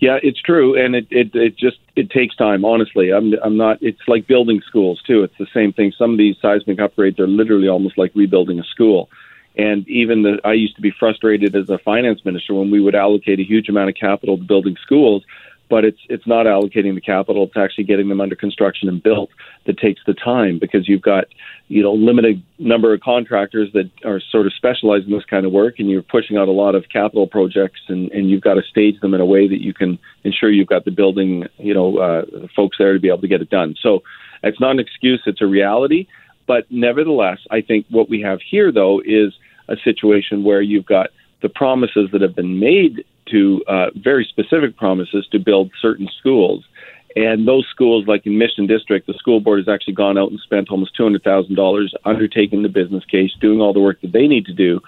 Yeah, 0.00 0.18
it's 0.22 0.40
true, 0.40 0.82
and 0.82 0.94
it, 0.94 1.06
it 1.10 1.34
it 1.34 1.58
just 1.58 1.76
it 1.94 2.10
takes 2.10 2.34
time. 2.34 2.64
Honestly, 2.64 3.12
I'm 3.12 3.34
I'm 3.44 3.58
not. 3.58 3.76
It's 3.82 4.00
like 4.08 4.26
building 4.26 4.62
schools 4.66 5.02
too. 5.06 5.22
It's 5.24 5.36
the 5.38 5.46
same 5.52 5.74
thing. 5.74 5.92
Some 5.96 6.12
of 6.12 6.18
these 6.18 6.36
seismic 6.40 6.78
upgrades 6.78 7.18
are 7.18 7.26
literally 7.26 7.68
almost 7.68 7.98
like 7.98 8.10
rebuilding 8.14 8.58
a 8.58 8.64
school. 8.64 9.10
And 9.56 9.86
even 9.88 10.22
the, 10.22 10.38
I 10.44 10.52
used 10.52 10.76
to 10.76 10.82
be 10.82 10.92
frustrated 10.92 11.56
as 11.56 11.68
a 11.68 11.78
finance 11.78 12.24
minister 12.24 12.54
when 12.54 12.70
we 12.70 12.80
would 12.80 12.94
allocate 12.94 13.40
a 13.40 13.44
huge 13.44 13.68
amount 13.68 13.88
of 13.88 13.96
capital 13.96 14.38
to 14.38 14.44
building 14.44 14.76
schools, 14.82 15.24
but 15.70 15.84
it's 15.84 16.00
it's 16.08 16.26
not 16.26 16.46
allocating 16.46 16.94
the 16.94 17.00
capital; 17.00 17.44
it's 17.44 17.56
actually 17.56 17.84
getting 17.84 18.08
them 18.08 18.20
under 18.20 18.34
construction 18.34 18.88
and 18.88 19.02
built 19.02 19.30
that 19.64 19.78
takes 19.78 20.02
the 20.04 20.12
time 20.12 20.58
because 20.58 20.88
you've 20.88 21.00
got 21.00 21.24
you 21.68 21.82
know 21.82 21.94
limited 21.94 22.42
number 22.58 22.92
of 22.92 23.00
contractors 23.00 23.72
that 23.72 23.88
are 24.04 24.20
sort 24.20 24.46
of 24.46 24.52
specialized 24.52 25.06
in 25.06 25.12
this 25.12 25.24
kind 25.24 25.46
of 25.46 25.52
work, 25.52 25.78
and 25.78 25.88
you're 25.88 26.02
pushing 26.02 26.36
out 26.36 26.48
a 26.48 26.52
lot 26.52 26.74
of 26.74 26.84
capital 26.92 27.26
projects, 27.26 27.80
and 27.88 28.10
and 28.10 28.28
you've 28.28 28.42
got 28.42 28.54
to 28.54 28.62
stage 28.62 29.00
them 29.00 29.14
in 29.14 29.20
a 29.20 29.26
way 29.26 29.48
that 29.48 29.62
you 29.62 29.72
can 29.72 29.98
ensure 30.24 30.50
you've 30.50 30.66
got 30.66 30.84
the 30.84 30.90
building 30.90 31.46
you 31.58 31.72
know 31.72 31.98
uh, 31.98 32.24
folks 32.54 32.76
there 32.78 32.92
to 32.92 33.00
be 33.00 33.08
able 33.08 33.20
to 33.20 33.28
get 33.28 33.40
it 33.40 33.48
done. 33.48 33.76
So 33.80 34.02
it's 34.42 34.60
not 34.60 34.72
an 34.72 34.80
excuse; 34.80 35.22
it's 35.24 35.40
a 35.40 35.46
reality 35.46 36.08
but 36.50 36.66
nevertheless, 36.68 37.38
I 37.48 37.60
think 37.60 37.86
what 37.90 38.10
we 38.10 38.22
have 38.22 38.40
here, 38.42 38.72
though, 38.72 39.00
is 39.04 39.32
a 39.68 39.76
situation 39.84 40.42
where 40.42 40.60
you've 40.60 40.84
got 40.84 41.10
the 41.42 41.48
promises 41.48 42.08
that 42.10 42.22
have 42.22 42.34
been 42.34 42.58
made 42.58 43.04
to 43.26 43.62
uh, 43.68 43.90
very 43.94 44.24
specific 44.28 44.76
promises 44.76 45.28
to 45.30 45.38
build 45.38 45.70
certain 45.80 46.08
schools. 46.18 46.64
And 47.14 47.46
those 47.46 47.68
schools, 47.70 48.08
like 48.08 48.26
in 48.26 48.36
Mission 48.36 48.66
District, 48.66 49.06
the 49.06 49.14
school 49.14 49.38
board 49.38 49.60
has 49.60 49.68
actually 49.68 49.94
gone 49.94 50.18
out 50.18 50.32
and 50.32 50.40
spent 50.40 50.70
almost 50.70 50.98
$200,000 50.98 51.88
undertaking 52.04 52.64
the 52.64 52.68
business 52.68 53.04
case, 53.04 53.30
doing 53.40 53.60
all 53.60 53.72
the 53.72 53.78
work 53.78 54.00
that 54.00 54.10
they 54.10 54.26
need 54.26 54.46
to 54.46 54.52
do, 54.52 54.80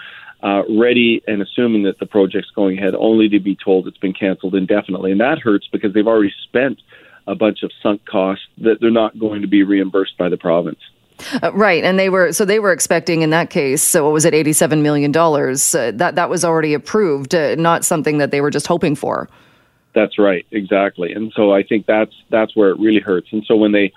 uh, 0.42 0.62
ready 0.68 1.22
and 1.28 1.40
assuming 1.42 1.84
that 1.84 2.00
the 2.00 2.06
project's 2.06 2.50
going 2.50 2.76
ahead, 2.76 2.96
only 2.96 3.28
to 3.28 3.38
be 3.38 3.54
told 3.54 3.86
it's 3.86 3.98
been 3.98 4.14
canceled 4.14 4.56
indefinitely. 4.56 5.12
And 5.12 5.20
that 5.20 5.38
hurts 5.38 5.68
because 5.70 5.94
they've 5.94 6.08
already 6.08 6.34
spent 6.42 6.80
a 7.28 7.36
bunch 7.36 7.62
of 7.62 7.70
sunk 7.80 8.04
costs 8.04 8.46
that 8.58 8.78
they're 8.80 8.90
not 8.90 9.16
going 9.16 9.42
to 9.42 9.48
be 9.48 9.62
reimbursed 9.62 10.18
by 10.18 10.28
the 10.28 10.36
province. 10.36 10.80
Uh, 11.42 11.52
right, 11.52 11.84
and 11.84 11.98
they 11.98 12.08
were 12.08 12.32
so 12.32 12.44
they 12.44 12.58
were 12.58 12.72
expecting 12.72 13.22
in 13.22 13.30
that 13.30 13.50
case. 13.50 13.82
So 13.82 14.04
what 14.04 14.12
was 14.12 14.24
it, 14.24 14.34
eighty-seven 14.34 14.82
million 14.82 15.12
dollars? 15.12 15.74
Uh, 15.74 15.92
that 15.94 16.14
that 16.14 16.30
was 16.30 16.44
already 16.44 16.74
approved, 16.74 17.34
uh, 17.34 17.54
not 17.56 17.84
something 17.84 18.18
that 18.18 18.30
they 18.30 18.40
were 18.40 18.50
just 18.50 18.66
hoping 18.66 18.94
for. 18.94 19.28
That's 19.94 20.18
right, 20.18 20.46
exactly. 20.50 21.12
And 21.12 21.32
so 21.34 21.52
I 21.52 21.62
think 21.62 21.86
that's 21.86 22.14
that's 22.30 22.56
where 22.56 22.70
it 22.70 22.78
really 22.78 23.00
hurts. 23.00 23.28
And 23.32 23.44
so 23.44 23.56
when 23.56 23.72
they 23.72 23.92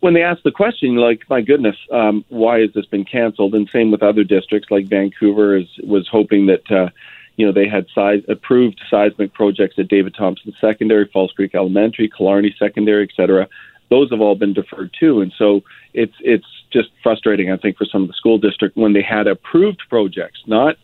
when 0.00 0.14
they 0.14 0.22
ask 0.22 0.42
the 0.42 0.50
question, 0.50 0.96
like, 0.96 1.28
my 1.28 1.40
goodness, 1.40 1.76
um, 1.90 2.24
why 2.28 2.60
has 2.60 2.72
this 2.74 2.86
been 2.86 3.04
canceled? 3.04 3.54
And 3.54 3.68
same 3.68 3.90
with 3.90 4.02
other 4.02 4.24
districts, 4.24 4.70
like 4.70 4.86
Vancouver 4.86 5.56
is 5.56 5.68
was 5.82 6.08
hoping 6.08 6.46
that. 6.46 6.70
Uh, 6.70 6.90
you 7.36 7.46
know, 7.46 7.52
they 7.52 7.68
had 7.68 7.86
size, 7.94 8.22
approved 8.28 8.82
seismic 8.90 9.32
projects 9.32 9.78
at 9.78 9.88
David 9.88 10.14
Thompson 10.14 10.52
Secondary, 10.60 11.06
False 11.06 11.32
Creek 11.32 11.54
Elementary, 11.54 12.10
Killarney 12.14 12.54
Secondary, 12.58 13.04
et 13.04 13.14
cetera. 13.16 13.48
Those 13.88 14.10
have 14.10 14.20
all 14.20 14.34
been 14.34 14.52
deferred 14.52 14.94
too, 14.98 15.22
and 15.22 15.32
so 15.38 15.62
it's 15.94 16.12
it's 16.20 16.44
just 16.72 16.88
frustrating, 17.02 17.50
I 17.50 17.56
think, 17.56 17.76
for 17.76 17.84
some 17.84 18.02
of 18.02 18.08
the 18.08 18.14
school 18.14 18.38
district 18.38 18.76
when 18.76 18.92
they 18.92 19.02
had 19.02 19.26
approved 19.26 19.82
projects, 19.88 20.40
not 20.46 20.76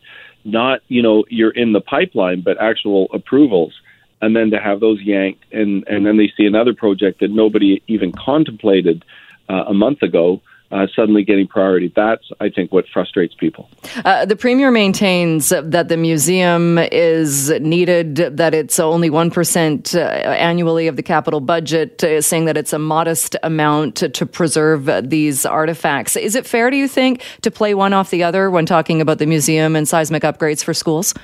not 0.45 0.81
you 0.89 1.03
know 1.03 1.25
you're 1.29 1.51
in 1.51 1.73
the 1.73 1.81
pipeline, 1.81 2.41
but 2.41 2.61
actual 2.61 3.09
approvals, 3.13 3.75
and 4.21 4.35
then 4.35 4.51
to 4.51 4.61
have 4.61 4.81
those 4.81 5.01
yanked, 5.01 5.45
and 5.53 5.87
and 5.89 6.07
then 6.07 6.17
they 6.17 6.33
see 6.37 6.47
another 6.47 6.75
project 6.75 7.21
that 7.21 7.31
nobody 7.31 7.83
even 7.87 8.13
contemplated 8.13 9.05
uh, 9.49 9.65
a 9.69 9.75
month 9.75 10.03
ago 10.03 10.41
uh, 10.71 10.87
suddenly 10.95 11.23
getting 11.23 11.47
priority. 11.47 11.93
That's, 11.95 12.25
I 12.41 12.49
think, 12.49 12.73
what 12.73 12.87
frustrates 12.93 13.35
people. 13.35 13.69
Uh, 14.05 14.25
the 14.25 14.37
premier 14.37 14.71
maintains 14.71 15.51
that 15.51 15.89
the 15.89 15.97
museum 15.97 16.79
is 16.79 17.51
needed, 17.61 18.17
that 18.17 18.55
it's 18.55 18.81
only 18.81 19.11
1% 19.11 19.95
uh, 19.95 19.99
annually 19.99 20.89
of 20.89 20.97
the 20.97 21.03
capital 21.03 21.41
budget, 21.41 22.03
uh, 22.03 22.21
saying 22.21 22.47
that 22.47 22.57
it's 22.57 22.73
a 22.73 22.79
modest 22.79 23.37
amount 23.43 23.97
to, 23.97 24.09
to 24.09 24.27
preserve 24.27 24.91
these 25.09 25.47
artifacts. 25.47 26.17
Is 26.17 26.35
it 26.35 26.47
fair, 26.47 26.71
do 26.71 26.77
you 26.77 26.89
think, 26.89 27.23
to 27.43 27.51
play 27.51 27.75
one 27.75 27.93
off 27.93 28.11
the 28.11 28.23
other 28.23 28.51
when 28.51 28.67
talking 28.67 29.01
about 29.01 29.19
the 29.19 29.27
museum 29.27 29.77
and 29.77 29.89
seismic 29.89 30.23
upgrades 30.23 30.65
for 30.65 30.75
schools? 30.75 31.15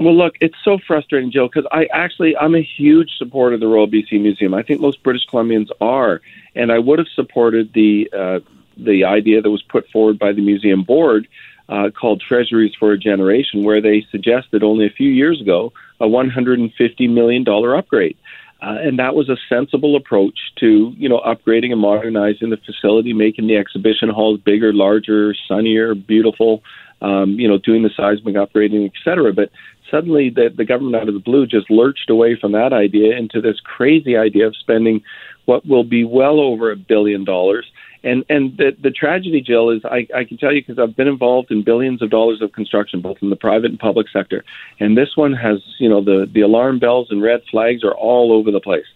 Well, 0.00 0.16
look, 0.16 0.34
it's 0.40 0.56
so 0.64 0.78
frustrating, 0.86 1.30
Jill, 1.30 1.48
because 1.48 1.66
I 1.70 1.86
actually 1.92 2.36
I'm 2.36 2.54
a 2.54 2.62
huge 2.62 3.10
supporter 3.16 3.54
of 3.54 3.60
the 3.60 3.68
Royal 3.68 3.86
BC 3.86 4.20
Museum. 4.20 4.52
I 4.52 4.62
think 4.62 4.80
most 4.80 5.02
British 5.02 5.22
Columbians 5.30 5.68
are, 5.80 6.20
and 6.56 6.72
I 6.72 6.78
would 6.80 6.98
have 6.98 7.08
supported 7.14 7.72
the 7.74 8.10
uh, 8.12 8.40
the 8.76 9.04
idea 9.04 9.42
that 9.42 9.50
was 9.50 9.62
put 9.62 9.88
forward 9.90 10.18
by 10.18 10.32
the 10.32 10.42
museum 10.42 10.82
board 10.82 11.28
uh, 11.68 11.90
called 11.90 12.20
Treasuries 12.20 12.74
for 12.78 12.92
a 12.92 12.98
Generation, 12.98 13.64
where 13.64 13.80
they 13.80 14.06
suggested 14.10 14.62
only 14.62 14.86
a 14.86 14.90
few 14.90 15.10
years 15.10 15.40
ago 15.40 15.72
a 16.00 16.06
$150 16.06 17.10
million 17.10 17.44
upgrade. 17.48 18.16
Uh, 18.62 18.78
and 18.80 18.98
that 18.98 19.14
was 19.14 19.28
a 19.28 19.36
sensible 19.48 19.94
approach 19.96 20.38
to, 20.56 20.94
you 20.96 21.08
know, 21.08 21.20
upgrading 21.20 21.72
and 21.72 21.80
modernizing 21.80 22.50
the 22.50 22.56
facility, 22.56 23.12
making 23.12 23.46
the 23.46 23.56
exhibition 23.56 24.08
halls 24.08 24.40
bigger, 24.40 24.72
larger, 24.72 25.34
sunnier, 25.46 25.94
beautiful, 25.94 26.62
um, 27.02 27.38
you 27.38 27.46
know, 27.46 27.58
doing 27.58 27.82
the 27.82 27.90
seismic 27.94 28.36
upgrading, 28.36 28.86
et 28.86 28.92
cetera. 29.04 29.32
But 29.32 29.50
suddenly 29.90 30.30
the, 30.30 30.50
the 30.54 30.64
government 30.64 30.96
out 30.96 31.08
of 31.08 31.14
the 31.14 31.20
blue 31.20 31.46
just 31.46 31.70
lurched 31.70 32.08
away 32.08 32.38
from 32.40 32.52
that 32.52 32.72
idea 32.72 33.16
into 33.16 33.40
this 33.40 33.60
crazy 33.60 34.16
idea 34.16 34.46
of 34.46 34.56
spending 34.56 35.02
what 35.44 35.66
will 35.66 35.84
be 35.84 36.04
well 36.04 36.40
over 36.40 36.70
a 36.70 36.76
billion 36.76 37.24
dollars 37.24 37.66
and 38.04 38.24
and 38.28 38.56
the 38.56 38.76
the 38.80 38.90
tragedy, 38.90 39.40
Jill, 39.40 39.70
is 39.70 39.84
I, 39.84 40.06
I 40.14 40.24
can 40.24 40.36
tell 40.36 40.52
you 40.52 40.62
because 40.62 40.78
I've 40.78 40.94
been 40.96 41.08
involved 41.08 41.50
in 41.50 41.62
billions 41.64 42.02
of 42.02 42.10
dollars 42.10 42.42
of 42.42 42.52
construction, 42.52 43.00
both 43.00 43.18
in 43.22 43.30
the 43.30 43.36
private 43.36 43.70
and 43.70 43.78
public 43.78 44.08
sector, 44.12 44.44
and 44.78 44.96
this 44.96 45.16
one 45.16 45.32
has 45.32 45.58
you 45.78 45.88
know 45.88 46.02
the 46.02 46.28
the 46.32 46.42
alarm 46.42 46.78
bells 46.78 47.08
and 47.10 47.22
red 47.22 47.42
flags 47.50 47.82
are 47.82 47.94
all 47.94 48.32
over 48.32 48.50
the 48.50 48.60
place. 48.60 48.86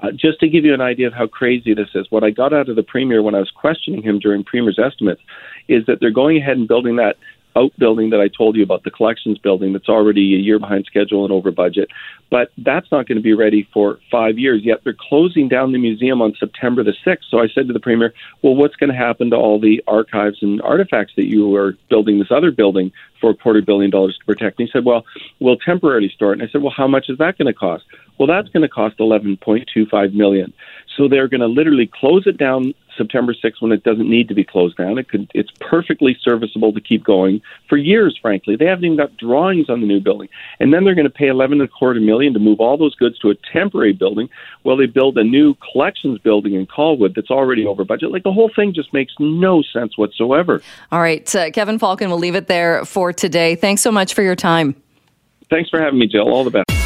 Uh, 0.00 0.10
just 0.12 0.38
to 0.40 0.48
give 0.48 0.62
you 0.62 0.74
an 0.74 0.82
idea 0.82 1.06
of 1.06 1.14
how 1.14 1.26
crazy 1.26 1.72
this 1.72 1.88
is, 1.94 2.06
what 2.10 2.22
I 2.22 2.28
got 2.28 2.52
out 2.52 2.68
of 2.68 2.76
the 2.76 2.82
premier 2.82 3.22
when 3.22 3.34
I 3.34 3.38
was 3.38 3.50
questioning 3.50 4.02
him 4.02 4.18
during 4.18 4.44
premier's 4.44 4.78
estimates 4.78 5.22
is 5.68 5.86
that 5.86 6.00
they're 6.00 6.10
going 6.10 6.36
ahead 6.36 6.58
and 6.58 6.68
building 6.68 6.96
that 6.96 7.16
outbuilding 7.56 8.10
that 8.10 8.20
I 8.20 8.28
told 8.28 8.56
you 8.56 8.62
about, 8.62 8.84
the 8.84 8.90
collections 8.90 9.38
building 9.38 9.72
that's 9.72 9.88
already 9.88 10.34
a 10.34 10.38
year 10.38 10.58
behind 10.58 10.84
schedule 10.86 11.24
and 11.24 11.32
over 11.32 11.50
budget. 11.50 11.88
But 12.30 12.50
that's 12.58 12.90
not 12.92 13.06
going 13.06 13.16
to 13.16 13.22
be 13.22 13.34
ready 13.34 13.68
for 13.72 13.98
five 14.10 14.38
years 14.38 14.62
yet. 14.64 14.78
They're 14.84 14.96
closing 14.98 15.48
down 15.48 15.72
the 15.72 15.78
museum 15.78 16.20
on 16.20 16.34
September 16.38 16.82
the 16.84 16.94
6th. 17.04 17.24
So 17.30 17.38
I 17.38 17.48
said 17.48 17.66
to 17.68 17.72
the 17.72 17.80
Premier, 17.80 18.12
well, 18.42 18.54
what's 18.54 18.76
going 18.76 18.90
to 18.90 18.96
happen 18.96 19.30
to 19.30 19.36
all 19.36 19.60
the 19.60 19.82
archives 19.86 20.38
and 20.42 20.60
artifacts 20.62 21.14
that 21.16 21.26
you 21.26 21.54
are 21.56 21.76
building 21.88 22.18
this 22.18 22.30
other 22.30 22.50
building 22.50 22.92
for 23.20 23.30
a 23.30 23.34
quarter 23.34 23.62
billion 23.62 23.90
dollars 23.90 24.18
to 24.18 24.24
protect? 24.26 24.58
And 24.58 24.68
he 24.68 24.72
said, 24.72 24.84
well, 24.84 25.04
we'll 25.40 25.56
temporarily 25.56 26.10
store 26.10 26.32
it. 26.32 26.40
And 26.40 26.48
I 26.48 26.52
said, 26.52 26.62
well, 26.62 26.74
how 26.76 26.88
much 26.88 27.06
is 27.08 27.18
that 27.18 27.38
going 27.38 27.46
to 27.46 27.54
cost? 27.54 27.84
Well, 28.18 28.26
that's 28.26 28.48
going 28.48 28.62
to 28.62 28.68
cost 28.68 28.98
11.25 28.98 30.14
million. 30.14 30.52
So 30.96 31.08
they're 31.08 31.28
going 31.28 31.40
to 31.40 31.46
literally 31.46 31.90
close 31.92 32.26
it 32.26 32.38
down 32.38 32.74
September 32.96 33.34
6th 33.34 33.60
when 33.60 33.72
it 33.72 33.84
doesn't 33.84 34.08
need 34.08 34.28
to 34.28 34.34
be 34.34 34.44
closed 34.44 34.76
down. 34.76 34.98
It 34.98 35.08
could, 35.08 35.30
it's 35.34 35.50
perfectly 35.60 36.16
serviceable 36.22 36.72
to 36.72 36.80
keep 36.80 37.04
going 37.04 37.42
for 37.68 37.76
years, 37.76 38.18
frankly. 38.20 38.56
They 38.56 38.64
haven't 38.64 38.84
even 38.84 38.96
got 38.96 39.16
drawings 39.16 39.68
on 39.68 39.80
the 39.80 39.86
new 39.86 40.00
building. 40.00 40.28
And 40.58 40.72
then 40.72 40.84
they're 40.84 40.94
going 40.94 41.06
to 41.06 41.10
pay 41.10 41.28
11 41.28 41.60
and 41.60 41.68
a 41.68 41.70
quarter 41.70 42.00
million 42.00 42.32
to 42.32 42.38
move 42.38 42.60
all 42.60 42.76
those 42.76 42.94
goods 42.94 43.18
to 43.20 43.30
a 43.30 43.34
temporary 43.52 43.92
building 43.92 44.28
while 44.62 44.76
they 44.76 44.86
build 44.86 45.18
a 45.18 45.24
new 45.24 45.54
collections 45.70 46.18
building 46.18 46.54
in 46.54 46.66
Colwood 46.66 47.14
that's 47.14 47.30
already 47.30 47.66
over 47.66 47.84
budget. 47.84 48.10
Like 48.10 48.22
the 48.22 48.32
whole 48.32 48.50
thing 48.54 48.72
just 48.72 48.92
makes 48.92 49.12
no 49.18 49.62
sense 49.62 49.98
whatsoever. 49.98 50.62
All 50.90 51.00
right. 51.00 51.34
Uh, 51.34 51.50
Kevin 51.50 51.78
Falcon, 51.78 52.08
we'll 52.08 52.18
leave 52.18 52.36
it 52.36 52.46
there 52.46 52.84
for 52.84 53.12
today. 53.12 53.54
Thanks 53.54 53.82
so 53.82 53.92
much 53.92 54.14
for 54.14 54.22
your 54.22 54.36
time. 54.36 54.74
Thanks 55.50 55.70
for 55.70 55.80
having 55.80 55.98
me, 55.98 56.06
Jill. 56.06 56.28
All 56.28 56.44
the 56.44 56.50
best. 56.50 56.85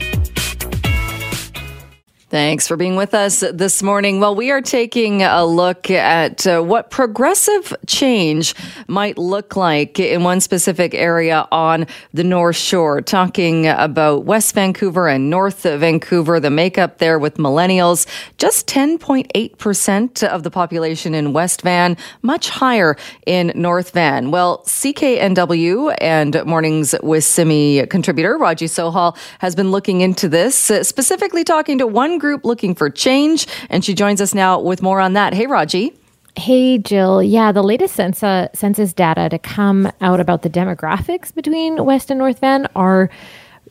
Thanks 2.31 2.65
for 2.65 2.77
being 2.77 2.95
with 2.95 3.13
us 3.13 3.41
this 3.41 3.83
morning. 3.83 4.21
Well, 4.21 4.35
we 4.35 4.51
are 4.51 4.61
taking 4.61 5.21
a 5.21 5.45
look 5.45 5.91
at 5.91 6.47
uh, 6.47 6.61
what 6.61 6.89
progressive 6.89 7.75
change 7.87 8.55
might 8.87 9.17
look 9.17 9.57
like 9.57 9.99
in 9.99 10.23
one 10.23 10.39
specific 10.39 10.93
area 10.93 11.45
on 11.51 11.87
the 12.13 12.23
North 12.23 12.55
Shore, 12.55 13.01
talking 13.01 13.67
about 13.67 14.23
West 14.23 14.55
Vancouver 14.55 15.09
and 15.09 15.29
North 15.29 15.63
Vancouver, 15.63 16.39
the 16.39 16.49
makeup 16.49 16.99
there 16.99 17.19
with 17.19 17.35
millennials. 17.35 18.07
Just 18.37 18.65
10.8% 18.65 20.23
of 20.23 20.43
the 20.43 20.51
population 20.51 21.13
in 21.13 21.33
West 21.33 21.63
Van, 21.63 21.97
much 22.21 22.47
higher 22.47 22.95
in 23.25 23.51
North 23.55 23.91
Van. 23.91 24.31
Well, 24.31 24.63
CKNW 24.67 25.97
and 25.99 26.45
Mornings 26.45 26.95
with 27.03 27.25
Simi 27.25 27.85
contributor 27.87 28.37
Raji 28.37 28.67
Sohal 28.67 29.17
has 29.39 29.53
been 29.53 29.69
looking 29.69 29.99
into 29.99 30.29
this, 30.29 30.71
uh, 30.71 30.81
specifically 30.85 31.43
talking 31.43 31.77
to 31.79 31.85
one 31.85 32.20
group 32.21 32.45
looking 32.45 32.73
for 32.73 32.89
change. 32.89 33.47
And 33.69 33.83
she 33.83 33.93
joins 33.93 34.21
us 34.21 34.33
now 34.33 34.61
with 34.61 34.81
more 34.81 35.01
on 35.01 35.13
that. 35.13 35.33
Hey, 35.33 35.47
Raji. 35.47 35.93
Hey, 36.37 36.77
Jill. 36.77 37.21
Yeah, 37.21 37.51
the 37.51 37.63
latest 37.63 37.95
census, 37.95 38.47
census 38.57 38.93
data 38.93 39.27
to 39.27 39.37
come 39.37 39.91
out 39.99 40.21
about 40.21 40.43
the 40.43 40.49
demographics 40.49 41.35
between 41.35 41.83
West 41.83 42.09
and 42.09 42.19
North 42.19 42.39
Van 42.39 42.67
are 42.73 43.09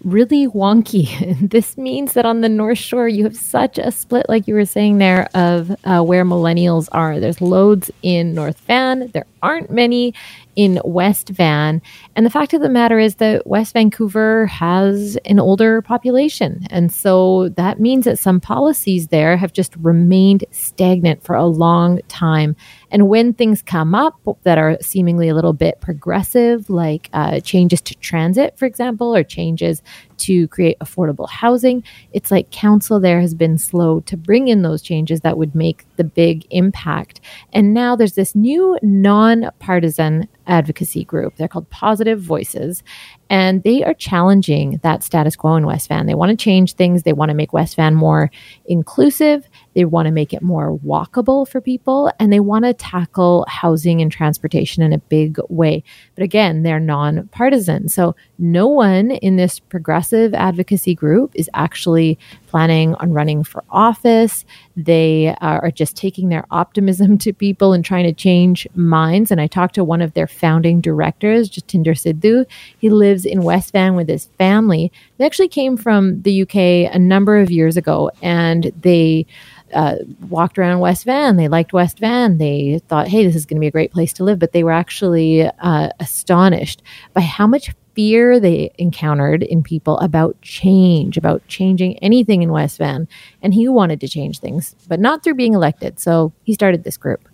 really 0.05 0.47
wonky. 0.47 1.09
this 1.51 1.79
means 1.79 2.13
that 2.13 2.27
on 2.27 2.43
the 2.43 2.49
North 2.49 2.79
Shore, 2.79 3.09
you 3.09 3.25
have 3.25 3.37
such 3.37 3.79
a 3.79 3.91
split, 3.91 4.29
like 4.29 4.47
you 4.47 4.55
were 4.55 4.67
saying 4.67 4.99
there, 4.99 5.29
of 5.35 5.71
uh, 5.85 6.03
where 6.03 6.25
millennials 6.25 6.89
are. 6.93 7.19
There's 7.19 7.41
loads 7.41 7.91
in 8.03 8.35
North 8.35 8.61
Van, 8.61 9.09
there 9.09 9.27
aren't 9.43 9.71
many 9.71 10.15
in 10.57 10.81
West 10.85 11.29
Van. 11.31 11.81
And 12.17 12.27
the 12.27 12.31
fact 12.31 12.53
of 12.53 12.61
the 12.61 12.69
matter 12.69 12.99
is 12.99 13.17
that 13.17 13.47
West 13.47 13.73
Vancouver 13.73 14.47
has 14.47 15.17
an 15.25 15.39
older 15.39 15.81
population. 15.81 16.67
And 16.71 16.93
so 16.93 17.49
that 17.51 17.81
means 17.81 18.05
that 18.05 18.19
some 18.19 18.41
policies 18.41 19.09
there 19.09 19.37
have 19.37 19.53
just 19.53 19.75
remained 19.77 20.45
stagnant 20.51 21.23
for 21.23 21.35
a 21.35 21.47
long 21.47 22.01
time. 22.09 22.57
And 22.91 23.09
when 23.09 23.33
things 23.33 23.63
come 23.63 23.95
up 23.95 24.21
that 24.43 24.59
are 24.59 24.77
seemingly 24.81 25.29
a 25.29 25.35
little 25.35 25.53
bit 25.53 25.81
progressive, 25.81 26.69
like 26.69 27.09
uh, 27.13 27.41
changes 27.41 27.81
to 27.83 27.95
transit, 27.97 28.59
for 28.59 28.67
example, 28.67 29.15
or 29.15 29.23
changes 29.23 29.83
to 30.21 30.49
create 30.49 30.79
affordable 30.81 31.29
housing, 31.29 31.83
it's 32.13 32.31
like 32.31 32.51
council 32.51 33.01
there 33.01 33.21
has 33.21 33.35
been 33.35 33.59
slow 33.59 34.01
to 34.01 34.17
bring 34.17 34.49
in 34.49 34.63
those 34.63 34.83
changes 34.83 35.21
that 35.21 35.39
would 35.39 35.55
make 35.55 35.85
the 35.97 36.05
big 36.05 36.47
impact. 36.51 37.21
And 37.53 37.75
now 37.75 37.97
there's 37.97 38.15
this 38.15 38.35
new 38.35 38.79
non-partisan 38.83 40.29
advocacy 40.47 41.05
group. 41.05 41.37
They're 41.37 41.49
called 41.49 41.71
Positive 41.71 42.21
Voices, 42.21 42.83
and 43.29 43.63
they 43.63 43.85
are 43.85 43.95
challenging 43.95 44.81
that 44.83 45.05
status 45.05 45.37
quo 45.37 45.57
in 45.57 45.67
West 45.67 45.89
Van. 45.89 46.07
They 46.07 46.15
want 46.15 46.31
to 46.31 46.37
change 46.37 46.75
things. 46.75 47.03
They 47.03 47.13
want 47.13 47.29
to 47.31 47.35
make 47.35 47.53
West 47.53 47.77
Van 47.77 47.95
more 47.95 48.31
inclusive 48.67 49.49
They 49.75 49.85
want 49.85 50.07
to 50.07 50.13
make 50.13 50.33
it 50.33 50.43
more 50.43 50.79
walkable 50.79 51.47
for 51.47 51.61
people 51.61 52.13
and 52.19 52.33
they 52.33 52.41
want 52.41 52.65
to 52.65 52.75
tackle 52.75 53.45
housing 53.49 54.01
and 54.01 54.11
transportation 54.11 54.83
in 54.83 54.93
a 54.93 54.99
big 54.99 55.39
way. 55.49 55.83
But 56.15 56.25
again, 56.25 56.63
they're 56.63 56.81
nonpartisan. 56.81 57.89
So 57.89 58.17
no 58.39 58.67
one 58.67 59.11
in 59.11 59.37
this 59.37 59.59
progressive 59.59 60.35
advocacy 60.35 60.95
group 60.95 61.33
is 61.35 61.49
actually 61.55 62.19
planning 62.51 62.97
on 62.97 63.13
running 63.13 63.45
for 63.45 63.63
office. 63.71 64.45
They 64.77 65.37
are 65.41 65.71
just 65.71 65.97
taking 65.97 66.31
their 66.31 66.45
optimism 66.51 67.17
to 67.25 67.33
people 67.33 67.73
and 67.73 67.85
trying 67.85 68.05
to 68.05 68.13
change 68.13 68.67
minds. 68.75 69.31
And 69.31 69.41
I 69.41 69.47
talked 69.47 69.77
to 69.77 69.85
one 69.85 70.03
of 70.03 70.15
their 70.15 70.27
founding 70.27 70.81
directors, 70.81 71.49
Jatinder 71.49 71.95
Sidhu. 71.95 72.45
He 72.79 72.91
lives 72.91 73.25
in 73.25 73.43
West 73.43 73.73
Van 73.73 73.95
with 73.95 74.09
his 74.09 74.27
family. 74.37 74.91
They 75.17 75.27
actually 75.27 75.49
came 75.49 75.77
from 75.77 76.23
the 76.23 76.43
UK 76.43 76.93
a 76.93 76.99
number 76.99 77.39
of 77.39 77.53
years 77.53 77.77
ago 77.77 78.11
and 78.21 78.73
they 78.81 79.27
uh, 79.73 79.97
walked 80.29 80.59
around 80.59 80.81
West 80.81 81.05
Van. 81.05 81.37
They 81.37 81.47
liked 81.47 81.73
West 81.73 82.01
Van. 82.01 82.39
They 82.39 82.81
thought, 82.89 83.07
hey, 83.07 83.25
this 83.25 83.37
is 83.37 83.47
going 83.47 83.59
to 83.59 83.61
be 83.61 83.69
a 83.69 83.71
great 83.71 83.93
place 83.93 84.13
to 84.15 84.25
live. 84.25 84.41
But 84.41 84.51
they 84.51 84.65
were 84.65 84.73
actually 84.73 85.43
uh, 85.43 85.91
astonished 86.01 86.83
by 87.13 87.21
how 87.21 87.47
much 87.47 87.71
fear 87.95 88.41
they 88.41 88.73
encountered 88.79 89.43
in 89.43 89.63
people 89.63 89.99
about 89.99 90.41
change, 90.43 91.17
about 91.17 91.47
changing 91.49 91.99
anything 91.99 92.43
in 92.43 92.53
West 92.53 92.79
Van. 92.79 93.09
And 93.43 93.55
he 93.55 93.69
wanted 93.69 94.01
to 94.01 94.09
change 94.09 94.39
things, 94.39 94.75
but 94.89 95.01
not 95.01 95.23
through 95.23 95.35
being 95.35 95.55
elected. 95.55 95.99
So 96.01 96.33
he 96.45 96.55
started 96.55 96.85
this 96.85 96.97
group. 96.97 97.29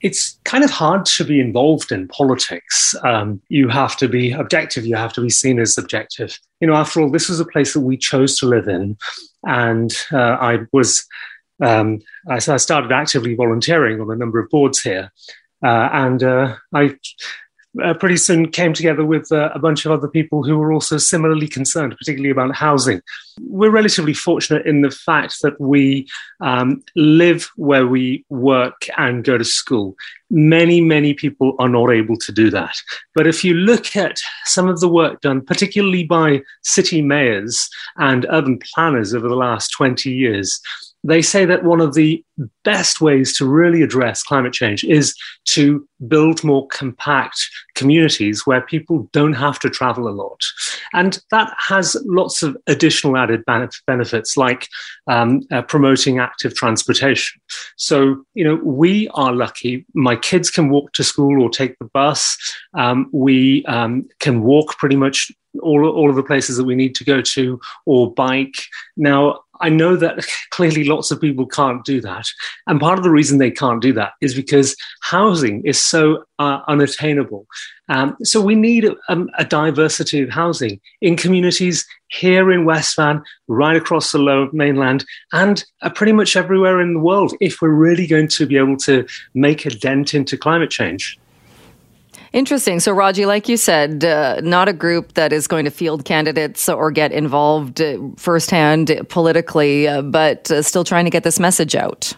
It's 0.00 0.38
kind 0.44 0.64
of 0.64 0.70
hard 0.70 1.04
to 1.06 1.24
be 1.24 1.40
involved 1.40 1.92
in 1.92 2.08
politics. 2.08 2.94
Um, 3.04 3.40
you 3.48 3.68
have 3.68 3.96
to 3.98 4.08
be 4.08 4.32
objective, 4.32 4.86
you 4.86 4.96
have 4.96 5.12
to 5.12 5.20
be 5.20 5.28
seen 5.28 5.58
as 5.58 5.76
objective. 5.76 6.38
You 6.60 6.68
know, 6.68 6.74
after 6.74 7.00
all, 7.00 7.10
this 7.10 7.28
was 7.28 7.38
a 7.38 7.44
place 7.44 7.74
that 7.74 7.80
we 7.80 7.98
chose 7.98 8.38
to 8.38 8.46
live 8.46 8.66
in. 8.66 8.96
And 9.44 9.92
uh, 10.10 10.38
I 10.40 10.60
was, 10.72 11.06
um, 11.62 12.00
I 12.28 12.38
started 12.38 12.92
actively 12.92 13.34
volunteering 13.34 14.00
on 14.00 14.10
a 14.10 14.16
number 14.16 14.38
of 14.38 14.48
boards 14.48 14.80
here. 14.80 15.12
Uh, 15.62 15.90
and 15.92 16.22
uh, 16.22 16.56
I 16.74 16.96
uh, 17.82 17.94
pretty 17.94 18.16
soon 18.16 18.50
came 18.50 18.72
together 18.72 19.04
with 19.04 19.30
uh, 19.30 19.50
a 19.54 19.58
bunch 19.58 19.86
of 19.86 19.92
other 19.92 20.08
people 20.08 20.42
who 20.42 20.58
were 20.58 20.72
also 20.72 20.98
similarly 20.98 21.46
concerned, 21.46 21.96
particularly 21.96 22.30
about 22.30 22.54
housing. 22.54 23.00
We're 23.40 23.70
relatively 23.70 24.12
fortunate 24.12 24.66
in 24.66 24.82
the 24.82 24.90
fact 24.90 25.40
that 25.42 25.60
we 25.60 26.08
um, 26.40 26.82
live 26.96 27.48
where 27.56 27.86
we 27.86 28.24
work 28.28 28.86
and 28.96 29.24
go 29.24 29.38
to 29.38 29.44
school. 29.44 29.94
Many, 30.30 30.80
many 30.80 31.14
people 31.14 31.54
are 31.58 31.68
not 31.68 31.90
able 31.90 32.16
to 32.16 32.32
do 32.32 32.50
that. 32.50 32.76
But 33.14 33.26
if 33.26 33.44
you 33.44 33.54
look 33.54 33.96
at 33.96 34.18
some 34.44 34.68
of 34.68 34.80
the 34.80 34.88
work 34.88 35.20
done, 35.20 35.40
particularly 35.40 36.04
by 36.04 36.42
city 36.62 37.02
mayors 37.02 37.68
and 37.96 38.26
urban 38.30 38.58
planners 38.74 39.14
over 39.14 39.28
the 39.28 39.36
last 39.36 39.68
20 39.76 40.10
years, 40.10 40.60
they 41.02 41.22
say 41.22 41.44
that 41.44 41.64
one 41.64 41.80
of 41.80 41.94
the 41.94 42.22
best 42.64 43.00
ways 43.00 43.36
to 43.36 43.46
really 43.46 43.82
address 43.82 44.22
climate 44.22 44.52
change 44.52 44.84
is 44.84 45.14
to 45.44 45.86
build 46.08 46.42
more 46.42 46.66
compact 46.68 47.38
communities 47.74 48.46
where 48.46 48.60
people 48.60 49.08
don't 49.12 49.34
have 49.34 49.58
to 49.58 49.70
travel 49.70 50.08
a 50.08 50.10
lot. 50.10 50.40
And 50.92 51.18
that 51.30 51.54
has 51.58 51.96
lots 52.04 52.42
of 52.42 52.56
additional 52.66 53.16
added 53.16 53.44
benefits, 53.86 54.36
like 54.36 54.68
um, 55.06 55.42
uh, 55.50 55.62
promoting 55.62 56.18
active 56.18 56.54
transportation. 56.54 57.40
So, 57.76 58.24
you 58.34 58.44
know, 58.44 58.56
we 58.56 59.08
are 59.08 59.32
lucky. 59.32 59.86
My 59.94 60.16
kids 60.16 60.50
can 60.50 60.70
walk 60.70 60.92
to 60.92 61.04
school 61.04 61.42
or 61.42 61.50
take 61.50 61.78
the 61.78 61.86
bus. 61.86 62.36
Um, 62.74 63.08
we 63.12 63.64
um, 63.66 64.08
can 64.18 64.42
walk 64.42 64.78
pretty 64.78 64.96
much 64.96 65.32
all, 65.62 65.84
all 65.86 66.10
of 66.10 66.16
the 66.16 66.22
places 66.22 66.56
that 66.56 66.64
we 66.64 66.74
need 66.74 66.94
to 66.96 67.04
go 67.04 67.20
to 67.20 67.60
or 67.86 68.12
bike. 68.12 68.54
Now, 68.96 69.40
I 69.60 69.68
know 69.68 69.96
that 69.96 70.26
clearly 70.50 70.84
lots 70.84 71.10
of 71.10 71.20
people 71.20 71.46
can't 71.46 71.84
do 71.84 72.00
that. 72.00 72.26
And 72.66 72.80
part 72.80 72.98
of 72.98 73.04
the 73.04 73.10
reason 73.10 73.38
they 73.38 73.50
can't 73.50 73.82
do 73.82 73.92
that 73.94 74.12
is 74.20 74.34
because 74.34 74.76
housing 75.02 75.62
is 75.64 75.78
so 75.78 76.24
uh, 76.38 76.60
unattainable. 76.68 77.46
Um, 77.88 78.16
so 78.22 78.40
we 78.40 78.54
need 78.54 78.84
a, 78.84 78.96
um, 79.08 79.28
a, 79.36 79.44
diversity 79.44 80.22
of 80.22 80.30
housing 80.30 80.80
in 81.00 81.16
communities 81.16 81.84
here 82.08 82.52
in 82.52 82.64
West 82.64 82.96
Van, 82.96 83.22
right 83.48 83.76
across 83.76 84.12
the 84.12 84.18
lower 84.18 84.48
mainland, 84.52 85.04
and 85.32 85.64
uh, 85.82 85.90
pretty 85.90 86.12
much 86.12 86.36
everywhere 86.36 86.80
in 86.80 86.94
the 86.94 87.00
world 87.00 87.34
if 87.40 87.60
we're 87.60 87.70
really 87.70 88.06
going 88.06 88.28
to 88.28 88.46
be 88.46 88.56
able 88.56 88.76
to 88.78 89.04
make 89.34 89.66
a 89.66 89.70
dent 89.70 90.14
into 90.14 90.38
climate 90.38 90.70
change. 90.70 91.18
Interesting. 92.32 92.78
So, 92.78 92.92
Raji, 92.92 93.26
like 93.26 93.48
you 93.48 93.56
said, 93.56 94.04
uh, 94.04 94.40
not 94.42 94.68
a 94.68 94.72
group 94.72 95.14
that 95.14 95.32
is 95.32 95.48
going 95.48 95.64
to 95.64 95.70
field 95.70 96.04
candidates 96.04 96.68
or 96.68 96.92
get 96.92 97.10
involved 97.10 97.80
uh, 97.80 97.98
firsthand 98.16 99.04
politically, 99.08 99.88
uh, 99.88 100.02
but 100.02 100.48
uh, 100.50 100.62
still 100.62 100.84
trying 100.84 101.06
to 101.06 101.10
get 101.10 101.24
this 101.24 101.40
message 101.40 101.74
out. 101.74 102.14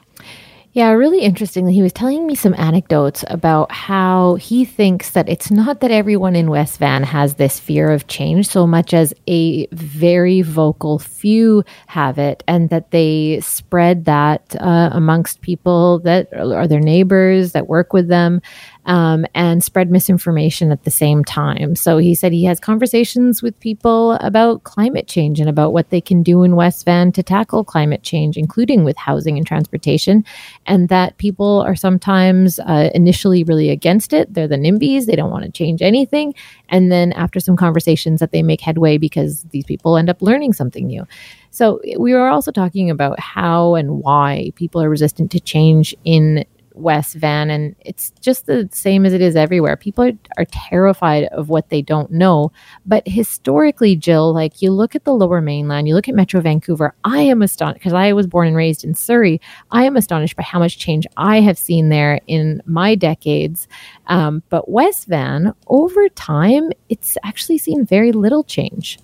Yeah, 0.75 0.91
really 0.93 1.21
interestingly, 1.21 1.75
he 1.75 1.83
was 1.83 1.93
telling 1.93 2.27
me 2.27 2.35
some 2.35 2.55
anecdotes 2.55 3.27
about 3.29 3.71
how 3.71 4.37
he 4.37 4.65
thinks 4.65 5.11
that 5.11 5.29
it's 5.29 5.51
not 5.51 5.81
that 5.81 5.91
everyone 5.91 6.35
in 6.35 6.49
West 6.49 6.79
Van 6.79 7.03
has 7.03 7.35
this 7.35 7.61
fear 7.61 7.91
of 7.91 8.07
change 8.07 8.49
so 8.49 8.67
much 8.67 8.95
as 8.95 9.13
a 9.29 9.67
very 9.73 10.41
vocal 10.41 10.99
few 10.99 11.63
have 11.89 12.19
it, 12.19 12.43
and 12.49 12.71
that 12.71 12.91
they 12.91 13.41
spread 13.41 14.07
that 14.07 14.57
uh, 14.61 14.89
amongst 14.93 15.43
people 15.43 15.99
that 16.01 16.33
are 16.33 16.67
their 16.67 16.81
neighbors 16.81 17.53
that 17.53 17.69
work 17.69 17.93
with 17.93 18.09
them 18.09 18.41
um, 18.87 19.27
and 19.35 19.63
spread 19.63 19.91
misinformation 19.91 20.73
at 20.73 20.85
the 20.85 20.91
same 20.91 21.25
time. 21.25 21.77
So 21.77 21.99
he 21.99 22.15
said 22.15 22.33
he 22.33 22.45
has 22.45 22.59
conversations 22.59 23.43
with 23.43 23.59
people 23.61 24.13
about 24.15 24.65
climate 24.65 25.07
change 25.07 25.39
and 25.39 25.49
about 25.49 25.73
what 25.73 25.91
they 25.91 26.01
can 26.01 26.23
do 26.23 26.43
in 26.43 26.57
West 26.57 26.85
Van 26.85 27.13
to 27.13 27.23
tackle 27.23 27.65
climate 27.65 28.03
change, 28.03 28.37
including 28.37 28.83
with 28.85 28.97
housing 28.97 29.37
and 29.37 29.47
transportation, 29.47 30.25
and 30.67 30.89
that 30.89 31.19
people 31.19 31.61
are 31.61 31.77
sometimes 31.77 32.59
uh, 32.61 32.91
initially 32.95 33.45
really 33.45 33.71
against 33.71 34.13
it. 34.13 34.33
They're 34.33 34.49
the 34.49 34.57
NIMBYs, 34.57 35.07
they 35.07 35.17
don't 35.17 35.31
want 35.31 35.45
to 35.45 35.53
change 35.53 35.83
anything. 35.83 36.35
And 36.69 36.91
then 36.91 37.13
after 37.13 37.39
some 37.39 37.57
conversations, 37.57 38.23
that 38.23 38.33
they 38.33 38.43
make 38.43 38.61
headway 38.61 38.99
because 38.99 39.43
these 39.51 39.65
people 39.65 39.97
end 39.97 40.09
up 40.09 40.23
learning 40.23 40.53
something 40.53 40.87
new. 40.87 41.07
So 41.51 41.81
we 41.99 42.15
were 42.15 42.29
also 42.29 42.51
talking 42.51 42.89
about 42.89 43.21
how 43.21 43.75
and 43.75 43.99
why 44.03 44.53
people 44.55 44.81
are 44.81 44.89
resistant 44.89 45.31
to 45.33 45.41
change 45.41 45.95
in 46.05 46.45
West 46.75 47.15
Van, 47.15 47.51
and 47.51 47.75
it's 47.81 48.11
just 48.21 48.47
the 48.47 48.69
same 48.73 49.05
as 49.05 49.13
it 49.13 49.21
is 49.21 49.37
everywhere. 49.37 49.77
People 49.77 50.05
are, 50.05 50.13
are 50.37 50.47
terrified 50.47 51.25
of 51.25 51.49
what 51.49 51.69
they 51.69 51.83
don't 51.83 52.11
know. 52.11 52.53
But 52.87 53.07
historically, 53.07 53.97
Jill, 53.97 54.33
like 54.33 54.63
you 54.63 54.71
look 54.71 54.95
at 54.95 55.05
the 55.05 55.15
lower 55.15 55.41
mainland, 55.41 55.89
you 55.89 55.95
look 55.95 56.09
at 56.09 56.15
Metro 56.15 56.41
Vancouver, 56.41 56.95
I 57.05 57.21
am 57.21 57.43
astonished 57.43 57.81
because 57.81 57.93
I 57.93 58.13
was 58.13 58.27
born 58.27 58.49
and 58.49 58.57
raised 58.57 58.85
in 58.85 58.95
Surrey. 58.95 59.41
I 59.71 59.85
am 59.85 59.97
astonished 59.97 60.37
by 60.37 60.43
how 60.43 60.59
much 60.59 60.79
change 60.79 61.07
I 61.17 61.41
have 61.41 61.59
seen 61.59 61.89
there 61.89 62.21
in 62.27 62.63
my 62.67 62.95
decades. 62.95 63.69
Um, 64.07 64.43
but 64.49 64.69
West 64.69 65.07
Van, 65.07 65.55
over 65.67 66.09
time, 66.11 66.71
it's 66.89 67.17
actually 67.25 67.59
seen 67.59 67.85
very 67.85 68.13
little 68.13 68.45
change 68.45 68.99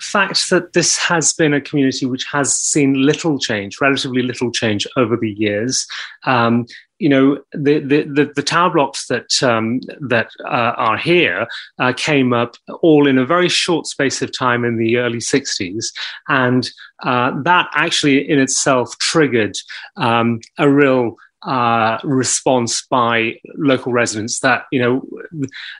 fact 0.00 0.50
that 0.50 0.72
this 0.72 0.96
has 0.98 1.32
been 1.32 1.54
a 1.54 1.60
community 1.60 2.06
which 2.06 2.24
has 2.30 2.56
seen 2.56 2.94
little 2.94 3.38
change, 3.38 3.80
relatively 3.80 4.22
little 4.22 4.50
change 4.50 4.86
over 4.96 5.16
the 5.16 5.30
years. 5.30 5.86
Um, 6.24 6.66
you 6.98 7.08
know 7.08 7.38
the, 7.52 7.78
the 7.80 8.02
the, 8.04 8.32
the 8.36 8.42
tower 8.42 8.70
blocks 8.70 9.06
that 9.08 9.42
um, 9.42 9.80
that 10.00 10.30
uh, 10.44 10.72
are 10.76 10.96
here 10.96 11.46
uh, 11.78 11.92
came 11.94 12.32
up 12.32 12.56
all 12.80 13.06
in 13.06 13.18
a 13.18 13.26
very 13.26 13.48
short 13.48 13.86
space 13.86 14.22
of 14.22 14.36
time 14.36 14.64
in 14.64 14.78
the 14.78 14.96
early 14.96 15.18
60s 15.18 15.92
and 16.28 16.70
uh, 17.02 17.32
that 17.42 17.68
actually 17.74 18.28
in 18.28 18.38
itself 18.38 18.96
triggered 18.98 19.56
um, 19.96 20.40
a 20.58 20.70
real 20.70 21.16
uh, 21.42 21.98
response 22.02 22.86
by 22.86 23.34
local 23.56 23.92
residents 23.92 24.40
that 24.40 24.64
you 24.72 24.80
know 24.80 25.06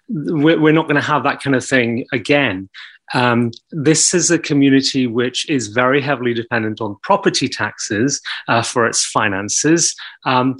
we're, 0.08 0.72
not 0.72 0.86
going 0.86 0.96
to 0.96 1.00
have 1.00 1.24
that 1.24 1.40
kind 1.40 1.56
of 1.56 1.64
thing 1.64 2.06
again 2.12 2.68
um, 3.14 3.52
this 3.70 4.14
is 4.14 4.30
a 4.30 4.38
community 4.38 5.06
which 5.06 5.48
is 5.48 5.68
very 5.68 6.00
heavily 6.00 6.34
dependent 6.34 6.80
on 6.80 6.96
property 7.02 7.48
taxes 7.48 8.20
uh, 8.48 8.62
for 8.62 8.86
its 8.86 9.04
finances. 9.04 9.94
Um, 10.24 10.58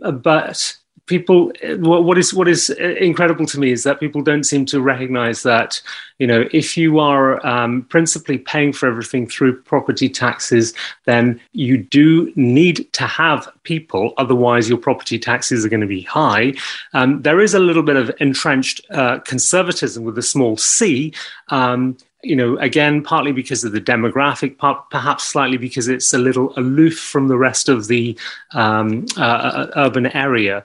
but 0.00 0.76
people 1.08 1.50
what 1.78 2.18
is 2.18 2.32
what 2.32 2.46
is 2.46 2.70
incredible 2.70 3.46
to 3.46 3.58
me 3.58 3.72
is 3.72 3.82
that 3.82 3.98
people 3.98 4.22
don't 4.22 4.44
seem 4.44 4.64
to 4.66 4.80
recognize 4.80 5.42
that 5.42 5.80
you 6.18 6.26
know 6.26 6.46
if 6.52 6.76
you 6.76 6.98
are 6.98 7.44
um, 7.44 7.82
principally 7.84 8.38
paying 8.38 8.72
for 8.72 8.86
everything 8.86 9.26
through 9.26 9.60
property 9.62 10.08
taxes 10.08 10.74
then 11.06 11.40
you 11.52 11.78
do 11.78 12.32
need 12.36 12.90
to 12.92 13.04
have 13.04 13.48
people 13.64 14.12
otherwise 14.18 14.68
your 14.68 14.78
property 14.78 15.18
taxes 15.18 15.64
are 15.64 15.68
going 15.68 15.80
to 15.80 15.86
be 15.86 16.02
high 16.02 16.52
um, 16.92 17.22
there 17.22 17.40
is 17.40 17.54
a 17.54 17.58
little 17.58 17.82
bit 17.82 17.96
of 17.96 18.10
entrenched 18.20 18.80
uh, 18.90 19.18
conservatism 19.20 20.04
with 20.04 20.16
a 20.18 20.22
small 20.22 20.56
c 20.56 21.12
um, 21.48 21.96
you 22.22 22.34
know, 22.34 22.56
again, 22.58 23.02
partly 23.02 23.30
because 23.30 23.62
of 23.62 23.72
the 23.72 23.80
demographic, 23.80 24.58
part, 24.58 24.90
perhaps 24.90 25.24
slightly 25.24 25.56
because 25.56 25.86
it's 25.86 26.12
a 26.12 26.18
little 26.18 26.52
aloof 26.56 26.98
from 26.98 27.28
the 27.28 27.38
rest 27.38 27.68
of 27.68 27.86
the 27.86 28.18
um, 28.54 29.06
uh, 29.16 29.22
uh 29.22 29.70
urban 29.76 30.06
area. 30.06 30.64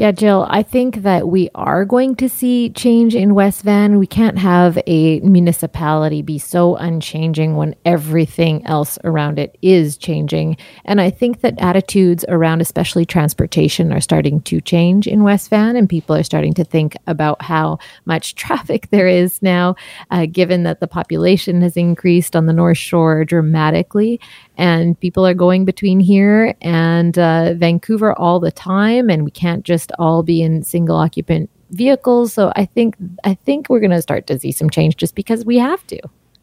Yeah, 0.00 0.12
Jill, 0.12 0.46
I 0.48 0.62
think 0.62 1.02
that 1.02 1.28
we 1.28 1.50
are 1.54 1.84
going 1.84 2.16
to 2.16 2.28
see 2.30 2.70
change 2.70 3.14
in 3.14 3.34
West 3.34 3.60
Van. 3.64 3.98
We 3.98 4.06
can't 4.06 4.38
have 4.38 4.78
a 4.86 5.20
municipality 5.20 6.22
be 6.22 6.38
so 6.38 6.74
unchanging 6.76 7.54
when 7.56 7.74
everything 7.84 8.64
else 8.64 8.98
around 9.04 9.38
it 9.38 9.58
is 9.60 9.98
changing. 9.98 10.56
And 10.86 11.02
I 11.02 11.10
think 11.10 11.42
that 11.42 11.58
attitudes 11.58 12.24
around, 12.28 12.62
especially 12.62 13.04
transportation, 13.04 13.92
are 13.92 14.00
starting 14.00 14.40
to 14.44 14.62
change 14.62 15.06
in 15.06 15.22
West 15.22 15.50
Van, 15.50 15.76
and 15.76 15.86
people 15.86 16.16
are 16.16 16.22
starting 16.22 16.54
to 16.54 16.64
think 16.64 16.96
about 17.06 17.42
how 17.42 17.76
much 18.06 18.34
traffic 18.36 18.88
there 18.88 19.06
is 19.06 19.42
now, 19.42 19.76
uh, 20.10 20.24
given 20.24 20.62
that 20.62 20.80
the 20.80 20.88
population 20.88 21.60
has 21.60 21.76
increased 21.76 22.34
on 22.34 22.46
the 22.46 22.54
North 22.54 22.78
Shore 22.78 23.26
dramatically 23.26 24.18
and 24.60 25.00
people 25.00 25.26
are 25.26 25.32
going 25.32 25.64
between 25.64 26.00
here 26.00 26.54
and 26.60 27.18
uh, 27.18 27.54
Vancouver 27.54 28.12
all 28.12 28.38
the 28.38 28.52
time, 28.52 29.08
and 29.08 29.24
we 29.24 29.30
can't 29.30 29.64
just 29.64 29.89
all 29.98 30.22
be 30.22 30.42
in 30.42 30.62
single 30.62 30.96
occupant 30.96 31.50
vehicles. 31.70 32.32
So 32.32 32.52
I 32.56 32.64
think 32.64 32.96
I 33.24 33.34
think 33.34 33.68
we're 33.68 33.80
going 33.80 33.90
to 33.90 34.02
start 34.02 34.26
to 34.28 34.38
see 34.38 34.52
some 34.52 34.70
change 34.70 34.96
just 34.96 35.14
because 35.14 35.44
we 35.44 35.58
have 35.58 35.86
to. 35.88 36.00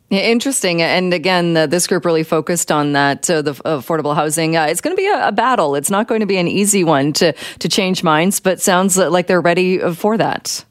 Interesting. 0.09 0.81
And 0.81 1.13
again, 1.13 1.57
uh, 1.57 1.67
this 1.67 1.85
group 1.85 2.05
really 2.05 2.23
focused 2.23 2.71
on 2.71 2.93
that, 2.93 3.29
uh, 3.29 3.41
the 3.41 3.51
affordable 3.51 4.15
housing. 4.15 4.55
Uh, 4.55 4.63
it's 4.63 4.79
going 4.79 4.95
to 4.95 4.97
be 4.97 5.07
a, 5.07 5.27
a, 5.27 5.31
battle. 5.33 5.75
It's 5.75 5.89
not 5.89 6.07
going 6.07 6.21
to 6.21 6.25
be 6.25 6.37
an 6.37 6.47
easy 6.47 6.85
one 6.85 7.11
to, 7.13 7.33
to 7.33 7.67
change 7.67 8.03
minds, 8.03 8.39
but 8.39 8.61
sounds 8.61 8.95
like 8.95 9.27
they're 9.27 9.41
ready 9.41 9.79
for 9.95 10.17
that. 10.17 10.63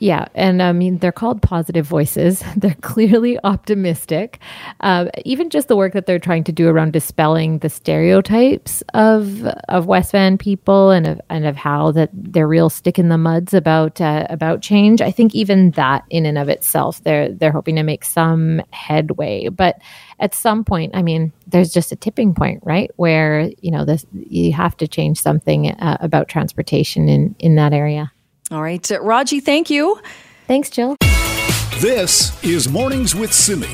Yeah, 0.00 0.26
and 0.34 0.62
I 0.62 0.72
mean 0.72 0.98
they're 0.98 1.10
called 1.10 1.42
positive 1.42 1.84
voices. 1.86 2.42
They're 2.56 2.76
clearly 2.82 3.38
optimistic. 3.42 4.38
Uh, 4.80 5.06
even 5.24 5.50
just 5.50 5.68
the 5.68 5.76
work 5.76 5.92
that 5.92 6.06
they're 6.06 6.18
trying 6.18 6.44
to 6.44 6.52
do 6.52 6.68
around 6.68 6.92
dispelling 6.92 7.58
the 7.58 7.68
stereotypes 7.68 8.82
of 8.94 9.44
of 9.68 9.86
West 9.86 10.12
Van 10.12 10.38
people 10.38 10.90
and 10.90 11.06
of 11.06 11.20
and 11.30 11.46
of 11.46 11.56
how 11.56 11.90
that 11.92 12.10
they're 12.12 12.46
real 12.46 12.70
stick 12.70 12.98
in 12.98 13.08
the 13.08 13.18
muds 13.18 13.54
about 13.54 14.00
uh, 14.00 14.26
about 14.30 14.62
change. 14.62 15.00
I 15.00 15.10
think 15.10 15.34
even 15.34 15.72
that 15.72 16.04
in 16.10 16.26
and 16.26 16.38
of 16.38 16.48
itself, 16.48 17.02
they're 17.02 17.32
they're 17.32 17.52
hoping 17.52 17.76
to 17.76 17.82
make 17.82 18.04
some 18.04 18.62
headway. 18.70 19.48
But 19.48 19.80
at 20.20 20.34
some 20.34 20.64
point, 20.64 20.94
I 20.94 21.02
mean, 21.02 21.32
there's 21.46 21.72
just 21.72 21.92
a 21.92 21.96
tipping 21.96 22.34
point, 22.34 22.62
right, 22.64 22.90
where 22.96 23.50
you 23.60 23.70
know 23.72 23.84
this 23.84 24.06
you 24.12 24.52
have 24.52 24.76
to 24.78 24.86
change 24.86 25.20
something 25.20 25.70
uh, 25.72 25.98
about 26.00 26.28
transportation 26.28 27.08
in 27.08 27.34
in 27.40 27.56
that 27.56 27.72
area. 27.72 28.12
All 28.50 28.62
right. 28.62 28.90
Uh, 28.90 29.00
Raji, 29.00 29.40
thank 29.40 29.70
you. 29.70 30.00
Thanks, 30.46 30.70
Jill. 30.70 30.96
This 31.80 32.42
is 32.42 32.68
Mornings 32.68 33.14
with 33.14 33.32
Simi. 33.32 33.68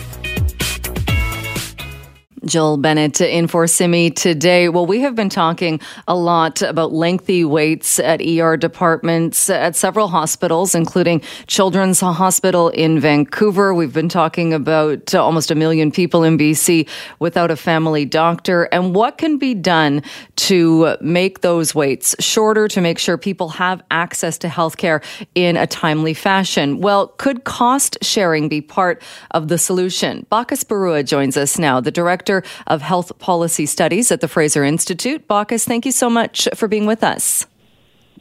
Jill 2.47 2.77
Bennett 2.77 3.21
in 3.21 3.49
for 3.49 3.67
Simi 3.67 4.11
today. 4.11 4.69
Well, 4.69 4.87
we 4.87 5.01
have 5.01 5.15
been 5.15 5.29
talking 5.29 5.81
a 6.07 6.15
lot 6.15 6.63
about 6.63 6.93
lengthy 6.93 7.45
waits 7.45 7.99
at 7.99 8.21
ER 8.21 8.57
departments 8.57 9.49
at 9.51 9.77
several 9.77 10.09
hospitals, 10.09 10.75
including 10.75 11.21
Children's 11.47 12.01
Hospital 12.01 12.69
in 12.71 13.01
Vancouver. 13.01 13.75
We've 13.75 13.93
been 13.93 14.09
talking 14.09 14.53
about 14.53 15.15
almost 15.15 15.51
a 15.51 15.55
million 15.55 15.91
people 15.91 16.23
in 16.23 16.37
BC 16.37 16.89
without 17.19 17.51
a 17.51 17.57
family 17.57 18.05
doctor 18.05 18.65
and 18.65 18.95
what 18.95 19.19
can 19.19 19.39
be 19.39 19.55
done 19.55 20.03
to 20.37 20.97
make 21.01 21.41
those 21.41 21.75
waits 21.75 22.15
shorter 22.21 22.69
to 22.69 22.81
make 22.81 22.99
sure 22.99 23.17
people 23.17 23.49
have 23.49 23.83
access 23.91 24.39
to 24.39 24.49
healthcare 24.49 25.03
in 25.35 25.57
a 25.57 25.67
timely 25.67 26.15
fashion. 26.15 26.81
Well, 26.81 27.09
could 27.09 27.45
cost 27.45 27.99
sharing 28.03 28.49
be 28.49 28.61
part 28.61 29.03
of 29.31 29.49
the 29.49 29.59
solution? 29.59 30.27
Bacchus 30.31 30.65
Barua 30.65 31.05
joins 31.05 31.37
us 31.37 31.59
now, 31.59 31.81
the 31.81 31.91
director 31.91 32.34
Director 32.41 32.65
of 32.67 32.83
Health 32.83 33.19
Policy 33.19 33.67
Studies 33.67 34.11
at 34.11 34.21
the 34.21 34.29
Fraser 34.29 34.65
Institute. 34.65 35.27
Bacchus, 35.29 35.65
thank 35.65 35.87
you 35.87 35.93
so 35.93 36.11
much 36.11 36.49
for 36.55 36.69
being 36.69 36.87
with 36.87 37.03
us. 37.05 37.47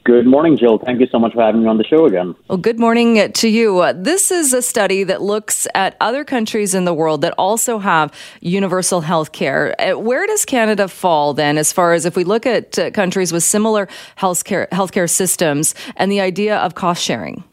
Good 0.06 0.28
morning, 0.28 0.58
Jill. 0.58 0.80
Thank 0.80 1.00
you 1.00 1.08
so 1.10 1.18
much 1.18 1.34
for 1.34 1.42
having 1.42 1.62
me 1.62 1.68
on 1.68 1.78
the 1.78 1.86
show 1.86 2.06
again. 2.06 2.36
Well, 2.50 2.58
good 2.58 2.78
morning 2.78 3.32
to 3.32 3.48
you. 3.48 3.80
Uh, 3.80 3.94
this 3.96 4.32
is 4.32 4.52
a 4.52 4.62
study 4.62 5.06
that 5.06 5.22
looks 5.22 5.66
at 5.76 5.96
other 6.02 6.26
countries 6.26 6.76
in 6.76 6.84
the 6.84 6.94
world 6.94 7.22
that 7.22 7.34
also 7.38 7.80
have 7.80 8.14
universal 8.42 9.00
health 9.00 9.32
care. 9.32 9.74
Uh, 9.80 9.98
where 9.98 10.28
does 10.28 10.44
Canada 10.44 10.90
fall 10.90 11.34
then, 11.34 11.58
as 11.58 11.72
far 11.72 11.94
as 11.94 12.06
if 12.06 12.18
we 12.18 12.26
look 12.26 12.46
at 12.46 12.78
uh, 12.78 12.92
countries 12.92 13.32
with 13.32 13.44
similar 13.44 13.88
healthcare, 14.18 14.68
healthcare 14.72 15.10
systems 15.10 15.74
and 15.96 16.12
the 16.12 16.20
idea 16.20 16.58
of 16.58 16.76
cost 16.76 17.02
sharing? 17.02 17.46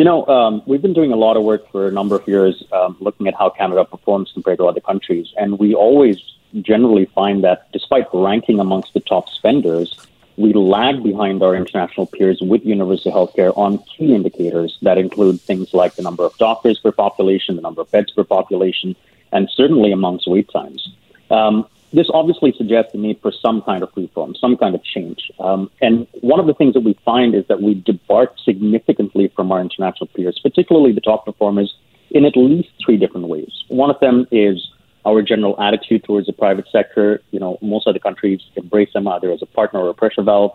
You 0.00 0.04
know, 0.04 0.26
um, 0.28 0.62
we've 0.64 0.80
been 0.80 0.94
doing 0.94 1.12
a 1.12 1.16
lot 1.16 1.36
of 1.36 1.42
work 1.42 1.70
for 1.70 1.86
a 1.86 1.92
number 1.92 2.16
of 2.16 2.26
years 2.26 2.64
um, 2.72 2.96
looking 3.00 3.28
at 3.28 3.34
how 3.34 3.50
Canada 3.50 3.84
performs 3.84 4.30
compared 4.32 4.56
to 4.56 4.64
other 4.64 4.80
countries. 4.80 5.26
And 5.36 5.58
we 5.58 5.74
always 5.74 6.16
generally 6.62 7.04
find 7.04 7.44
that 7.44 7.70
despite 7.70 8.06
ranking 8.14 8.60
amongst 8.60 8.94
the 8.94 9.00
top 9.00 9.28
spenders, 9.28 9.94
we 10.38 10.54
lag 10.54 11.02
behind 11.02 11.42
our 11.42 11.54
international 11.54 12.06
peers 12.06 12.40
with 12.40 12.64
universal 12.64 13.12
healthcare 13.12 13.52
on 13.58 13.76
key 13.94 14.14
indicators 14.14 14.78
that 14.80 14.96
include 14.96 15.38
things 15.38 15.74
like 15.74 15.96
the 15.96 16.02
number 16.02 16.24
of 16.24 16.34
doctors 16.38 16.78
per 16.78 16.92
population, 16.92 17.56
the 17.56 17.60
number 17.60 17.82
of 17.82 17.90
beds 17.90 18.10
per 18.10 18.24
population, 18.24 18.96
and 19.32 19.50
certainly 19.50 19.92
amongst 19.92 20.26
wait 20.26 20.48
times. 20.50 20.94
Um, 21.30 21.66
this 21.92 22.08
obviously 22.12 22.52
suggests 22.56 22.92
the 22.92 22.98
need 22.98 23.20
for 23.20 23.32
some 23.32 23.62
kind 23.62 23.82
of 23.82 23.90
reform, 23.96 24.34
some 24.34 24.56
kind 24.56 24.74
of 24.74 24.84
change. 24.84 25.30
Um, 25.40 25.70
and 25.80 26.06
one 26.20 26.38
of 26.38 26.46
the 26.46 26.54
things 26.54 26.74
that 26.74 26.80
we 26.80 26.98
find 27.04 27.34
is 27.34 27.44
that 27.48 27.62
we 27.62 27.74
depart 27.74 28.38
significantly 28.44 29.32
from 29.34 29.50
our 29.50 29.60
international 29.60 30.06
peers, 30.08 30.38
particularly 30.42 30.92
the 30.92 31.00
top 31.00 31.24
performers, 31.24 31.74
in 32.10 32.24
at 32.24 32.36
least 32.36 32.70
three 32.84 32.96
different 32.96 33.28
ways. 33.28 33.50
One 33.68 33.90
of 33.90 33.98
them 34.00 34.26
is 34.30 34.70
our 35.04 35.22
general 35.22 35.60
attitude 35.60 36.04
towards 36.04 36.26
the 36.26 36.32
private 36.32 36.66
sector. 36.70 37.22
You 37.30 37.40
know, 37.40 37.58
most 37.60 37.86
other 37.86 37.98
countries 37.98 38.40
embrace 38.56 38.92
them 38.92 39.08
either 39.08 39.32
as 39.32 39.42
a 39.42 39.46
partner 39.46 39.80
or 39.80 39.90
a 39.90 39.94
pressure 39.94 40.22
valve. 40.22 40.52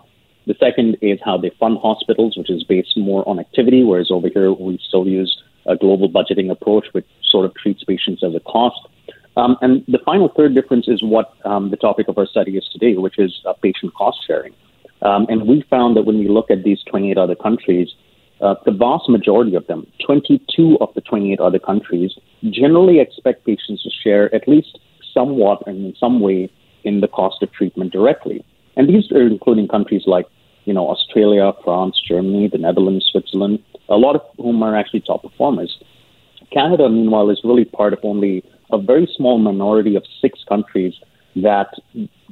The 0.47 0.55
second 0.59 0.97
is 1.01 1.19
how 1.25 1.37
they 1.37 1.49
fund 1.59 1.79
hospitals, 1.81 2.37
which 2.37 2.51
is 2.51 2.63
based 2.63 2.95
more 2.97 3.27
on 3.27 3.39
activity, 3.39 3.83
whereas 3.83 4.11
over 4.11 4.29
here 4.29 4.51
we 4.51 4.79
still 4.87 5.07
use 5.07 5.41
a 5.65 5.75
global 5.75 6.07
budgeting 6.07 6.51
approach, 6.51 6.85
which 6.91 7.07
sort 7.23 7.45
of 7.45 7.55
treats 7.55 7.83
patients 7.83 8.23
as 8.23 8.35
a 8.35 8.39
cost. 8.41 8.87
Um, 9.37 9.57
and 9.61 9.83
the 9.87 9.99
final 10.05 10.31
third 10.35 10.55
difference 10.55 10.87
is 10.87 11.03
what 11.03 11.33
um, 11.45 11.69
the 11.69 11.77
topic 11.77 12.07
of 12.07 12.17
our 12.17 12.25
study 12.25 12.57
is 12.57 12.67
today, 12.71 12.95
which 12.95 13.19
is 13.19 13.41
uh, 13.45 13.53
patient 13.61 13.93
cost 13.93 14.19
sharing. 14.25 14.53
Um, 15.01 15.25
and 15.29 15.47
we 15.47 15.63
found 15.69 15.97
that 15.97 16.03
when 16.03 16.19
we 16.19 16.27
look 16.27 16.49
at 16.49 16.63
these 16.63 16.81
28 16.89 17.17
other 17.17 17.35
countries, 17.35 17.89
uh, 18.41 18.55
the 18.65 18.71
vast 18.71 19.09
majority 19.09 19.55
of 19.55 19.67
them, 19.67 19.85
22 20.05 20.77
of 20.79 20.89
the 20.95 21.01
28 21.01 21.39
other 21.39 21.59
countries, 21.59 22.11
generally 22.49 22.99
expect 22.99 23.45
patients 23.45 23.83
to 23.83 23.89
share 24.03 24.33
at 24.33 24.47
least 24.47 24.79
somewhat 25.13 25.65
and 25.67 25.85
in 25.85 25.95
some 25.99 26.19
way 26.19 26.49
in 26.83 27.01
the 27.01 27.07
cost 27.07 27.41
of 27.41 27.51
treatment 27.51 27.91
directly. 27.91 28.45
And 28.77 28.89
these 28.89 29.11
are 29.11 29.25
including 29.25 29.67
countries 29.67 30.03
like, 30.05 30.25
you 30.65 30.73
know, 30.73 30.89
Australia, 30.89 31.51
France, 31.63 32.01
Germany, 32.07 32.47
the 32.47 32.57
Netherlands, 32.57 33.05
Switzerland, 33.11 33.59
a 33.89 33.95
lot 33.95 34.15
of 34.15 34.21
whom 34.37 34.63
are 34.63 34.75
actually 34.75 35.01
top 35.01 35.23
performers. 35.23 35.77
Canada, 36.51 36.89
meanwhile, 36.89 37.29
is 37.29 37.41
really 37.43 37.65
part 37.65 37.93
of 37.93 37.99
only 38.03 38.43
a 38.71 38.77
very 38.77 39.07
small 39.15 39.37
minority 39.37 39.95
of 39.95 40.03
six 40.21 40.39
countries 40.47 40.93
that 41.35 41.67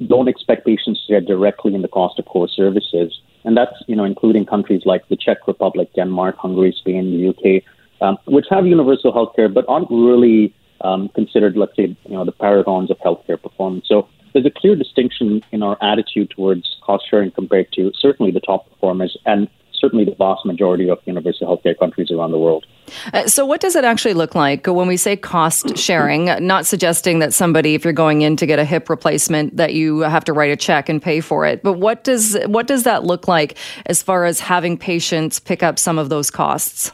don't 0.06 0.28
expect 0.28 0.64
patients 0.64 1.04
to 1.06 1.12
get 1.12 1.26
directly 1.26 1.74
in 1.74 1.82
the 1.82 1.88
cost 1.88 2.18
of 2.18 2.24
core 2.24 2.48
services. 2.48 3.20
And 3.44 3.56
that's, 3.56 3.74
you 3.86 3.94
know, 3.94 4.04
including 4.04 4.46
countries 4.46 4.82
like 4.86 5.06
the 5.08 5.16
Czech 5.16 5.46
Republic, 5.46 5.90
Denmark, 5.94 6.36
Hungary, 6.38 6.74
Spain, 6.78 7.10
the 7.10 7.28
UK, 7.28 7.62
um, 8.00 8.16
which 8.26 8.46
have 8.50 8.66
universal 8.66 9.12
healthcare, 9.12 9.52
but 9.52 9.64
aren't 9.68 9.90
really 9.90 10.54
um, 10.80 11.10
considered, 11.14 11.56
let's 11.56 11.76
say, 11.76 11.96
you 12.06 12.14
know, 12.14 12.24
the 12.24 12.32
paragons 12.32 12.90
of 12.90 12.98
healthcare 12.98 13.40
performance. 13.40 13.86
So 13.86 14.08
there's 14.32 14.46
a 14.46 14.50
clear 14.50 14.74
distinction 14.74 15.42
in 15.52 15.62
our 15.62 15.76
attitude 15.82 16.30
towards 16.30 16.76
cost 16.82 17.04
sharing 17.08 17.30
compared 17.30 17.72
to 17.72 17.92
certainly 17.98 18.32
the 18.32 18.40
top 18.40 18.68
performers 18.70 19.16
and 19.26 19.48
certainly 19.84 20.04
the 20.06 20.14
vast 20.14 20.46
majority 20.46 20.88
of 20.88 20.98
universal 21.04 21.46
healthcare 21.46 21.78
countries 21.78 22.10
around 22.10 22.30
the 22.30 22.38
world. 22.38 22.64
Uh, 23.12 23.26
so, 23.26 23.44
what 23.44 23.60
does 23.60 23.76
it 23.76 23.84
actually 23.84 24.14
look 24.14 24.34
like 24.34 24.66
when 24.66 24.88
we 24.88 24.96
say 24.96 25.16
cost 25.16 25.76
sharing? 25.76 26.24
Not 26.46 26.64
suggesting 26.64 27.18
that 27.18 27.34
somebody, 27.34 27.74
if 27.74 27.84
you're 27.84 27.92
going 27.92 28.22
in 28.22 28.36
to 28.36 28.46
get 28.46 28.58
a 28.58 28.64
hip 28.64 28.88
replacement, 28.88 29.56
that 29.56 29.74
you 29.74 30.00
have 30.00 30.24
to 30.24 30.32
write 30.32 30.50
a 30.50 30.56
check 30.56 30.88
and 30.88 31.02
pay 31.02 31.20
for 31.20 31.44
it. 31.44 31.62
But 31.62 31.74
what 31.74 32.04
does 32.04 32.36
what 32.46 32.66
does 32.66 32.84
that 32.84 33.04
look 33.04 33.28
like 33.28 33.58
as 33.86 34.02
far 34.02 34.24
as 34.24 34.40
having 34.40 34.78
patients 34.78 35.38
pick 35.38 35.62
up 35.62 35.78
some 35.78 35.98
of 35.98 36.08
those 36.08 36.30
costs? 36.30 36.92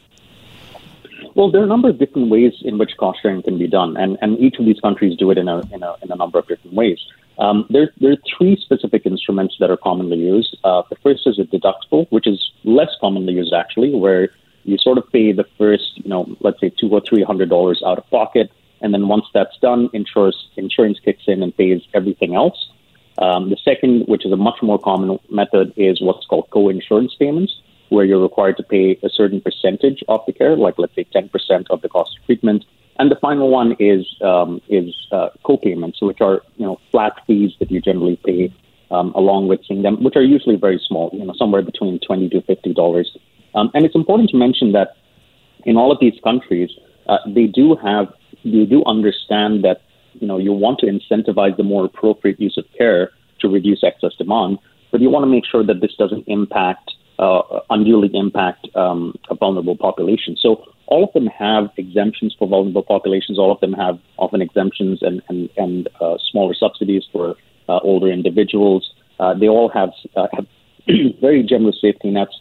Well, 1.37 1.51
there 1.51 1.61
are 1.61 1.65
a 1.65 1.69
number 1.69 1.89
of 1.89 1.99
different 1.99 2.29
ways 2.29 2.53
in 2.63 2.77
which 2.77 2.91
cost 2.99 3.21
sharing 3.23 3.43
can 3.43 3.57
be 3.57 3.69
done, 3.69 3.97
and, 3.97 4.19
and 4.21 4.39
each 4.41 4.57
of 4.59 4.67
these 4.67 4.81
countries 4.81 5.17
do 5.17 5.31
it 5.31 5.39
in 5.39 5.49
a, 5.49 5.61
in 5.73 5.83
a, 5.83 5.95
in 6.03 6.11
a 6.11 6.17
number 6.17 6.41
of 6.41 6.49
different 6.49 6.75
ways. 6.75 6.99
Um, 7.41 7.67
there, 7.71 7.91
there, 7.99 8.13
are 8.13 8.23
three 8.37 8.57
specific 8.61 9.07
instruments 9.07 9.57
that 9.61 9.71
are 9.71 9.77
commonly 9.77 10.19
used. 10.19 10.59
Uh, 10.63 10.83
the 10.91 10.97
first 10.97 11.27
is 11.27 11.39
a 11.39 11.45
deductible, 11.45 12.07
which 12.11 12.27
is 12.27 12.53
less 12.65 12.91
commonly 13.01 13.33
used 13.33 13.55
actually, 13.55 13.95
where 13.95 14.29
you 14.65 14.77
sort 14.77 14.99
of 14.99 15.11
pay 15.11 15.33
the 15.33 15.47
first, 15.57 15.97
you 15.97 16.11
know, 16.11 16.37
let's 16.41 16.61
say 16.61 16.71
two 16.79 16.91
or 16.91 17.01
three 17.01 17.23
hundred 17.23 17.49
dollars 17.49 17.83
out 17.85 17.97
of 17.97 18.09
pocket, 18.11 18.53
and 18.83 18.93
then 18.93 19.09
once 19.09 19.25
that's 19.33 19.57
done, 19.63 19.89
insurance 19.95 20.37
insurance 20.57 21.01
kicks 21.03 21.23
in 21.27 21.43
and 21.43 21.57
pays 21.57 21.81
everything 21.95 22.35
else. 22.35 22.69
Um, 23.17 23.49
the 23.49 23.57
second, 23.57 24.05
which 24.07 24.27
is 24.27 24.33
a 24.33 24.37
much 24.37 24.63
more 24.63 24.79
common 24.79 25.19
method, 25.31 25.73
is 25.77 26.01
what's 26.01 26.27
called 26.27 26.49
co-insurance 26.51 27.15
payments, 27.19 27.59
where 27.89 28.05
you're 28.05 28.21
required 28.21 28.59
to 28.59 28.63
pay 28.63 28.99
a 29.03 29.09
certain 29.09 29.41
percentage 29.41 30.05
of 30.09 30.21
the 30.27 30.33
care, 30.33 30.57
like 30.57 30.79
let's 30.79 30.95
say 30.95 31.07
10% 31.15 31.31
of 31.71 31.81
the 31.81 31.89
cost 31.89 32.19
of 32.19 32.27
treatment, 32.27 32.65
and 33.01 33.11
the 33.11 33.17
final 33.17 33.49
one 33.49 33.75
is 33.79 34.05
um, 34.21 34.61
is 34.69 34.95
uh, 35.11 35.31
co-payments, 35.43 36.03
which 36.03 36.21
are 36.21 36.43
you 36.57 36.67
know 36.67 36.79
flat 36.91 37.15
fees 37.27 37.53
that 37.59 37.71
you 37.71 37.81
generally 37.81 38.21
pay 38.25 38.55
um, 38.91 39.13
along 39.15 39.49
with 39.49 39.61
seeing 39.67 39.83
them, 39.83 40.05
which 40.05 40.17
are 40.17 40.23
usually 40.23 40.57
very 40.57 40.79
small, 40.87 41.09
you 41.15 41.25
know, 41.25 41.33
somewhere 41.39 41.63
between 41.63 41.99
twenty 42.07 42.29
to 42.29 42.43
fifty 42.43 42.75
dollars. 42.75 43.09
Um, 43.55 43.71
and 43.73 43.87
it's 43.87 43.95
important 43.95 44.29
to 44.31 44.37
mention 44.37 44.73
that 44.73 44.97
in 45.65 45.79
all 45.79 45.91
of 45.91 45.99
these 45.99 46.19
countries, 46.23 46.71
uh, 47.09 47.19
they 47.27 47.47
do 47.47 47.75
have, 47.83 48.13
they 48.45 48.67
do 48.67 48.85
understand 48.85 49.65
that 49.65 49.81
you 50.21 50.27
know 50.27 50.37
you 50.37 50.53
want 50.53 50.79
to 50.81 50.87
incentivize 50.87 51.57
the 51.57 51.63
more 51.63 51.87
appropriate 51.87 52.39
use 52.39 52.59
of 52.59 52.67
care 52.77 53.13
to 53.41 53.49
reduce 53.49 53.83
excess 53.83 54.13
demand, 54.19 54.59
but 54.93 55.01
you 55.01 55.09
want 55.09 55.23
to 55.23 55.31
make 55.37 55.47
sure 55.51 55.65
that 55.65 55.81
this 55.81 55.95
doesn't 55.95 56.25
impact 56.27 56.91
uh, 57.21 57.61
unduly 57.69 58.11
impact 58.15 58.67
um, 58.75 59.15
a 59.29 59.35
vulnerable 59.35 59.77
population. 59.77 60.37
So 60.41 60.65
all 60.87 61.05
of 61.05 61.13
them 61.13 61.27
have 61.27 61.65
exemptions 61.77 62.35
for 62.39 62.49
vulnerable 62.49 62.83
populations. 62.83 63.39
All 63.39 63.53
of 63.53 63.61
them 63.61 63.75
have 63.75 63.99
often 64.17 64.41
exemptions 64.41 65.03
and 65.03 65.23
and, 65.29 65.51
and 65.57 65.89
uh, 66.01 66.17
smaller 66.31 66.55
subsidies 66.55 67.05
for 67.13 67.37
uh, 67.69 67.79
older 67.85 68.11
individuals. 68.11 68.91
Uh, 69.21 69.35
they 69.35 69.49
all 69.49 69.69
have 69.69 69.91
uh, 70.17 70.29
have 70.33 70.47
very 71.21 71.43
generous 71.43 71.79
safety 71.81 72.11
nets, 72.11 72.35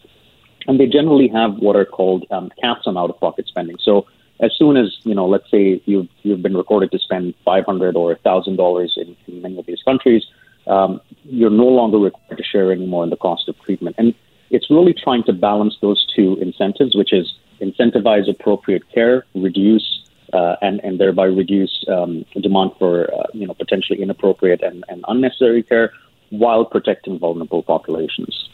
and 0.66 0.80
they 0.80 0.88
generally 0.88 1.28
have 1.28 1.56
what 1.58 1.76
are 1.76 1.86
called 1.86 2.26
um, 2.32 2.50
caps 2.62 2.84
on 2.86 2.98
out-of-pocket 2.98 3.46
spending. 3.48 3.78
So 3.84 4.08
as 4.40 4.52
soon 4.58 4.78
as 4.78 4.96
you 5.04 5.14
know, 5.14 5.28
let's 5.28 5.52
say 5.52 5.82
you've 5.86 6.08
you've 6.24 6.42
been 6.42 6.56
recorded 6.56 6.92
to 6.92 7.00
spend 7.00 7.34
five 7.44 7.66
hundred 7.66 7.98
or 7.98 8.16
thousand 8.24 8.56
dollars 8.56 8.98
in 8.98 9.42
many 9.42 9.60
of 9.60 9.66
these 9.66 9.84
countries, 9.84 10.24
um, 10.68 11.02
you're 11.24 11.50
no 11.50 11.68
longer 11.68 11.98
required 11.98 12.38
to 12.38 12.44
share 12.44 12.72
anymore 12.72 13.04
in 13.04 13.10
the 13.10 13.18
cost 13.18 13.50
of 13.50 13.60
treatment. 13.66 13.98
And 14.00 14.16
it's 14.50 14.70
really 14.70 14.94
trying 14.94 15.24
to 15.24 15.34
balance 15.34 15.76
those 15.82 16.06
two 16.16 16.38
incentives, 16.42 16.96
which 16.96 17.14
is 17.14 17.34
incentivize 17.62 18.30
appropriate 18.30 18.84
care, 18.94 19.26
reduce 19.36 20.08
uh, 20.34 20.56
and 20.62 20.80
and 20.84 21.00
thereby 21.00 21.26
reduce 21.26 21.86
um, 21.88 22.26
demand 22.42 22.72
for 22.78 23.14
uh, 23.14 23.24
you 23.34 23.48
know 23.48 23.54
potentially 23.54 24.02
inappropriate 24.02 24.62
and, 24.62 24.84
and 24.88 25.04
unnecessary 25.08 25.64
care, 25.64 25.92
while 26.30 26.66
protecting 26.66 27.18
vulnerable 27.20 27.64
populations. 27.64 28.50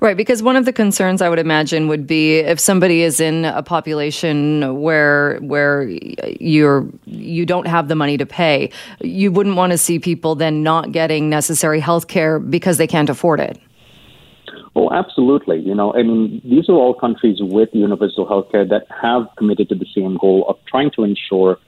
Right, 0.00 0.16
because 0.16 0.42
one 0.42 0.56
of 0.56 0.64
the 0.64 0.72
concerns 0.72 1.22
I 1.22 1.28
would 1.28 1.38
imagine 1.38 1.86
would 1.88 2.06
be 2.06 2.38
if 2.38 2.58
somebody 2.58 3.02
is 3.02 3.20
in 3.20 3.44
a 3.44 3.62
population 3.62 4.80
where 4.80 5.38
where 5.38 5.88
you're 6.40 6.88
you 7.04 7.46
don't 7.46 7.66
have 7.66 7.88
the 7.88 7.94
money 7.94 8.16
to 8.16 8.26
pay, 8.26 8.70
you 9.00 9.30
wouldn't 9.30 9.56
want 9.56 9.72
to 9.72 9.78
see 9.78 9.98
people 9.98 10.34
then 10.34 10.62
not 10.62 10.92
getting 10.92 11.28
necessary 11.28 11.80
health 11.80 12.08
care 12.08 12.38
because 12.38 12.78
they 12.78 12.86
can't 12.86 13.10
afford 13.10 13.40
it. 13.40 13.60
Oh, 14.78 14.92
absolutely. 14.92 15.58
You 15.58 15.74
know, 15.74 15.92
I 15.92 16.04
mean, 16.04 16.40
these 16.44 16.68
are 16.68 16.74
all 16.74 16.94
countries 16.94 17.38
with 17.40 17.68
universal 17.72 18.24
healthcare 18.24 18.66
that 18.68 18.86
have 19.02 19.26
committed 19.36 19.68
to 19.70 19.74
the 19.74 19.86
same 19.92 20.16
goal 20.18 20.44
of 20.48 20.56
trying 20.68 20.92
to 20.92 21.02
ensure 21.02 21.58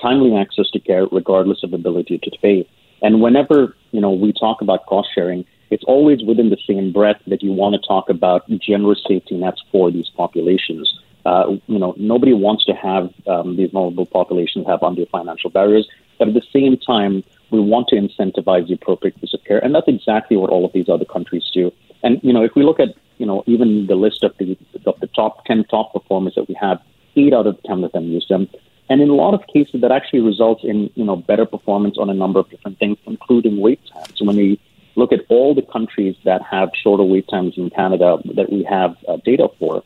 timely 0.00 0.36
access 0.36 0.70
to 0.70 0.78
care 0.78 1.04
regardless 1.10 1.64
of 1.64 1.72
ability 1.72 2.18
to 2.18 2.30
pay. 2.40 2.68
And 3.02 3.20
whenever, 3.20 3.74
you 3.90 4.00
know, 4.00 4.12
we 4.12 4.32
talk 4.32 4.62
about 4.62 4.86
cost 4.86 5.08
sharing, 5.12 5.44
it's 5.70 5.82
always 5.88 6.22
within 6.22 6.50
the 6.50 6.58
same 6.64 6.92
breath 6.92 7.20
that 7.26 7.42
you 7.42 7.50
want 7.52 7.74
to 7.74 7.88
talk 7.88 8.08
about 8.08 8.48
generous 8.60 9.02
safety 9.08 9.36
nets 9.36 9.60
for 9.72 9.90
these 9.90 10.08
populations. 10.16 10.96
Uh, 11.26 11.56
you 11.66 11.78
know, 11.80 11.92
nobody 11.98 12.34
wants 12.34 12.64
to 12.66 12.72
have 12.72 13.12
um, 13.26 13.56
these 13.56 13.72
vulnerable 13.72 14.06
populations 14.06 14.64
have 14.68 14.84
undue 14.84 15.06
financial 15.10 15.50
barriers, 15.50 15.88
but 16.20 16.28
at 16.28 16.34
the 16.34 16.46
same 16.52 16.76
time, 16.76 17.24
we 17.50 17.58
want 17.58 17.88
to 17.88 17.96
incentivize 17.96 18.68
the 18.68 18.74
appropriate 18.74 19.16
use 19.20 19.34
of 19.34 19.42
care, 19.42 19.58
and 19.58 19.74
that's 19.74 19.88
exactly 19.88 20.36
what 20.36 20.50
all 20.50 20.64
of 20.64 20.72
these 20.72 20.88
other 20.88 21.04
countries 21.04 21.50
do. 21.52 21.72
And 22.02 22.20
you 22.22 22.32
know, 22.32 22.42
if 22.42 22.54
we 22.54 22.62
look 22.62 22.80
at 22.80 22.94
you 23.18 23.26
know 23.26 23.42
even 23.46 23.86
the 23.86 23.94
list 23.94 24.22
of 24.22 24.36
the 24.38 24.56
of 24.86 24.98
the 25.00 25.06
top 25.08 25.44
ten 25.44 25.64
top 25.64 25.92
performers 25.92 26.34
that 26.36 26.48
we 26.48 26.54
have, 26.60 26.80
eight 27.16 27.32
out 27.32 27.46
of 27.46 27.62
ten 27.64 27.84
of 27.84 27.92
them 27.92 28.04
use 28.04 28.26
them. 28.28 28.48
And 28.88 29.00
in 29.00 29.08
a 29.08 29.14
lot 29.14 29.34
of 29.34 29.46
cases, 29.46 29.80
that 29.82 29.92
actually 29.92 30.20
results 30.20 30.64
in 30.64 30.90
you 30.94 31.04
know 31.04 31.16
better 31.16 31.46
performance 31.46 31.96
on 31.98 32.10
a 32.10 32.14
number 32.14 32.40
of 32.40 32.50
different 32.50 32.78
things, 32.78 32.98
including 33.06 33.60
wait 33.60 33.80
times. 33.92 34.12
So 34.16 34.24
when 34.24 34.36
we 34.36 34.60
look 34.96 35.12
at 35.12 35.20
all 35.28 35.54
the 35.54 35.62
countries 35.62 36.16
that 36.24 36.42
have 36.42 36.70
shorter 36.82 37.04
wait 37.04 37.28
times 37.28 37.54
in 37.56 37.70
Canada 37.70 38.18
that 38.34 38.50
we 38.50 38.64
have 38.64 38.96
uh, 39.08 39.18
data 39.24 39.48
for, 39.58 39.84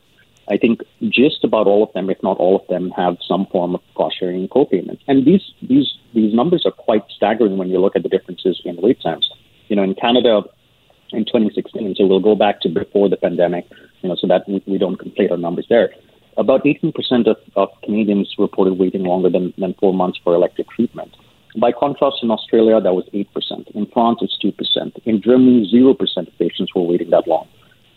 I 0.49 0.57
think 0.57 0.83
just 1.09 1.45
about 1.45 1.67
all 1.67 1.83
of 1.83 1.93
them, 1.93 2.11
if 2.11 2.23
not 2.23 2.37
all 2.39 2.57
of 2.57 2.67
them, 2.69 2.91
have 2.91 3.17
some 3.27 3.47
form 3.47 3.75
of 3.75 3.83
cost 3.95 4.19
sharing 4.19 4.41
and 4.41 4.51
co-payments. 4.51 5.03
And 5.07 5.25
these 5.25 5.43
these 5.63 5.93
these 6.15 6.35
numbers 6.35 6.65
are 6.67 6.73
quite 6.73 7.05
staggering 7.15 7.57
when 7.57 7.69
you 7.69 7.79
look 7.81 7.97
at 7.97 8.03
the 8.03 8.09
differences 8.09 8.61
in 8.65 8.77
wait 8.77 9.01
times. 9.01 9.29
You 9.69 9.77
know, 9.77 9.83
in 9.83 9.95
Canada, 9.95 10.43
in 11.15 11.25
2016. 11.25 11.95
So 11.97 12.07
we'll 12.07 12.21
go 12.21 12.35
back 12.35 12.61
to 12.63 12.69
before 12.69 13.09
the 13.09 13.17
pandemic, 13.17 13.67
you 14.03 14.09
know, 14.09 14.17
so 14.17 14.27
that 14.27 14.49
we, 14.49 14.79
don't 14.79 14.99
conflate 14.99 15.31
our 15.31 15.37
numbers 15.37 15.67
there. 15.69 15.91
About 16.37 16.65
18% 16.65 16.93
of, 17.27 17.37
of 17.57 17.69
Canadians 17.83 18.35
reported 18.39 18.75
waiting 18.79 19.05
longer 19.05 19.31
than, 19.31 19.55
than 19.57 19.75
four 19.75 19.95
months 19.95 20.19
for 20.23 20.35
elective 20.35 20.67
treatment. 20.69 21.15
By 21.57 21.71
contrast, 21.71 22.17
in 22.23 22.31
Australia, 22.31 22.81
that 22.81 22.93
was 22.93 23.09
8%. 23.15 23.27
In 23.75 23.87
France, 23.87 24.19
it's 24.23 24.37
2%. 24.43 24.99
In 25.05 25.23
Germany, 25.23 25.71
0% 25.73 26.29
of 26.29 26.39
patients 26.39 26.75
were 26.75 26.83
waiting 26.83 27.11
that 27.11 27.29
long. 27.29 27.47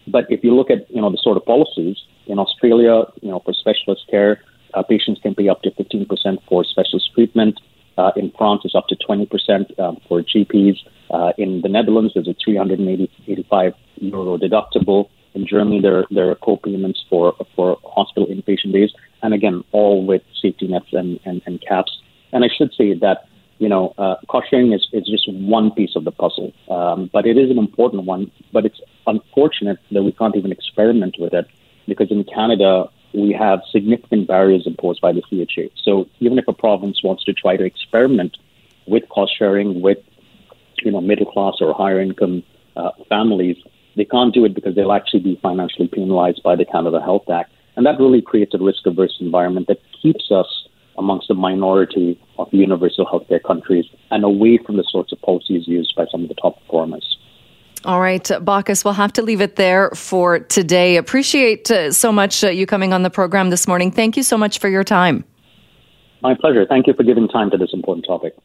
But 0.05 0.25
if 0.29 0.43
you 0.43 0.55
look 0.55 0.69
at, 0.69 0.89
you 0.91 1.01
know, 1.01 1.09
the 1.09 1.17
sort 1.21 1.37
of 1.37 1.45
policies, 1.45 1.97
in 2.27 2.37
Australia, 2.37 3.03
you 3.21 3.29
know, 3.29 3.41
for 3.43 3.53
specialist 3.53 4.03
care, 4.09 4.41
uh, 4.73 4.83
patients 4.83 5.19
can 5.21 5.33
pay 5.33 5.49
up 5.49 5.63
to 5.63 5.71
15% 5.71 6.37
for 6.47 6.63
specialist 6.63 7.09
treatment. 7.15 7.59
Uh, 7.97 8.11
in 8.15 8.31
France, 8.37 8.61
it's 8.63 8.75
up 8.75 8.87
to 8.87 8.95
20% 8.95 9.79
um, 9.79 9.97
for 10.07 10.21
GPs. 10.21 10.77
Uh, 11.09 11.33
in 11.37 11.61
the 11.61 11.69
Netherlands, 11.69 12.13
there's 12.13 12.27
a 12.27 12.35
385 12.43 13.73
euro 13.97 14.37
deductible. 14.37 15.09
In 15.33 15.47
Germany, 15.47 15.81
there, 15.81 16.05
there 16.11 16.29
are 16.29 16.35
co-payments 16.35 17.03
for, 17.09 17.33
for 17.55 17.77
hospital 17.83 18.27
inpatient 18.27 18.73
days. 18.73 18.91
And 19.21 19.33
again, 19.33 19.63
all 19.71 20.05
with 20.05 20.21
safety 20.41 20.67
nets 20.67 20.87
and, 20.93 21.19
and, 21.25 21.41
and 21.45 21.61
caps. 21.61 21.97
And 22.31 22.43
I 22.43 22.49
should 22.55 22.73
say 22.73 22.93
that, 22.95 23.27
you 23.57 23.69
know, 23.69 23.93
uh, 23.97 24.15
cost 24.27 24.49
sharing 24.49 24.73
is, 24.73 24.87
is 24.93 25.07
just 25.07 25.31
one 25.31 25.71
piece 25.71 25.95
of 25.95 26.03
the 26.03 26.11
puzzle. 26.11 26.53
Um, 26.69 27.09
but 27.11 27.25
it 27.25 27.37
is 27.37 27.49
an 27.49 27.57
important 27.57 28.03
one. 28.03 28.31
But 28.51 28.65
it's 28.65 28.79
unfortunate 29.07 29.79
that 29.91 30.03
we 30.03 30.11
can't 30.11 30.35
even 30.35 30.51
experiment 30.51 31.15
with 31.19 31.33
it 31.33 31.47
because 31.87 32.11
in 32.11 32.23
Canada, 32.25 32.89
we 33.17 33.33
have 33.33 33.59
significant 33.71 34.27
barriers 34.27 34.67
imposed 34.67 35.01
by 35.01 35.11
the 35.11 35.21
CHA. 35.21 35.73
So 35.83 36.05
even 36.19 36.37
if 36.37 36.47
a 36.47 36.53
province 36.53 37.01
wants 37.03 37.23
to 37.25 37.33
try 37.33 37.57
to 37.57 37.63
experiment 37.63 38.37
with 38.85 39.09
cost 39.09 39.33
sharing 39.37 39.81
with 39.81 39.97
you 40.83 40.91
know 40.91 41.01
middle 41.01 41.25
class 41.25 41.55
or 41.59 41.73
higher 41.73 41.99
income 41.99 42.43
uh, 42.75 42.91
families, 43.09 43.57
they 43.95 44.05
can't 44.05 44.33
do 44.33 44.45
it 44.45 44.53
because 44.53 44.75
they'll 44.75 44.91
actually 44.91 45.21
be 45.21 45.39
financially 45.41 45.87
penalized 45.87 46.41
by 46.43 46.55
the 46.55 46.65
Canada 46.65 47.01
Health 47.01 47.27
Act, 47.29 47.51
and 47.75 47.85
that 47.85 47.99
really 47.99 48.21
creates 48.21 48.53
a 48.53 48.59
risk 48.59 48.85
averse 48.85 49.17
environment 49.19 49.67
that 49.67 49.79
keeps 50.01 50.31
us 50.31 50.67
amongst 50.97 51.27
the 51.27 51.33
minority 51.33 52.19
of 52.37 52.47
universal 52.51 53.05
healthcare 53.05 53.41
countries 53.43 53.85
and 54.11 54.23
away 54.23 54.57
from 54.63 54.77
the 54.77 54.85
sorts 54.89 55.11
of 55.11 55.21
policies 55.21 55.67
used 55.67 55.93
by 55.95 56.05
some 56.11 56.23
of 56.23 56.29
the 56.29 56.35
top 56.35 56.59
performers. 56.61 57.17
All 57.87 58.01
right, 58.01 58.29
Bacchus, 58.41 58.83
we'll 58.83 58.95
have 58.95 59.13
to 59.13 59.21
leave 59.21 59.39
it 59.39 59.55
there 59.55 59.89
for 59.91 60.39
today. 60.39 60.97
Appreciate 60.97 61.71
uh, 61.71 61.93
so 61.93 62.11
much 62.11 62.43
uh, 62.43 62.49
you 62.49 62.65
coming 62.65 62.91
on 62.91 63.03
the 63.03 63.09
program 63.09 63.49
this 63.49 63.65
morning. 63.65 63.91
Thank 63.91 64.17
you 64.17 64.23
so 64.23 64.37
much 64.37 64.59
for 64.59 64.67
your 64.67 64.83
time. 64.83 65.23
My 66.21 66.35
pleasure. 66.35 66.65
Thank 66.67 66.87
you 66.87 66.93
for 66.93 67.03
giving 67.03 67.29
time 67.29 67.49
to 67.51 67.57
this 67.57 67.69
important 67.71 68.05
topic. 68.05 68.37